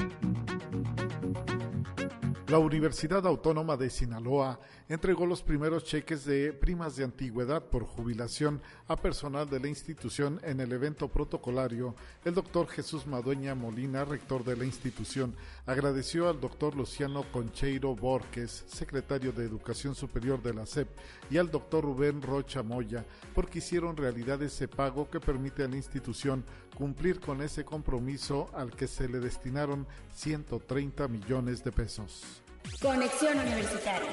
La 2.51 2.59
Universidad 2.59 3.25
Autónoma 3.25 3.77
de 3.77 3.89
Sinaloa 3.89 4.59
entregó 4.89 5.25
los 5.25 5.41
primeros 5.41 5.85
cheques 5.85 6.25
de 6.25 6.51
primas 6.51 6.97
de 6.97 7.05
antigüedad 7.05 7.63
por 7.63 7.85
jubilación 7.85 8.61
a 8.89 8.97
personal 8.97 9.49
de 9.49 9.61
la 9.61 9.69
institución 9.69 10.37
en 10.43 10.59
el 10.59 10.73
evento 10.73 11.07
protocolario. 11.07 11.95
El 12.25 12.33
doctor 12.33 12.67
Jesús 12.67 13.07
Madueña 13.07 13.55
Molina, 13.55 14.03
rector 14.03 14.43
de 14.43 14.57
la 14.57 14.65
institución, 14.65 15.33
agradeció 15.65 16.27
al 16.27 16.41
doctor 16.41 16.75
Luciano 16.75 17.23
Concheiro 17.31 17.95
Borges, 17.95 18.65
secretario 18.67 19.31
de 19.31 19.45
Educación 19.45 19.95
Superior 19.95 20.43
de 20.43 20.53
la 20.53 20.65
SEP, 20.65 20.89
y 21.29 21.37
al 21.37 21.49
doctor 21.49 21.85
Rubén 21.85 22.21
Rocha 22.21 22.63
Moya, 22.63 23.05
porque 23.33 23.59
hicieron 23.59 23.95
realidad 23.95 24.43
ese 24.43 24.67
pago 24.67 25.09
que 25.09 25.21
permite 25.21 25.63
a 25.63 25.69
la 25.69 25.77
institución 25.77 26.43
cumplir 26.75 27.21
con 27.21 27.41
ese 27.41 27.63
compromiso 27.63 28.49
al 28.53 28.71
que 28.71 28.87
se 28.87 29.07
le 29.07 29.21
destinaron 29.21 29.87
130 30.15 31.07
millones 31.07 31.63
de 31.63 31.71
pesos. 31.71 32.40
Conexión 32.81 33.37
Universitaria. 33.39 34.09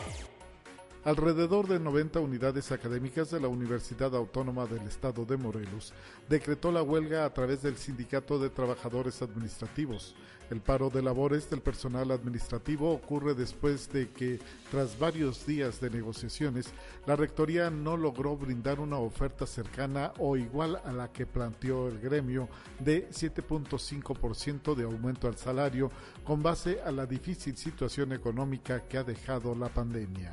Alrededor 1.05 1.69
de 1.69 1.79
90 1.79 2.21
unidades 2.21 2.71
académicas 2.73 3.31
de 3.31 3.41
la 3.41 3.49
Universidad 3.49 4.15
Autónoma 4.15 4.67
del 4.67 4.83
Estado 4.87 5.25
de 5.25 5.37
Morelos 5.37 5.95
decretó 6.29 6.71
la 6.71 6.83
huelga 6.83 7.25
a 7.25 7.33
través 7.33 7.63
del 7.63 7.77
Sindicato 7.77 8.39
de 8.39 8.51
Trabajadores 8.51 9.23
Administrativos. 9.23 10.15
El 10.51 10.61
paro 10.61 10.89
de 10.89 11.03
labores 11.03 11.51
del 11.51 11.61
personal 11.61 12.11
administrativo 12.11 12.91
ocurre 12.91 13.35
después 13.35 13.93
de 13.93 14.09
que, 14.09 14.39
tras 14.71 14.99
varios 14.99 15.47
días 15.47 15.81
de 15.81 15.91
negociaciones, 15.91 16.73
la 17.07 17.17
Rectoría 17.17 17.69
no 17.71 17.97
logró 17.97 18.37
brindar 18.37 18.81
una 18.81 18.97
oferta 18.99 19.47
cercana 19.47 20.13
o 20.19 20.37
igual 20.37 20.81
a 20.85 20.93
la 20.93 21.13
que 21.13 21.27
planteó 21.27 21.89
el 21.89 22.01
gremio 22.01 22.49
de 22.79 23.09
7.5% 23.11 24.75
de 24.75 24.85
aumento 24.85 25.29
al 25.29 25.37
salario 25.37 25.91
con 26.25 26.43
base 26.43 26.81
a 26.83 26.91
la 26.93 27.05
difícil 27.05 27.57
situación 27.57 28.13
económica 28.13 28.81
que 28.89 28.97
ha 28.97 29.05
dejado 29.05 29.55
la 29.55 29.69
pandemia. 29.69 30.33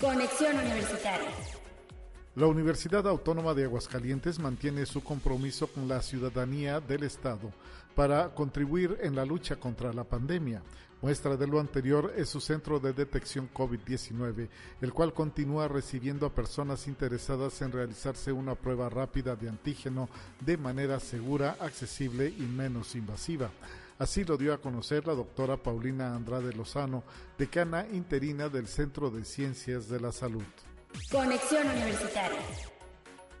Conexión 0.00 0.58
Universitaria. 0.58 1.30
La 2.34 2.46
Universidad 2.46 3.06
Autónoma 3.06 3.52
de 3.52 3.64
Aguascalientes 3.64 4.38
mantiene 4.38 4.86
su 4.86 5.04
compromiso 5.04 5.66
con 5.66 5.86
la 5.86 6.00
ciudadanía 6.00 6.80
del 6.80 7.02
Estado 7.02 7.52
para 7.94 8.34
contribuir 8.34 8.98
en 9.02 9.14
la 9.14 9.24
lucha 9.24 9.56
contra 9.56 9.92
la 9.92 10.04
pandemia. 10.04 10.62
Muestra 11.02 11.36
de 11.36 11.48
lo 11.48 11.58
anterior 11.58 12.12
es 12.16 12.28
su 12.28 12.40
centro 12.40 12.78
de 12.78 12.92
detección 12.92 13.50
COVID-19, 13.52 14.48
el 14.80 14.92
cual 14.92 15.12
continúa 15.12 15.66
recibiendo 15.66 16.26
a 16.26 16.32
personas 16.32 16.86
interesadas 16.86 17.60
en 17.60 17.72
realizarse 17.72 18.30
una 18.30 18.54
prueba 18.54 18.88
rápida 18.88 19.34
de 19.34 19.48
antígeno 19.48 20.08
de 20.38 20.56
manera 20.56 21.00
segura, 21.00 21.56
accesible 21.58 22.28
y 22.28 22.42
menos 22.42 22.94
invasiva. 22.94 23.50
Así 23.98 24.24
lo 24.24 24.36
dio 24.36 24.54
a 24.54 24.58
conocer 24.58 25.04
la 25.04 25.14
doctora 25.14 25.56
Paulina 25.56 26.14
Andrade 26.14 26.52
Lozano, 26.52 27.02
decana 27.36 27.84
interina 27.92 28.48
del 28.48 28.68
Centro 28.68 29.10
de 29.10 29.24
Ciencias 29.24 29.88
de 29.88 30.00
la 30.00 30.12
Salud. 30.12 30.44
Conexión 31.10 31.68
Universitaria. 31.68 32.71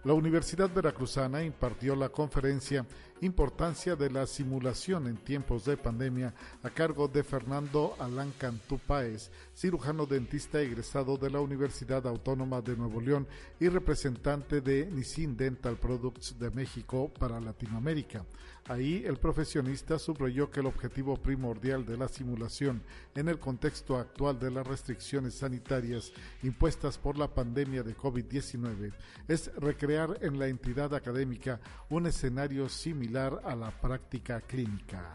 La 0.04 0.14
Universidad 0.14 0.68
Veracruzana 0.68 1.44
impartió 1.44 1.94
la 1.94 2.08
conferencia 2.08 2.84
Importancia 3.20 3.94
de 3.94 4.10
la 4.10 4.26
simulación 4.26 5.06
en 5.06 5.16
tiempos 5.16 5.64
de 5.64 5.76
pandemia 5.76 6.34
a 6.64 6.70
cargo 6.70 7.06
de 7.06 7.22
Fernando 7.22 7.94
Alán 8.00 8.32
Cantú 8.36 8.80
Páez, 8.84 9.30
cirujano 9.54 10.06
dentista 10.06 10.60
egresado 10.60 11.16
de 11.16 11.30
la 11.30 11.38
Universidad 11.38 12.04
Autónoma 12.08 12.60
de 12.60 12.76
Nuevo 12.76 13.00
León 13.00 13.28
y 13.60 13.68
representante 13.68 14.60
de 14.60 14.86
Nisin 14.86 15.36
Dental 15.36 15.76
Products 15.76 16.36
de 16.36 16.50
México 16.50 17.12
para 17.16 17.38
Latinoamérica. 17.38 18.24
Ahí 18.68 19.02
el 19.06 19.16
profesionista 19.16 19.98
subrayó 19.98 20.50
que 20.50 20.60
el 20.60 20.66
objetivo 20.66 21.16
primordial 21.16 21.84
de 21.84 21.96
la 21.96 22.06
simulación 22.06 22.82
en 23.16 23.28
el 23.28 23.40
contexto 23.40 23.96
actual 23.96 24.38
de 24.38 24.52
las 24.52 24.66
restricciones 24.66 25.34
sanitarias 25.34 26.12
impuestas 26.42 26.96
por 26.96 27.18
la 27.18 27.26
pandemia 27.26 27.82
de 27.82 27.96
COVID-19 27.96 28.92
es 29.26 29.52
recrear 29.56 30.16
en 30.22 30.38
la 30.38 30.46
entidad 30.46 30.94
académica 30.94 31.60
un 31.90 32.06
escenario 32.06 32.68
similar 32.68 33.40
a 33.44 33.56
la 33.56 33.70
práctica 33.72 34.40
clínica. 34.40 35.12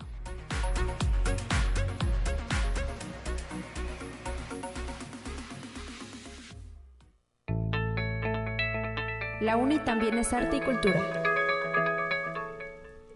La 9.40 9.56
UNI 9.56 9.80
también 9.86 10.18
es 10.18 10.34
arte 10.34 10.58
y 10.58 10.62
cultura. 10.62 11.27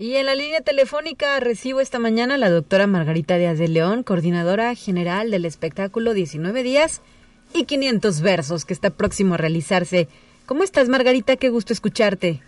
Y 0.01 0.15
en 0.15 0.25
la 0.25 0.33
línea 0.33 0.61
telefónica 0.61 1.39
recibo 1.39 1.79
esta 1.79 1.99
mañana 1.99 2.33
a 2.33 2.37
la 2.39 2.49
doctora 2.49 2.87
Margarita 2.87 3.37
Díaz 3.37 3.59
de 3.59 3.67
León, 3.67 4.01
coordinadora 4.01 4.73
general 4.73 5.29
del 5.29 5.45
espectáculo 5.45 6.15
19 6.15 6.63
días 6.63 7.03
y 7.53 7.65
500 7.65 8.21
versos 8.21 8.65
que 8.65 8.73
está 8.73 8.89
próximo 8.89 9.35
a 9.35 9.37
realizarse. 9.37 10.07
¿Cómo 10.47 10.63
estás, 10.63 10.89
Margarita? 10.89 11.35
Qué 11.35 11.49
gusto 11.49 11.71
escucharte. 11.71 12.41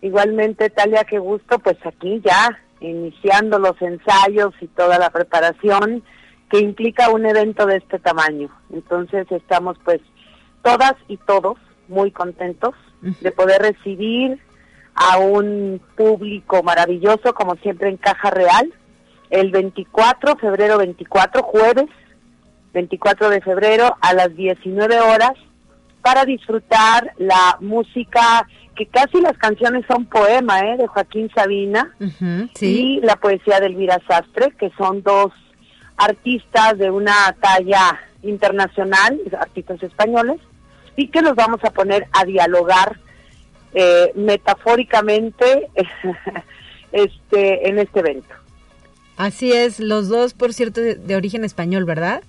Igualmente, 0.00 0.70
Talia, 0.70 1.04
qué 1.04 1.18
gusto, 1.18 1.58
pues 1.58 1.76
aquí 1.84 2.22
ya 2.24 2.58
iniciando 2.80 3.58
los 3.58 3.76
ensayos 3.82 4.54
y 4.58 4.66
toda 4.68 4.98
la 4.98 5.10
preparación 5.10 6.02
que 6.50 6.58
implica 6.58 7.10
un 7.10 7.26
evento 7.26 7.66
de 7.66 7.76
este 7.76 7.98
tamaño. 7.98 8.48
Entonces 8.72 9.30
estamos 9.30 9.76
pues 9.84 10.00
todas 10.62 10.94
y 11.06 11.18
todos 11.18 11.58
muy 11.88 12.12
contentos 12.12 12.74
de 13.02 13.30
poder 13.30 13.60
recibir 13.60 14.40
a 15.00 15.18
un 15.18 15.80
público 15.96 16.62
maravilloso, 16.62 17.32
como 17.34 17.54
siempre 17.56 17.88
en 17.88 17.96
Caja 17.96 18.30
Real, 18.30 18.72
el 19.30 19.50
24, 19.50 20.36
febrero 20.36 20.78
24, 20.78 21.42
jueves 21.42 21.86
24 22.72 23.30
de 23.30 23.40
febrero 23.40 23.96
a 24.00 24.12
las 24.14 24.34
19 24.36 25.00
horas, 25.00 25.32
para 26.02 26.24
disfrutar 26.24 27.12
la 27.18 27.56
música, 27.60 28.46
que 28.76 28.86
casi 28.86 29.20
las 29.20 29.36
canciones 29.36 29.84
son 29.86 30.06
poema, 30.06 30.60
¿eh? 30.60 30.76
de 30.76 30.86
Joaquín 30.86 31.30
Sabina, 31.34 31.94
y 32.60 33.00
la 33.00 33.16
poesía 33.16 33.60
de 33.60 33.66
Elvira 33.66 33.98
Sastre, 34.06 34.52
que 34.58 34.70
son 34.78 35.02
dos 35.02 35.32
artistas 35.96 36.78
de 36.78 36.90
una 36.90 37.34
talla 37.40 37.98
internacional, 38.22 39.18
artistas 39.38 39.82
españoles, 39.82 40.40
y 40.96 41.08
que 41.08 41.20
los 41.20 41.34
vamos 41.34 41.60
a 41.64 41.70
poner 41.70 42.06
a 42.12 42.24
dialogar 42.24 42.98
eh, 43.74 44.12
metafóricamente 44.14 45.68
este, 46.92 47.68
en 47.68 47.78
este 47.78 48.00
evento. 48.00 48.34
Así 49.16 49.52
es, 49.52 49.80
los 49.80 50.08
dos, 50.08 50.32
por 50.32 50.52
cierto, 50.52 50.80
de, 50.80 51.16
origen 51.16 51.44
español, 51.44 51.84
¿verdad? 51.84 52.22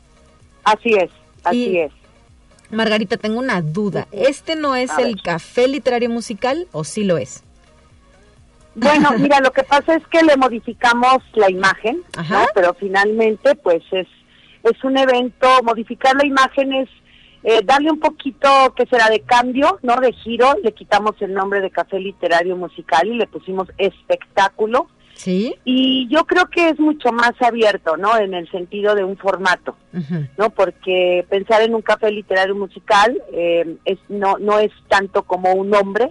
Así 0.64 0.94
es, 0.96 1.12
así 1.44 1.78
es. 1.78 1.92
Margarita, 2.72 3.18
tengo 3.18 3.40
una 3.40 3.62
duda. 3.62 4.08
¿Este 4.12 4.56
no 4.56 4.76
es 4.76 4.92
el 4.98 5.22
café 5.22 5.68
literario 5.68 6.10
musical 6.10 6.68
o 6.72 6.84
sí 6.84 7.04
lo 7.04 7.18
es? 7.18 7.44
Bueno, 8.76 9.12
mira, 9.20 9.40
lo 9.40 9.52
que 9.52 9.64
pasa 9.64 9.96
es 9.96 10.06
que 10.08 10.24
le 10.24 10.36
modificamos 10.36 11.24
la 11.34 11.50
imagen, 11.50 12.02
¿no? 12.30 12.46
Pero 12.54 12.74
finalmente, 12.74 13.56
pues 13.56 13.84
es, 13.92 14.08
es 14.64 14.84
un 14.84 14.98
evento, 14.98 15.48
modificar 15.64 16.16
la 16.16 16.26
imagen 16.26 16.74
es 16.74 16.90
eh, 17.44 17.62
darle 17.64 17.92
un 17.92 18.00
poquito, 18.00 18.50
que 18.76 18.86
será 18.86 19.10
de 19.10 19.22
cambio, 19.22 19.80
¿no? 19.82 19.96
De 19.98 20.12
giro, 20.12 20.56
le 20.64 20.74
quitamos 20.74 21.16
el 21.22 21.34
nombre 21.34 21.62
de 21.62 21.72
Café 21.72 22.00
Literario 22.00 22.58
Musical 22.58 23.08
y 23.08 23.16
le 23.16 23.28
pusimos 23.28 23.70
espectáculo. 23.78 24.88
Sí. 25.14 25.56
Y 25.66 26.08
yo 26.10 26.26
creo 26.26 26.46
que 26.50 26.70
es 26.70 26.80
mucho 26.80 27.12
más 27.12 27.34
abierto, 27.42 27.98
¿no? 27.98 28.18
En 28.18 28.34
el 28.34 28.50
sentido 28.52 28.96
de 28.96 29.04
un 29.04 29.18
formato, 29.18 29.76
¿no? 30.38 30.50
Porque 30.50 31.26
pensar 31.30 31.62
en 31.62 31.76
un 31.76 31.82
café 31.82 32.10
literario 32.10 32.56
musical 32.56 33.22
eh, 33.34 33.76
es, 33.84 34.00
no, 34.08 34.38
no 34.38 34.60
es 34.60 34.72
tanto 34.88 35.24
como 35.24 35.54
un 35.54 35.70
nombre, 35.70 36.10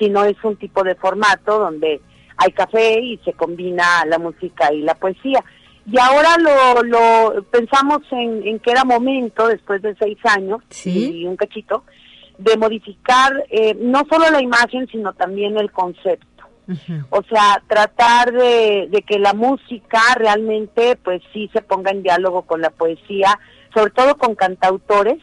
sino 0.00 0.24
es 0.24 0.36
un 0.42 0.56
tipo 0.56 0.82
de 0.82 0.96
formato 0.96 1.60
donde 1.60 2.00
hay 2.38 2.52
café 2.52 2.98
y 3.00 3.18
se 3.18 3.34
combina 3.34 4.04
la 4.06 4.18
música 4.18 4.72
y 4.72 4.80
la 4.80 4.94
poesía. 4.94 5.44
Y 5.90 5.98
ahora 5.98 6.36
lo, 6.38 6.82
lo 6.84 7.42
pensamos 7.44 8.00
en, 8.12 8.58
que 8.60 8.70
era 8.70 8.84
momento, 8.84 9.48
después 9.48 9.82
de 9.82 9.96
seis 9.98 10.18
años 10.24 10.60
y 10.84 11.26
un 11.26 11.36
cachito, 11.36 11.84
de 12.38 12.56
modificar 12.56 13.44
eh, 13.50 13.76
no 13.80 14.04
solo 14.10 14.30
la 14.30 14.40
imagen, 14.40 14.86
sino 14.88 15.12
también 15.12 15.58
el 15.58 15.70
concepto. 15.72 16.26
O 17.10 17.22
sea, 17.24 17.60
tratar 17.66 18.32
de, 18.32 18.86
de, 18.90 19.02
que 19.02 19.18
la 19.18 19.32
música 19.32 20.00
realmente, 20.14 20.94
pues 21.02 21.20
sí 21.32 21.50
se 21.52 21.62
ponga 21.62 21.90
en 21.90 22.04
diálogo 22.04 22.42
con 22.42 22.60
la 22.60 22.70
poesía, 22.70 23.40
sobre 23.74 23.90
todo 23.90 24.16
con 24.16 24.36
cantautores, 24.36 25.18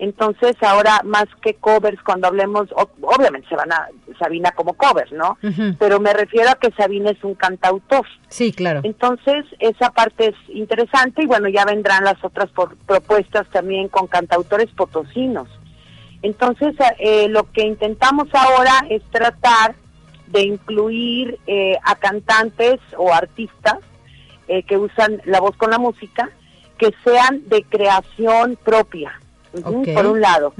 entonces 0.00 0.56
ahora 0.62 1.02
más 1.04 1.26
que 1.42 1.54
covers, 1.54 2.02
cuando 2.02 2.26
hablemos, 2.26 2.68
obviamente 3.02 3.46
se 3.50 3.54
van 3.54 3.70
a 3.70 3.88
Sabina 4.18 4.50
como 4.52 4.72
cover, 4.72 5.12
¿no? 5.12 5.36
Pero 5.78 6.00
me 6.00 6.14
refiero 6.14 6.48
a 6.48 6.54
que 6.54 6.70
Sabina 6.72 7.10
es 7.10 7.22
un 7.22 7.34
cantautor. 7.34 8.06
Sí, 8.28 8.50
claro. 8.50 8.80
Entonces 8.82 9.44
esa 9.58 9.90
parte 9.90 10.28
es 10.28 10.56
interesante 10.56 11.22
y 11.22 11.26
bueno, 11.26 11.48
ya 11.48 11.66
vendrán 11.66 12.04
las 12.04 12.24
otras 12.24 12.48
propuestas 12.86 13.46
también 13.50 13.88
con 13.88 14.06
cantautores 14.06 14.70
potosinos. 14.70 15.48
Entonces 16.22 16.74
eh, 16.98 17.28
lo 17.28 17.52
que 17.52 17.66
intentamos 17.66 18.28
ahora 18.32 18.86
es 18.88 19.02
tratar 19.10 19.74
de 20.28 20.44
incluir 20.44 21.38
eh, 21.46 21.76
a 21.84 21.94
cantantes 21.96 22.80
o 22.96 23.12
artistas 23.12 23.76
eh, 24.48 24.62
que 24.62 24.78
usan 24.78 25.20
la 25.26 25.40
voz 25.40 25.56
con 25.58 25.70
la 25.70 25.78
música 25.78 26.30
que 26.78 26.94
sean 27.04 27.46
de 27.50 27.64
creación 27.64 28.56
propia 28.64 29.20
por 29.52 30.06
un 30.06 30.20
lado. 30.20 30.54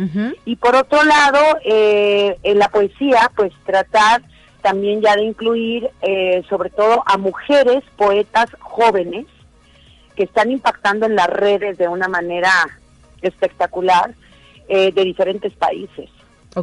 Y 0.44 0.56
por 0.56 0.74
otro 0.74 1.02
lado, 1.04 1.38
eh, 1.64 2.36
en 2.42 2.58
la 2.58 2.68
poesía, 2.68 3.30
pues 3.36 3.52
tratar 3.64 4.22
también 4.62 5.00
ya 5.00 5.16
de 5.16 5.22
incluir 5.22 5.90
eh, 6.02 6.42
sobre 6.48 6.70
todo 6.70 7.02
a 7.06 7.16
mujeres 7.16 7.82
poetas 7.96 8.50
jóvenes 8.60 9.26
que 10.16 10.24
están 10.24 10.50
impactando 10.50 11.06
en 11.06 11.16
las 11.16 11.28
redes 11.28 11.78
de 11.78 11.88
una 11.88 12.08
manera 12.08 12.52
espectacular 13.22 14.14
eh, 14.68 14.92
de 14.92 15.04
diferentes 15.04 15.52
países. 15.54 16.10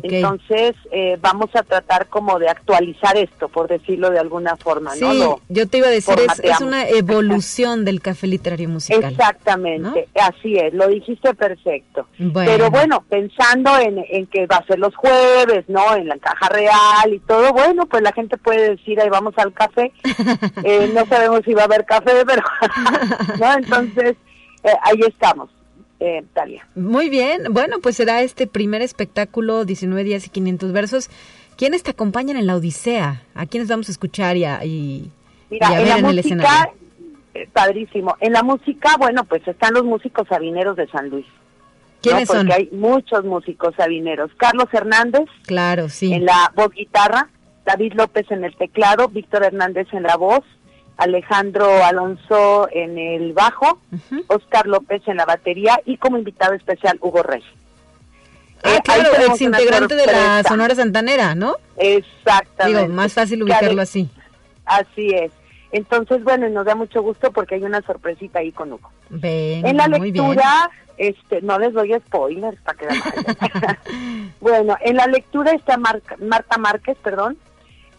Entonces, 0.04 0.76
eh, 0.92 1.18
vamos 1.22 1.50
a 1.56 1.64
tratar 1.64 2.08
como 2.08 2.40
de 2.40 2.50
actualizar 2.50 3.16
esto, 3.16 3.48
por 3.48 3.70
decirlo 3.70 4.10
de 4.10 4.20
alguna 4.20 4.58
forma, 4.58 4.92
sí, 4.92 5.06
yo 5.48 5.68
te 5.68 5.78
iba 5.78 5.88
a 5.88 5.92
decir, 5.92 6.16
es, 6.44 6.62
una 6.62 6.88
evolución 6.90 7.86
del 7.86 8.02
café 8.02 8.28
literario 8.28 8.68
musical. 8.68 9.12
Exactamente, 9.12 10.10
así 10.22 10.58
es, 10.58 10.74
lo 10.74 10.88
dijiste 10.88 11.34
perfecto. 11.34 12.08
Pero 12.34 12.70
bueno, 12.70 13.04
pensando 13.08 13.72
en, 13.80 14.28
que 14.28 14.46
va 14.46 14.58
a 14.58 14.66
ser 14.66 14.80
los 14.80 14.94
jueves, 14.96 15.66
¿no? 15.70 15.96
En 15.96 16.08
la 16.10 16.18
caja 16.18 16.50
real 16.50 17.14
y 17.14 17.20
todo, 17.20 17.54
bueno, 17.54 17.86
pues 17.86 18.04
la 18.04 18.12
gente 18.12 18.38
puede 18.38 18.72
decir, 18.72 19.00
ahí 19.00 19.10
vamos 19.10 19.34
al 19.38 19.54
café. 19.54 19.92
Eh, 20.64 20.92
no 20.94 21.06
sabemos 21.06 21.42
si 21.46 21.54
va 21.54 21.62
a 21.62 21.66
haber 21.66 21.86
café, 21.86 22.26
pero, 22.26 22.42
¿no? 23.40 23.54
Entonces, 23.54 24.16
eh, 24.64 24.72
ahí 24.84 25.00
estamos 25.08 25.50
eh, 26.00 26.24
Muy 26.76 27.10
bien, 27.10 27.52
bueno, 27.52 27.78
pues 27.82 27.96
será 27.96 28.22
este 28.22 28.48
primer 28.48 28.82
espectáculo, 28.82 29.66
19 29.66 30.04
días 30.04 30.26
y 30.28 30.30
500 30.30 30.72
versos. 30.72 31.10
¿Quiénes 31.58 31.82
te 31.84 31.92
acompañan 31.92 32.38
en 32.38 32.46
la 32.46 32.56
Odisea? 32.56 33.24
¿A 33.34 33.46
quiénes 33.48 33.68
vamos 33.68 33.90
a 33.90 33.92
escuchar 33.92 34.38
y 34.38 34.46
a, 34.46 34.64
y, 34.64 35.12
Mira, 35.50 35.72
ver 35.72 35.82
en, 35.82 35.88
la 35.90 35.98
música, 35.98 36.20
escenario? 36.20 36.74
Eh, 37.34 37.50
padrísimo. 37.52 38.16
En 38.20 38.34
la 38.34 38.44
música, 38.44 38.96
bueno, 39.00 39.24
pues 39.24 39.48
están 39.48 39.74
los 39.74 39.84
músicos 39.84 40.28
sabineros 40.28 40.76
de 40.76 40.88
San 40.88 41.10
Luis. 41.10 41.26
¿Quiénes 42.02 42.28
Porque 42.28 42.42
son? 42.42 42.52
hay 42.52 42.70
muchos 42.72 43.26
músicos 43.26 43.74
sabineros. 43.76 44.30
Carlos 44.38 44.68
Hernández. 44.72 45.26
Claro, 45.46 45.90
sí. 45.90 46.14
En 46.14 46.26
la 46.26 46.52
voz 46.56 46.70
guitarra. 46.72 47.30
David 47.66 47.94
López 47.96 48.30
en 48.30 48.44
el 48.44 48.56
teclado. 48.56 49.08
Víctor 49.08 49.44
Hernández 49.44 49.88
en 49.92 50.04
la 50.04 50.16
voz. 50.16 50.44
Alejandro 50.98 51.84
Alonso 51.86 52.68
en 52.72 52.98
el 52.98 53.34
bajo, 53.34 53.80
Oscar 54.28 54.68
López 54.68 55.02
en 55.08 55.18
la 55.18 55.26
batería 55.26 55.80
y 55.86 55.98
como 55.98 56.18
invitado 56.18 56.54
especial 56.54 56.98
Hugo 57.02 57.24
Rey. 57.24 57.44
Ah, 58.64 58.76
eh, 58.76 58.82
claro, 58.84 59.10
ex 59.28 59.42
integrante 59.42 59.96
de 59.96 60.06
la 60.08 60.44
Sonora 60.44 60.74
Santanera, 60.74 61.36
¿no? 61.36 61.56
Exactamente. 61.78 62.82
Digo, 62.82 62.94
más 62.94 63.14
fácil 63.14 63.44
ubicarlo 63.44 63.82
así. 63.82 64.10
Así 64.66 65.10
es. 65.10 65.32
Entonces, 65.72 66.24
bueno, 66.24 66.50
nos 66.50 66.66
da 66.66 66.76
mucho 66.76 67.02
gusto 67.02 67.32
porque 67.32 67.56
hay 67.56 67.64
una 67.64 67.82
sorpresita 67.82 68.40
ahí 68.40 68.52
con 68.52 68.74
Hugo. 68.74 68.90
en 69.22 69.78
la 69.78 69.88
lectura, 69.88 70.72
este, 70.98 71.42
no 71.42 71.60
les 71.60 71.74
doy 71.74 71.94
spoilers 72.08 72.60
para 72.62 72.78
que 72.78 72.86
la 72.86 73.80
Bueno, 74.42 74.76
en 74.82 74.96
la 74.96 75.08
lectura 75.08 75.52
está 75.52 75.78
Marta 75.78 76.58
Márquez, 76.58 76.98
perdón, 77.04 77.38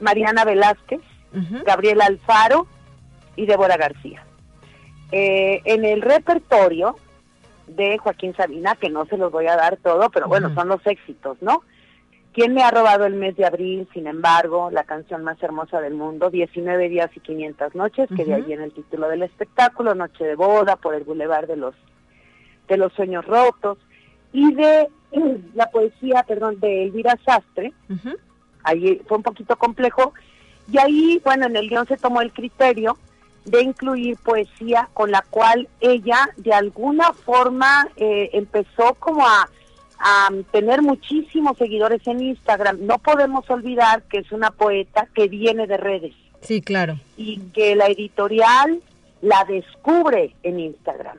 Mariana 0.01 0.45
Velázquez, 0.45 1.01
Gabriela 1.65 2.07
Alfaro, 2.07 2.67
y 3.39 3.47
Débora 3.47 3.76
García. 3.76 4.24
Eh, 5.12 5.62
en 5.64 5.84
el 5.84 6.03
repertorio 6.03 6.97
de 7.68 7.99
Joaquín 7.99 8.34
Sabina, 8.34 8.74
que 8.74 8.91
no 8.91 9.07
se 9.07 9.16
los 9.16 9.30
voy 9.30 9.47
a 9.47 9.57
dar 9.57 9.76
todo, 9.76 10.11
pero 10.11 10.26
bueno, 10.26 10.53
son 10.55 10.68
los 10.68 10.84
éxitos, 10.86 11.41
¿no? 11.41 11.62
¿Quién 12.32 12.53
me 12.53 12.62
ha 12.62 12.70
robado 12.70 13.05
el 13.07 13.14
mes 13.14 13.36
de 13.36 13.47
abril? 13.47 13.89
Sin 13.93 14.07
embargo, 14.07 14.70
la 14.70 14.84
canción 14.84 15.22
más 15.24 15.43
hermosa 15.43 15.80
del 15.80 15.95
mundo, 15.95 16.30
19 16.30 16.89
días 16.89 17.11
y 17.14 17.20
500 17.20 17.74
noches, 17.74 18.09
que 18.14 18.24
de 18.24 18.34
ahí 18.34 18.43
viene 18.43 18.64
el 18.64 18.72
título 18.72 19.09
del 19.09 19.22
espectáculo, 19.22 19.95
Noche 19.95 20.24
de 20.24 20.34
boda 20.34 20.76
por 20.76 20.95
el 20.95 21.05
Boulevard 21.05 21.47
de 21.47 21.57
los 21.57 21.74
de 22.68 22.76
los 22.76 22.93
sueños 22.93 23.24
rotos 23.24 23.78
y 24.32 24.53
de 24.55 24.89
la 25.55 25.70
poesía, 25.70 26.22
perdón, 26.24 26.61
de 26.61 26.84
Elvira 26.84 27.18
Sastre. 27.24 27.72
Ahí 28.62 29.01
fue 29.07 29.16
un 29.16 29.22
poquito 29.22 29.57
complejo 29.57 30.12
y 30.70 30.78
ahí, 30.78 31.20
bueno, 31.24 31.47
en 31.47 31.57
el 31.57 31.68
guion 31.68 31.86
se 31.86 31.97
tomó 31.97 32.20
el 32.20 32.32
criterio 32.32 32.99
de 33.45 33.62
incluir 33.62 34.16
poesía 34.16 34.89
con 34.95 35.11
la 35.11 35.24
cual 35.30 35.68
ella 35.80 36.30
de 36.36 36.53
alguna 36.53 37.12
forma 37.12 37.89
eh, 37.97 38.30
empezó 38.32 38.95
como 38.95 39.26
a, 39.26 39.49
tener 40.53 40.80
muchísimos 40.80 41.59
seguidores 41.59 42.07
en 42.07 42.22
Instagram. 42.22 42.86
No 42.86 42.99
podemos 42.99 43.51
olvidar 43.51 44.05
que 44.05 44.18
es 44.18 44.30
una 44.30 44.53
poeta 44.53 45.09
que 45.12 45.26
viene 45.26 45.66
de 45.66 45.76
redes. 45.76 46.14
Sí, 46.41 46.61
claro. 46.61 47.01
Y 47.16 47.41
que 47.53 47.74
la 47.74 47.89
editorial 47.89 48.80
la 49.22 49.45
descubre 49.45 50.36
en 50.45 50.61
Instagram. 50.61 51.18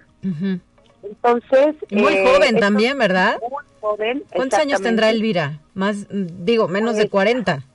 Entonces... 1.04 1.76
Muy 1.92 2.14
eh, 2.14 2.26
joven 2.26 2.58
también, 2.58 2.98
¿verdad? 2.98 3.38
Muy 3.42 3.64
joven. 3.82 4.24
¿Cuántos 4.34 4.60
años 4.60 4.82
tendrá 4.82 5.10
Elvira? 5.10 5.60
Más, 5.74 6.08
digo, 6.10 6.70
menos 6.70 6.96
de 6.96 7.10
40. 7.10 7.66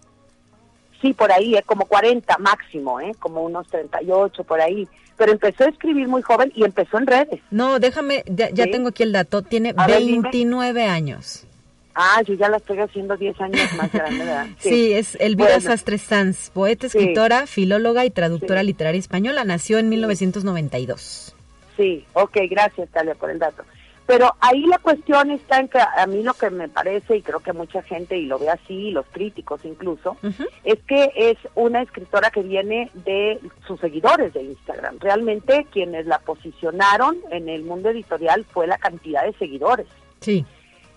Sí, 1.05 1.13
por 1.13 1.31
ahí, 1.31 1.55
¿eh? 1.55 1.63
como 1.67 1.85
40 1.85 2.39
máximo, 2.39 2.99
¿eh? 2.99 3.13
como 3.19 3.43
unos 3.43 3.67
38 3.69 4.43
por 4.45 4.59
ahí. 4.59 4.89
Pero 5.19 5.33
empezó 5.33 5.65
a 5.65 5.69
escribir 5.69 6.09
muy 6.09 6.23
joven 6.23 6.51
y 6.55 6.65
empezó 6.65 6.97
en 6.97 7.07
redes. 7.07 7.41
No, 7.51 7.79
déjame, 7.79 8.25
ya, 8.27 8.49
ya 8.49 8.65
tengo 8.71 8.89
aquí 8.89 9.03
el 9.03 9.13
dato, 9.13 9.43
tiene 9.43 9.75
29 9.75 10.87
años. 10.87 11.47
Ah, 11.95 12.23
yo 12.27 12.33
ya 12.33 12.49
la 12.49 12.57
estoy 12.57 12.79
haciendo 12.79 13.19
10 13.19 13.39
años 13.39 13.71
más 13.77 13.93
grande, 13.93 14.25
¿verdad? 14.25 14.47
Sí, 14.59 14.95
es 14.95 15.15
Elvira 15.21 15.61
Sastre 15.61 15.99
Sanz, 15.99 16.49
poeta, 16.49 16.87
escritora, 16.87 17.47
filóloga 17.47 18.07
y 18.07 18.11
traductora 18.11 18.63
literaria 18.63 18.99
española. 18.99 19.45
Nació 19.45 19.77
en 19.77 19.91
1992. 19.91 21.37
Sí, 21.77 22.07
ok, 22.15 22.39
gracias, 22.49 22.89
Talia, 22.89 23.15
por 23.15 23.31
el 23.31 23.39
dato. 23.39 23.63
Pero 24.07 24.37
ahí 24.41 24.67
la 24.67 24.79
cuestión 24.79 25.31
está 25.31 25.61
en 25.61 25.69
que 25.69 25.79
a 25.79 26.07
mí 26.07 26.23
lo 26.23 26.35
que 26.35 26.51
me 26.51 26.69
parece, 26.69 27.17
y 27.17 27.23
creo 27.23 27.41
que 27.41 27.55
mucha 27.55 27.83
gente, 27.83 28.19
y 28.19 28.27
lo 28.27 28.39
ve 28.39 28.51
así, 28.51 28.91
los 28.91 29.07
críticos 29.07 29.65
incluso, 29.65 30.19
es 30.63 30.79
que 30.87 31.11
es 31.17 31.39
una 31.55 31.81
escritora 31.81 32.31
que 32.31 32.43
viene 32.43 32.91
de 32.93 33.41
sus 33.67 33.81
seguidores 33.81 34.35
de 34.35 34.43
Instagram. 34.43 34.99
Realmente 35.01 35.67
quienes 35.73 36.05
la 36.07 36.19
posicionaron 36.19 37.17
en 37.31 37.49
el 37.49 37.63
mundo 37.65 37.89
editorial 37.89 38.45
fue 38.45 38.67
la 38.67 38.77
cantidad 38.77 39.25
de 39.25 39.33
seguidores. 39.35 39.87
Sí. 40.21 40.45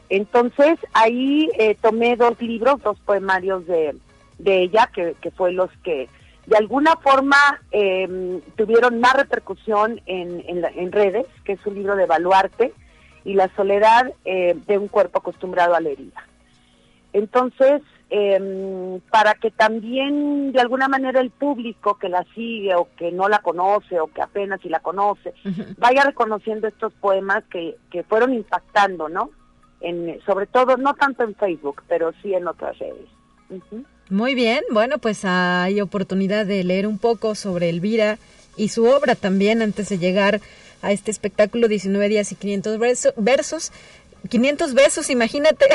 Entonces 0.09 0.77
ahí 0.93 1.49
eh, 1.57 1.75
tomé 1.81 2.17
dos 2.17 2.41
libros, 2.41 2.81
dos 2.81 2.99
poemarios 2.99 3.65
de, 3.67 3.95
de 4.37 4.63
ella, 4.63 4.89
que, 4.93 5.15
que 5.21 5.31
fue 5.31 5.53
los 5.53 5.69
que 5.83 6.09
de 6.45 6.57
alguna 6.57 6.95
forma 6.97 7.37
em, 7.71 8.41
tuvieron 8.55 8.99
más 8.99 9.13
repercusión 9.15 10.01
en, 10.05 10.43
en, 10.47 10.91
redes, 10.93 11.25
que 11.43 11.53
es 11.53 11.65
un 11.65 11.75
libro 11.75 11.95
de 11.97 12.05
Baluarte 12.05 12.73
y 13.27 13.33
la 13.33 13.53
soledad 13.57 14.13
eh, 14.23 14.55
de 14.65 14.77
un 14.77 14.87
cuerpo 14.87 15.19
acostumbrado 15.19 15.75
a 15.75 15.81
la 15.81 15.89
herida. 15.89 16.25
Entonces, 17.11 17.81
em, 18.09 19.01
para 19.11 19.33
que 19.33 19.51
también 19.51 20.53
de 20.53 20.61
alguna 20.61 20.87
manera 20.87 21.19
el 21.19 21.29
público 21.29 21.97
que 21.99 22.07
la 22.07 22.25
sigue 22.33 22.73
o 22.75 22.87
que 22.95 23.11
no 23.11 23.27
la 23.27 23.39
conoce 23.39 23.99
o 23.99 24.07
que 24.07 24.21
apenas 24.21 24.61
si 24.61 24.69
la 24.69 24.79
conoce, 24.79 25.33
vaya 25.77 26.05
reconociendo 26.05 26.69
estos 26.69 26.93
poemas 26.93 27.43
que, 27.51 27.75
que 27.91 28.03
fueron 28.03 28.33
impactando, 28.33 29.09
¿no? 29.09 29.29
En, 29.81 30.21
sobre 30.25 30.47
todo, 30.47 30.77
no 30.77 30.93
tanto 30.93 31.23
en 31.23 31.35
Facebook, 31.35 31.83
pero 31.89 32.13
sí 32.21 32.33
en 32.33 32.47
otras 32.47 32.79
redes. 32.79 33.09
Muy 34.09 34.35
bien, 34.35 34.63
bueno, 34.71 34.99
pues 34.99 35.25
hay 35.25 35.81
oportunidad 35.81 36.45
de 36.45 36.63
leer 36.63 36.87
un 36.87 36.97
poco 36.97 37.35
sobre 37.35 37.67
Elvira 37.67 38.19
y 38.55 38.69
su 38.69 38.85
obra 38.85 39.15
también 39.15 39.61
antes 39.61 39.89
de 39.89 39.97
llegar 39.97 40.39
a 40.81 40.91
este 40.91 41.11
espectáculo 41.11 41.67
19 41.67 42.09
días 42.09 42.31
y 42.31 42.35
500 42.35 42.79
versos. 43.17 43.71
500 44.27 44.73
besos, 44.73 45.09
imagínate. 45.09 45.65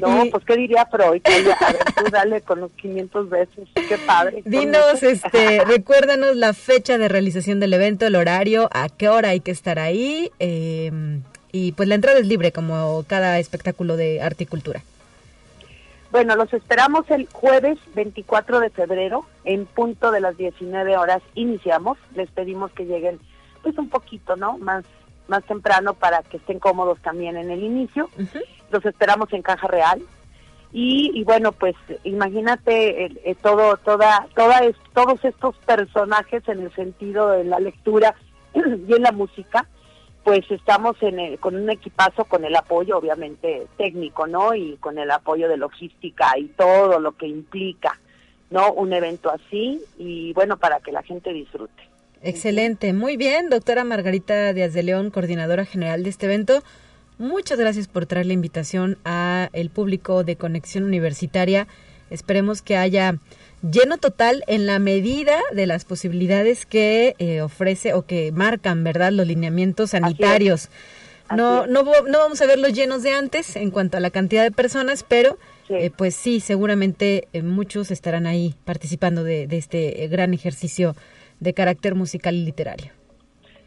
No, 0.00 0.24
pues 0.30 0.44
qué 0.44 0.56
diría 0.56 0.86
Freud. 0.86 1.22
A 1.24 1.72
ver, 1.72 1.78
tú 1.96 2.10
dale 2.10 2.40
con 2.40 2.60
los 2.60 2.72
500 2.72 3.28
besos. 3.28 3.68
Qué 3.74 3.98
padre. 3.98 4.42
Dinos, 4.44 5.02
este, 5.02 5.64
recuérdanos 5.66 6.36
la 6.36 6.52
fecha 6.54 6.98
de 6.98 7.08
realización 7.08 7.60
del 7.60 7.74
evento, 7.74 8.06
el 8.06 8.16
horario, 8.16 8.68
a 8.72 8.88
qué 8.88 9.08
hora 9.08 9.30
hay 9.30 9.40
que 9.40 9.50
estar 9.50 9.78
ahí. 9.78 10.30
Em, 10.38 11.22
y 11.52 11.72
pues 11.72 11.88
la 11.88 11.94
entrada 11.94 12.18
es 12.18 12.26
libre, 12.26 12.52
como 12.52 13.04
cada 13.06 13.38
espectáculo 13.38 13.96
de 13.96 14.20
arte 14.20 14.44
y 14.44 14.46
cultura. 14.46 14.82
Bueno, 16.10 16.34
los 16.34 16.52
esperamos 16.52 17.08
el 17.10 17.28
jueves 17.30 17.78
24 17.94 18.58
de 18.58 18.70
febrero, 18.70 19.24
en 19.44 19.64
punto 19.64 20.10
de 20.10 20.20
las 20.20 20.36
19 20.36 20.96
horas 20.96 21.22
iniciamos. 21.34 21.98
Les 22.16 22.28
pedimos 22.30 22.72
que 22.72 22.84
lleguen 22.84 23.20
pues 23.62 23.76
un 23.78 23.88
poquito, 23.88 24.36
¿no? 24.36 24.58
Más 24.58 24.84
más 25.30 25.44
temprano 25.44 25.94
para 25.94 26.22
que 26.22 26.36
estén 26.36 26.58
cómodos 26.58 27.00
también 27.00 27.36
en 27.36 27.50
el 27.50 27.62
inicio. 27.62 28.10
Los 28.70 28.84
esperamos 28.84 29.32
en 29.32 29.42
Caja 29.42 29.66
Real. 29.68 30.02
Y, 30.72 31.12
y 31.14 31.24
bueno, 31.24 31.52
pues 31.52 31.74
imagínate 32.04 33.06
eh, 33.06 33.34
todo, 33.40 33.76
toda, 33.78 34.28
toda 34.36 34.60
todos 34.92 35.24
estos 35.24 35.56
personajes 35.58 36.46
en 36.48 36.60
el 36.60 36.74
sentido 36.74 37.28
de 37.30 37.44
la 37.44 37.58
lectura 37.58 38.14
y 38.54 38.92
en 38.92 39.02
la 39.02 39.10
música, 39.10 39.66
pues 40.22 40.48
estamos 40.50 40.96
en 41.00 41.36
con 41.38 41.56
un 41.56 41.70
equipazo 41.70 42.24
con 42.24 42.44
el 42.44 42.54
apoyo 42.54 42.98
obviamente 42.98 43.66
técnico, 43.78 44.26
¿no? 44.26 44.54
Y 44.54 44.76
con 44.76 44.98
el 44.98 45.10
apoyo 45.10 45.48
de 45.48 45.56
logística 45.56 46.38
y 46.38 46.46
todo 46.48 47.00
lo 47.00 47.16
que 47.16 47.26
implica, 47.26 47.98
¿no? 48.50 48.72
Un 48.72 48.92
evento 48.92 49.30
así 49.30 49.80
y 49.98 50.32
bueno, 50.34 50.56
para 50.56 50.78
que 50.78 50.92
la 50.92 51.02
gente 51.02 51.32
disfrute. 51.32 51.89
Excelente, 52.22 52.92
muy 52.92 53.16
bien, 53.16 53.48
doctora 53.48 53.82
Margarita 53.82 54.52
Díaz 54.52 54.74
de 54.74 54.82
León, 54.82 55.10
coordinadora 55.10 55.64
general 55.64 56.02
de 56.02 56.10
este 56.10 56.26
evento. 56.26 56.62
Muchas 57.16 57.58
gracias 57.58 57.88
por 57.88 58.04
traer 58.04 58.26
la 58.26 58.34
invitación 58.34 58.98
a 59.06 59.48
el 59.54 59.70
público 59.70 60.22
de 60.22 60.36
Conexión 60.36 60.84
Universitaria. 60.84 61.66
Esperemos 62.10 62.60
que 62.60 62.76
haya 62.76 63.16
lleno 63.62 63.96
total 63.96 64.44
en 64.48 64.66
la 64.66 64.78
medida 64.78 65.38
de 65.52 65.66
las 65.66 65.86
posibilidades 65.86 66.66
que 66.66 67.14
eh, 67.18 67.40
ofrece 67.40 67.94
o 67.94 68.04
que 68.04 68.32
marcan, 68.32 68.84
¿verdad?, 68.84 69.12
los 69.12 69.26
lineamientos 69.26 69.90
sanitarios. 69.90 70.68
No, 71.34 71.66
no, 71.66 71.84
no 71.84 72.18
vamos 72.18 72.42
a 72.42 72.46
ver 72.46 72.58
los 72.58 72.72
llenos 72.74 73.02
de 73.02 73.12
antes 73.12 73.56
en 73.56 73.70
cuanto 73.70 73.96
a 73.96 74.00
la 74.00 74.10
cantidad 74.10 74.42
de 74.42 74.50
personas, 74.50 75.04
pero 75.08 75.38
eh, 75.68 75.90
pues 75.96 76.16
sí, 76.16 76.40
seguramente 76.40 77.28
eh, 77.32 77.42
muchos 77.42 77.90
estarán 77.90 78.26
ahí 78.26 78.56
participando 78.64 79.24
de, 79.24 79.46
de 79.46 79.56
este 79.56 80.06
gran 80.08 80.34
ejercicio 80.34 80.96
de 81.40 81.54
carácter 81.54 81.94
musical 81.94 82.34
y 82.34 82.44
literario. 82.44 82.92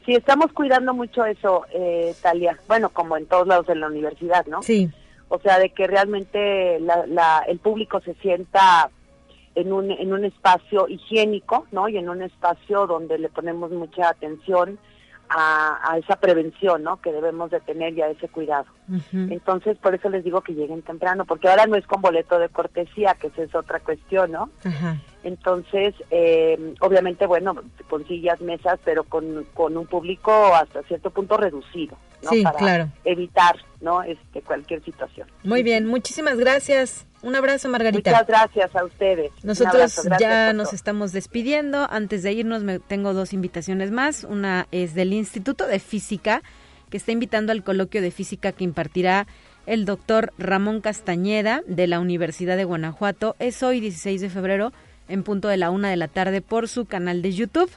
Sí, 0.06 0.14
estamos 0.16 0.52
cuidando 0.52 0.94
mucho 0.94 1.26
eso, 1.26 1.66
eh, 1.74 2.14
Talia. 2.22 2.58
Bueno, 2.68 2.90
como 2.90 3.18
en 3.18 3.26
todos 3.26 3.48
lados 3.48 3.68
de 3.68 3.76
la 3.76 3.88
universidad, 3.88 4.46
¿no? 4.48 4.62
Sí. 4.62 4.90
O 5.30 5.40
sea, 5.40 5.60
de 5.60 5.70
que 5.70 5.88
realmente 5.88 6.80
la, 6.80 7.44
el 7.48 7.60
público 7.60 8.02
se 8.02 8.14
sienta 8.16 8.90
en 9.56 9.72
un, 9.72 9.92
en 9.92 10.14
un 10.14 10.26
espacio 10.26 10.88
higiénico, 10.88 11.68
¿no? 11.72 11.88
Y 11.88 11.98
en 11.98 12.10
un 12.10 12.22
espacio 12.22 12.86
donde 12.86 13.18
le 13.18 13.30
ponemos 13.30 13.72
mucha 13.72 14.10
atención 14.10 14.78
a, 15.30 15.98
esa 15.98 16.18
prevención, 16.18 16.84
¿no? 16.84 17.02
Que 17.02 17.12
debemos 17.12 17.50
de 17.50 17.60
tener 17.62 17.94
y 17.94 18.02
a 18.02 18.10
ese 18.10 18.28
cuidado. 18.28 18.66
Entonces, 19.12 19.78
por 19.78 19.96
eso 19.96 20.10
les 20.10 20.24
digo 20.24 20.42
que 20.42 20.54
lleguen 20.54 20.82
temprano, 20.82 21.26
porque 21.26 21.50
ahora 21.50 21.66
no 21.66 21.76
es 21.76 21.88
con 21.88 22.02
boleto 22.02 22.38
de 22.40 22.50
cortesía, 22.50 23.16
que 23.16 23.28
esa 23.28 23.44
es 23.44 23.56
otra 23.56 23.80
cuestión, 23.80 24.32
¿no? 24.32 24.50
Entonces, 25.24 25.96
eh, 26.12 26.74
obviamente, 26.82 27.26
bueno, 27.26 27.56
con 27.90 28.06
sillas, 28.08 28.42
mesas, 28.42 28.80
pero 28.84 29.06
con, 29.06 29.46
con 29.54 29.78
un 29.78 29.88
público 29.88 30.32
hasta 30.54 30.84
cierto 30.84 31.12
punto 31.12 31.38
reducido, 31.38 31.98
¿no? 32.22 32.30
Sí, 32.30 32.44
Para 32.44 32.58
claro. 32.58 32.90
evitar, 33.06 33.56
¿no? 33.80 34.04
Este, 34.04 34.42
cualquier 34.42 34.84
situación. 34.84 35.28
Muy 35.44 35.64
bien, 35.64 35.88
muchísimas 35.88 36.38
gracias. 36.38 37.08
Un 37.22 37.38
abrazo, 37.38 37.70
Margarita. 37.70 38.12
Muchas 38.12 38.28
gracias 38.28 38.76
a 38.76 38.84
ustedes. 38.84 39.32
Nosotros 39.44 40.10
ya 40.20 40.52
nos 40.52 40.74
estamos 40.74 41.14
despidiendo. 41.14 41.88
Antes 41.90 42.22
de 42.22 42.34
irnos, 42.34 42.64
me 42.64 42.80
tengo 42.80 43.14
dos 43.14 43.32
invitaciones 43.32 43.92
más. 43.92 44.26
Una 44.26 44.68
es 44.72 44.94
del 44.94 45.14
Instituto 45.14 45.66
de 45.66 45.80
Física, 45.80 46.44
que 46.90 46.98
está 46.98 47.14
invitando 47.14 47.54
al 47.54 47.64
coloquio 47.64 48.02
de 48.02 48.12
física 48.12 48.52
que 48.52 48.66
impartirá 48.66 49.26
el 49.66 49.86
doctor 49.86 50.34
Ramón 50.38 50.82
Castañeda 50.82 51.64
de 51.66 51.88
la 51.88 52.02
Universidad 52.02 52.58
de 52.58 52.66
Guanajuato. 52.66 53.38
Es 53.40 53.64
hoy, 53.64 53.80
16 53.80 54.20
de 54.20 54.30
febrero, 54.30 54.74
en 55.08 55.24
punto 55.24 55.48
de 55.48 55.58
la 55.58 55.70
una 55.70 55.90
de 55.90 55.98
la 55.98 56.08
tarde, 56.08 56.42
por 56.42 56.68
su 56.68 56.86
canal 56.86 57.22
de 57.22 57.34
YouTube. 57.34 57.72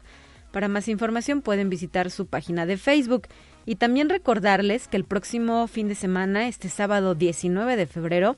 Para 0.52 0.68
más 0.68 0.88
información 0.88 1.42
pueden 1.42 1.68
visitar 1.68 2.10
su 2.10 2.26
página 2.26 2.66
de 2.66 2.76
Facebook. 2.76 3.28
Y 3.66 3.76
también 3.76 4.08
recordarles 4.08 4.88
que 4.88 4.96
el 4.96 5.04
próximo 5.04 5.66
fin 5.66 5.88
de 5.88 5.94
semana, 5.94 6.48
este 6.48 6.68
sábado 6.68 7.14
19 7.14 7.76
de 7.76 7.86
febrero, 7.86 8.36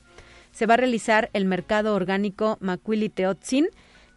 se 0.51 0.65
va 0.65 0.73
a 0.73 0.77
realizar 0.77 1.29
el 1.33 1.45
mercado 1.45 1.95
orgánico 1.95 2.57
Macuili 2.59 3.09
Teotzin 3.09 3.67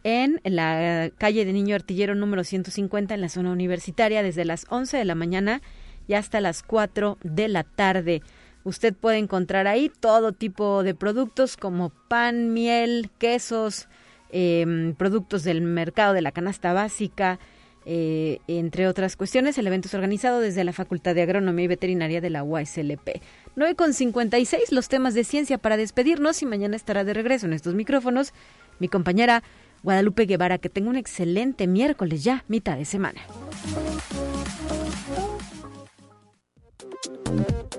en 0.05 0.41
la 0.45 1.11
calle 1.19 1.45
de 1.45 1.53
Niño 1.53 1.75
Artillero 1.75 2.15
número 2.15 2.45
150 2.45 3.15
en 3.15 3.21
la 3.21 3.29
zona 3.29 3.53
universitaria 3.53 4.23
desde 4.23 4.45
las 4.45 4.67
11 4.69 4.97
de 4.97 5.05
la 5.05 5.15
mañana 5.15 5.63
y 6.09 6.15
hasta 6.15 6.41
las 6.41 6.63
4 6.63 7.19
de 7.23 7.49
la 7.49 7.65
tarde. 7.65 8.23
Usted 8.65 8.95
puede 8.95 9.19
encontrar 9.19 9.67
ahí 9.67 9.91
todo 10.01 10.33
tipo 10.33 10.83
de 10.83 10.95
productos 10.95 11.57
como 11.57 11.91
pan, 12.09 12.53
miel, 12.53 13.11
quesos, 13.19 13.89
em, 14.33 14.95
productos 14.95 15.45
del 15.45 15.61
mercado 15.61 16.15
de 16.15 16.23
la 16.23 16.33
canasta 16.33 16.73
básica, 16.73 17.39
eh, 17.85 18.39
entre 18.47 18.89
otras 18.89 19.17
cuestiones. 19.17 19.59
El 19.59 19.67
evento 19.67 19.89
es 19.89 19.95
organizado 19.95 20.41
desde 20.41 20.65
la 20.65 20.73
Facultad 20.73 21.15
de 21.15 21.23
Agronomía 21.23 21.65
y 21.65 21.69
Veterinaria 21.69 22.21
de 22.21 22.31
la 22.31 22.43
UASLP. 22.43 23.21
9 23.57 23.75
con 23.75 23.93
56 23.93 24.73
los 24.73 24.89
temas 24.89 25.15
de 25.15 25.25
ciencia 25.25 25.59
para 25.59 25.77
despedirnos 25.77 26.43
y 26.43 26.47
mañana 26.47 26.77
estará 26.77 27.05
de 27.05 27.15
regreso 27.15 27.47
en 27.47 27.53
estos 27.53 27.75
micrófonos 27.75 28.33
mi 28.79 28.89
compañera 28.89 29.43
Guadalupe 29.83 30.27
Guevara. 30.27 30.59
Que 30.59 30.69
tenga 30.69 30.91
un 30.91 30.97
excelente 30.97 31.67
miércoles 31.67 32.25
ya, 32.25 32.45
mitad 32.49 32.77
de 32.77 32.85
semana. 32.85 33.21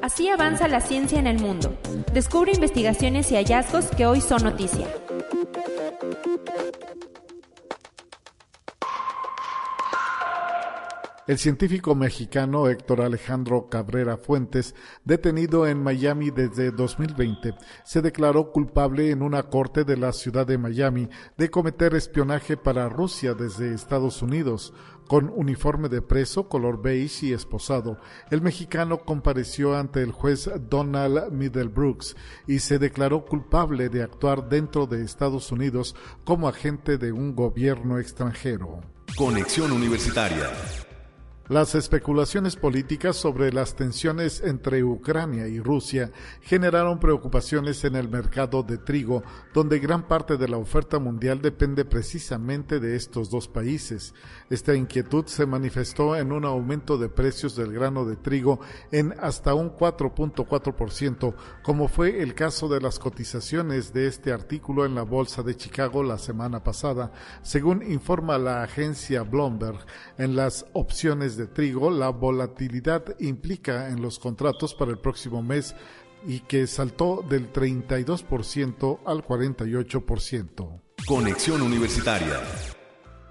Así 0.01 0.27
avanza 0.27 0.67
la 0.67 0.81
ciencia 0.81 1.17
en 1.17 1.27
el 1.27 1.39
mundo. 1.39 1.77
Descubre 2.13 2.51
investigaciones 2.53 3.31
y 3.31 3.35
hallazgos 3.35 3.85
que 3.85 4.05
hoy 4.05 4.19
son 4.19 4.43
noticia. 4.43 4.85
El 11.25 11.37
científico 11.37 11.95
mexicano 11.95 12.67
Héctor 12.67 12.99
Alejandro 12.99 13.69
Cabrera 13.69 14.17
Fuentes, 14.17 14.75
detenido 15.05 15.65
en 15.65 15.81
Miami 15.81 16.31
desde 16.31 16.69
2020, 16.71 17.55
se 17.85 18.01
declaró 18.01 18.51
culpable 18.51 19.09
en 19.09 19.21
una 19.21 19.43
corte 19.43 19.85
de 19.85 19.95
la 19.95 20.11
ciudad 20.11 20.45
de 20.45 20.57
Miami 20.57 21.07
de 21.37 21.49
cometer 21.49 21.95
espionaje 21.95 22.57
para 22.57 22.89
Rusia 22.89 23.35
desde 23.35 23.73
Estados 23.73 24.21
Unidos. 24.21 24.73
Con 25.07 25.31
uniforme 25.35 25.89
de 25.89 26.01
preso 26.01 26.47
color 26.47 26.81
beige 26.81 27.27
y 27.27 27.33
esposado, 27.33 27.97
el 28.31 28.41
mexicano 28.41 28.99
compareció 28.99 29.75
ante 29.77 30.01
el 30.01 30.11
juez 30.11 30.49
Donald 30.69 31.31
Middlebrooks 31.31 32.15
y 32.47 32.59
se 32.59 32.79
declaró 32.79 33.25
culpable 33.25 33.89
de 33.89 34.03
actuar 34.03 34.49
dentro 34.49 34.87
de 34.87 35.03
Estados 35.03 35.51
Unidos 35.51 35.95
como 36.23 36.47
agente 36.47 36.97
de 36.97 37.11
un 37.11 37.35
gobierno 37.35 37.99
extranjero. 37.99 38.81
Conexión 39.15 39.71
Universitaria. 39.71 40.49
Las 41.49 41.75
especulaciones 41.75 42.55
políticas 42.55 43.17
sobre 43.17 43.51
las 43.51 43.75
tensiones 43.75 44.41
entre 44.45 44.81
Ucrania 44.81 45.45
y 45.45 45.59
Rusia 45.59 46.09
generaron 46.39 47.01
preocupaciones 47.01 47.83
en 47.83 47.97
el 47.97 48.07
mercado 48.07 48.63
de 48.63 48.77
trigo, 48.77 49.23
donde 49.53 49.79
gran 49.79 50.07
parte 50.07 50.37
de 50.37 50.47
la 50.47 50.55
oferta 50.55 50.99
mundial 50.99 51.41
depende 51.41 51.83
precisamente 51.83 52.79
de 52.79 52.95
estos 52.95 53.29
dos 53.29 53.49
países. 53.49 54.13
Esta 54.49 54.73
inquietud 54.73 55.25
se 55.25 55.45
manifestó 55.45 56.15
en 56.15 56.31
un 56.31 56.45
aumento 56.45 56.97
de 56.97 57.09
precios 57.09 57.57
del 57.57 57.73
grano 57.73 58.05
de 58.05 58.15
trigo 58.15 58.61
en 58.93 59.13
hasta 59.19 59.53
un 59.53 59.75
4.4%, 59.75 61.35
como 61.61 61.89
fue 61.89 62.23
el 62.23 62.35
caso 62.35 62.69
de 62.69 62.79
las 62.79 62.99
cotizaciones 62.99 63.91
de 63.91 64.07
este 64.07 64.31
artículo 64.31 64.85
en 64.85 64.95
la 64.95 65.03
Bolsa 65.03 65.43
de 65.43 65.57
Chicago 65.57 66.03
la 66.03 66.19
semana 66.19 66.63
pasada, 66.63 67.11
según 67.41 67.83
informa 67.83 68.37
la 68.37 68.63
agencia 68.63 69.23
Bloomberg 69.23 69.85
en 70.17 70.37
las 70.37 70.65
opciones 70.71 71.32
de 71.37 71.47
trigo, 71.47 71.89
la 71.89 72.09
volatilidad 72.09 73.03
implica 73.19 73.89
en 73.89 74.01
los 74.01 74.19
contratos 74.19 74.73
para 74.73 74.91
el 74.91 74.99
próximo 74.99 75.41
mes 75.41 75.75
y 76.25 76.39
que 76.41 76.67
saltó 76.67 77.23
del 77.27 77.51
32% 77.51 78.99
al 79.05 79.23
48%. 79.23 80.81
Conexión 81.05 81.61
Universitaria. 81.61 82.39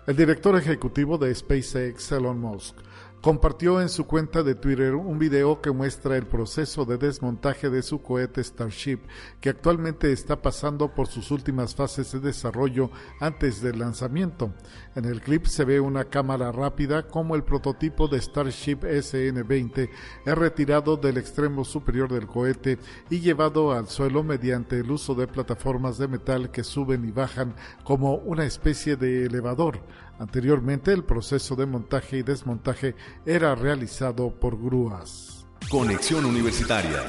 El 0.07 0.17
director 0.17 0.57
ejecutivo 0.57 1.17
de 1.17 1.35
SpaceX, 1.35 2.13
Elon 2.13 2.39
Musk, 2.39 2.77
compartió 3.23 3.81
en 3.81 3.89
su 3.89 4.05
cuenta 4.05 4.43
de 4.43 4.57
Twitter 4.57 4.97
un 4.97 5.16
video 5.16 5.61
que 5.62 5.70
muestra 5.70 6.16
el 6.16 6.27
proceso 6.27 6.85
de 6.85 6.99
desmontaje 6.99 7.70
de 7.70 7.83
su 7.83 8.03
cohete 8.03 8.43
Starship, 8.43 8.99
que 9.41 9.49
actualmente 9.49 10.11
está 10.11 10.43
pasando 10.43 10.93
por 10.93 11.07
sus 11.07 11.31
últimas 11.31 11.77
fases 11.77 12.11
de 12.11 12.18
desarrollo 12.18 12.91
antes 13.20 13.62
del 13.62 13.79
lanzamiento. 13.79 14.53
En 14.97 15.05
el 15.05 15.20
clip 15.20 15.47
se 15.47 15.64
ve 15.64 15.79
una 15.79 16.07
cámara 16.07 16.51
rápida 16.51 17.07
como 17.07 17.37
el 17.37 17.45
prototipo 17.45 18.09
de 18.09 18.20
Starship 18.20 18.81
SN-20 18.83 19.89
es 20.27 20.35
retirado 20.35 20.97
del 20.97 21.16
extremo 21.16 21.64
superior 21.64 22.12
del 22.12 22.27
cohete 22.27 22.81
y 23.09 23.20
llevado 23.20 23.70
al 23.70 23.87
suelo 23.87 24.25
mediante 24.25 24.81
el 24.81 24.91
uso 24.91 25.14
de 25.14 25.29
plataformas 25.29 25.97
de 25.97 26.09
metal 26.09 26.51
que 26.51 26.64
suben 26.64 27.05
y 27.05 27.12
bajan 27.12 27.55
como 27.85 28.16
una 28.16 28.45
especie 28.45 28.97
de 28.97 29.27
elevador. 29.27 29.81
Anteriormente 30.23 30.93
el 30.93 31.03
proceso 31.03 31.57
de 31.57 31.66
montaje 31.66 32.18
y 32.18 32.23
desmontaje 32.23 32.95
era 33.27 33.57
realizado 33.57 34.31
por 34.31 34.57
grúas. 34.57 35.49
Conexión 35.68 36.25
Universitaria. 36.25 37.03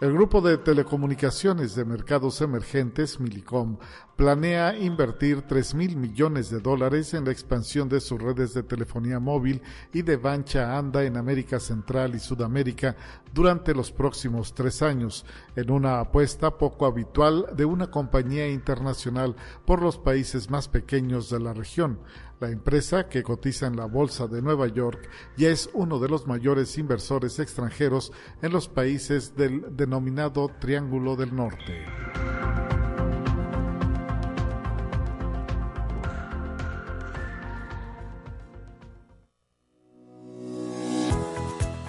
El 0.00 0.12
grupo 0.12 0.40
de 0.40 0.58
telecomunicaciones 0.58 1.74
de 1.74 1.84
mercados 1.84 2.40
emergentes, 2.40 3.18
Milicom, 3.18 3.78
planea 4.14 4.78
invertir 4.78 5.42
3 5.42 5.74
mil 5.74 5.96
millones 5.96 6.50
de 6.50 6.60
dólares 6.60 7.14
en 7.14 7.24
la 7.24 7.32
expansión 7.32 7.88
de 7.88 8.00
sus 8.00 8.22
redes 8.22 8.54
de 8.54 8.62
telefonía 8.62 9.18
móvil 9.18 9.60
y 9.92 10.02
de 10.02 10.16
bancha 10.16 10.78
anda 10.78 11.02
en 11.02 11.16
América 11.16 11.58
Central 11.58 12.14
y 12.14 12.20
Sudamérica 12.20 12.94
durante 13.34 13.74
los 13.74 13.90
próximos 13.90 14.54
tres 14.54 14.82
años, 14.82 15.26
en 15.56 15.68
una 15.68 15.98
apuesta 15.98 16.56
poco 16.58 16.86
habitual 16.86 17.46
de 17.56 17.64
una 17.64 17.90
compañía 17.90 18.48
internacional 18.48 19.34
por 19.66 19.82
los 19.82 19.98
países 19.98 20.48
más 20.48 20.68
pequeños 20.68 21.28
de 21.28 21.40
la 21.40 21.54
región. 21.54 21.98
La 22.40 22.50
empresa, 22.50 23.08
que 23.08 23.24
cotiza 23.24 23.66
en 23.66 23.76
la 23.76 23.86
Bolsa 23.86 24.28
de 24.28 24.40
Nueva 24.42 24.68
York, 24.68 25.10
ya 25.36 25.48
es 25.48 25.68
uno 25.72 25.98
de 25.98 26.08
los 26.08 26.28
mayores 26.28 26.78
inversores 26.78 27.40
extranjeros 27.40 28.12
en 28.42 28.52
los 28.52 28.68
países 28.68 29.34
del 29.34 29.76
denominado 29.76 30.48
Triángulo 30.60 31.16
del 31.16 31.34
Norte. 31.34 31.84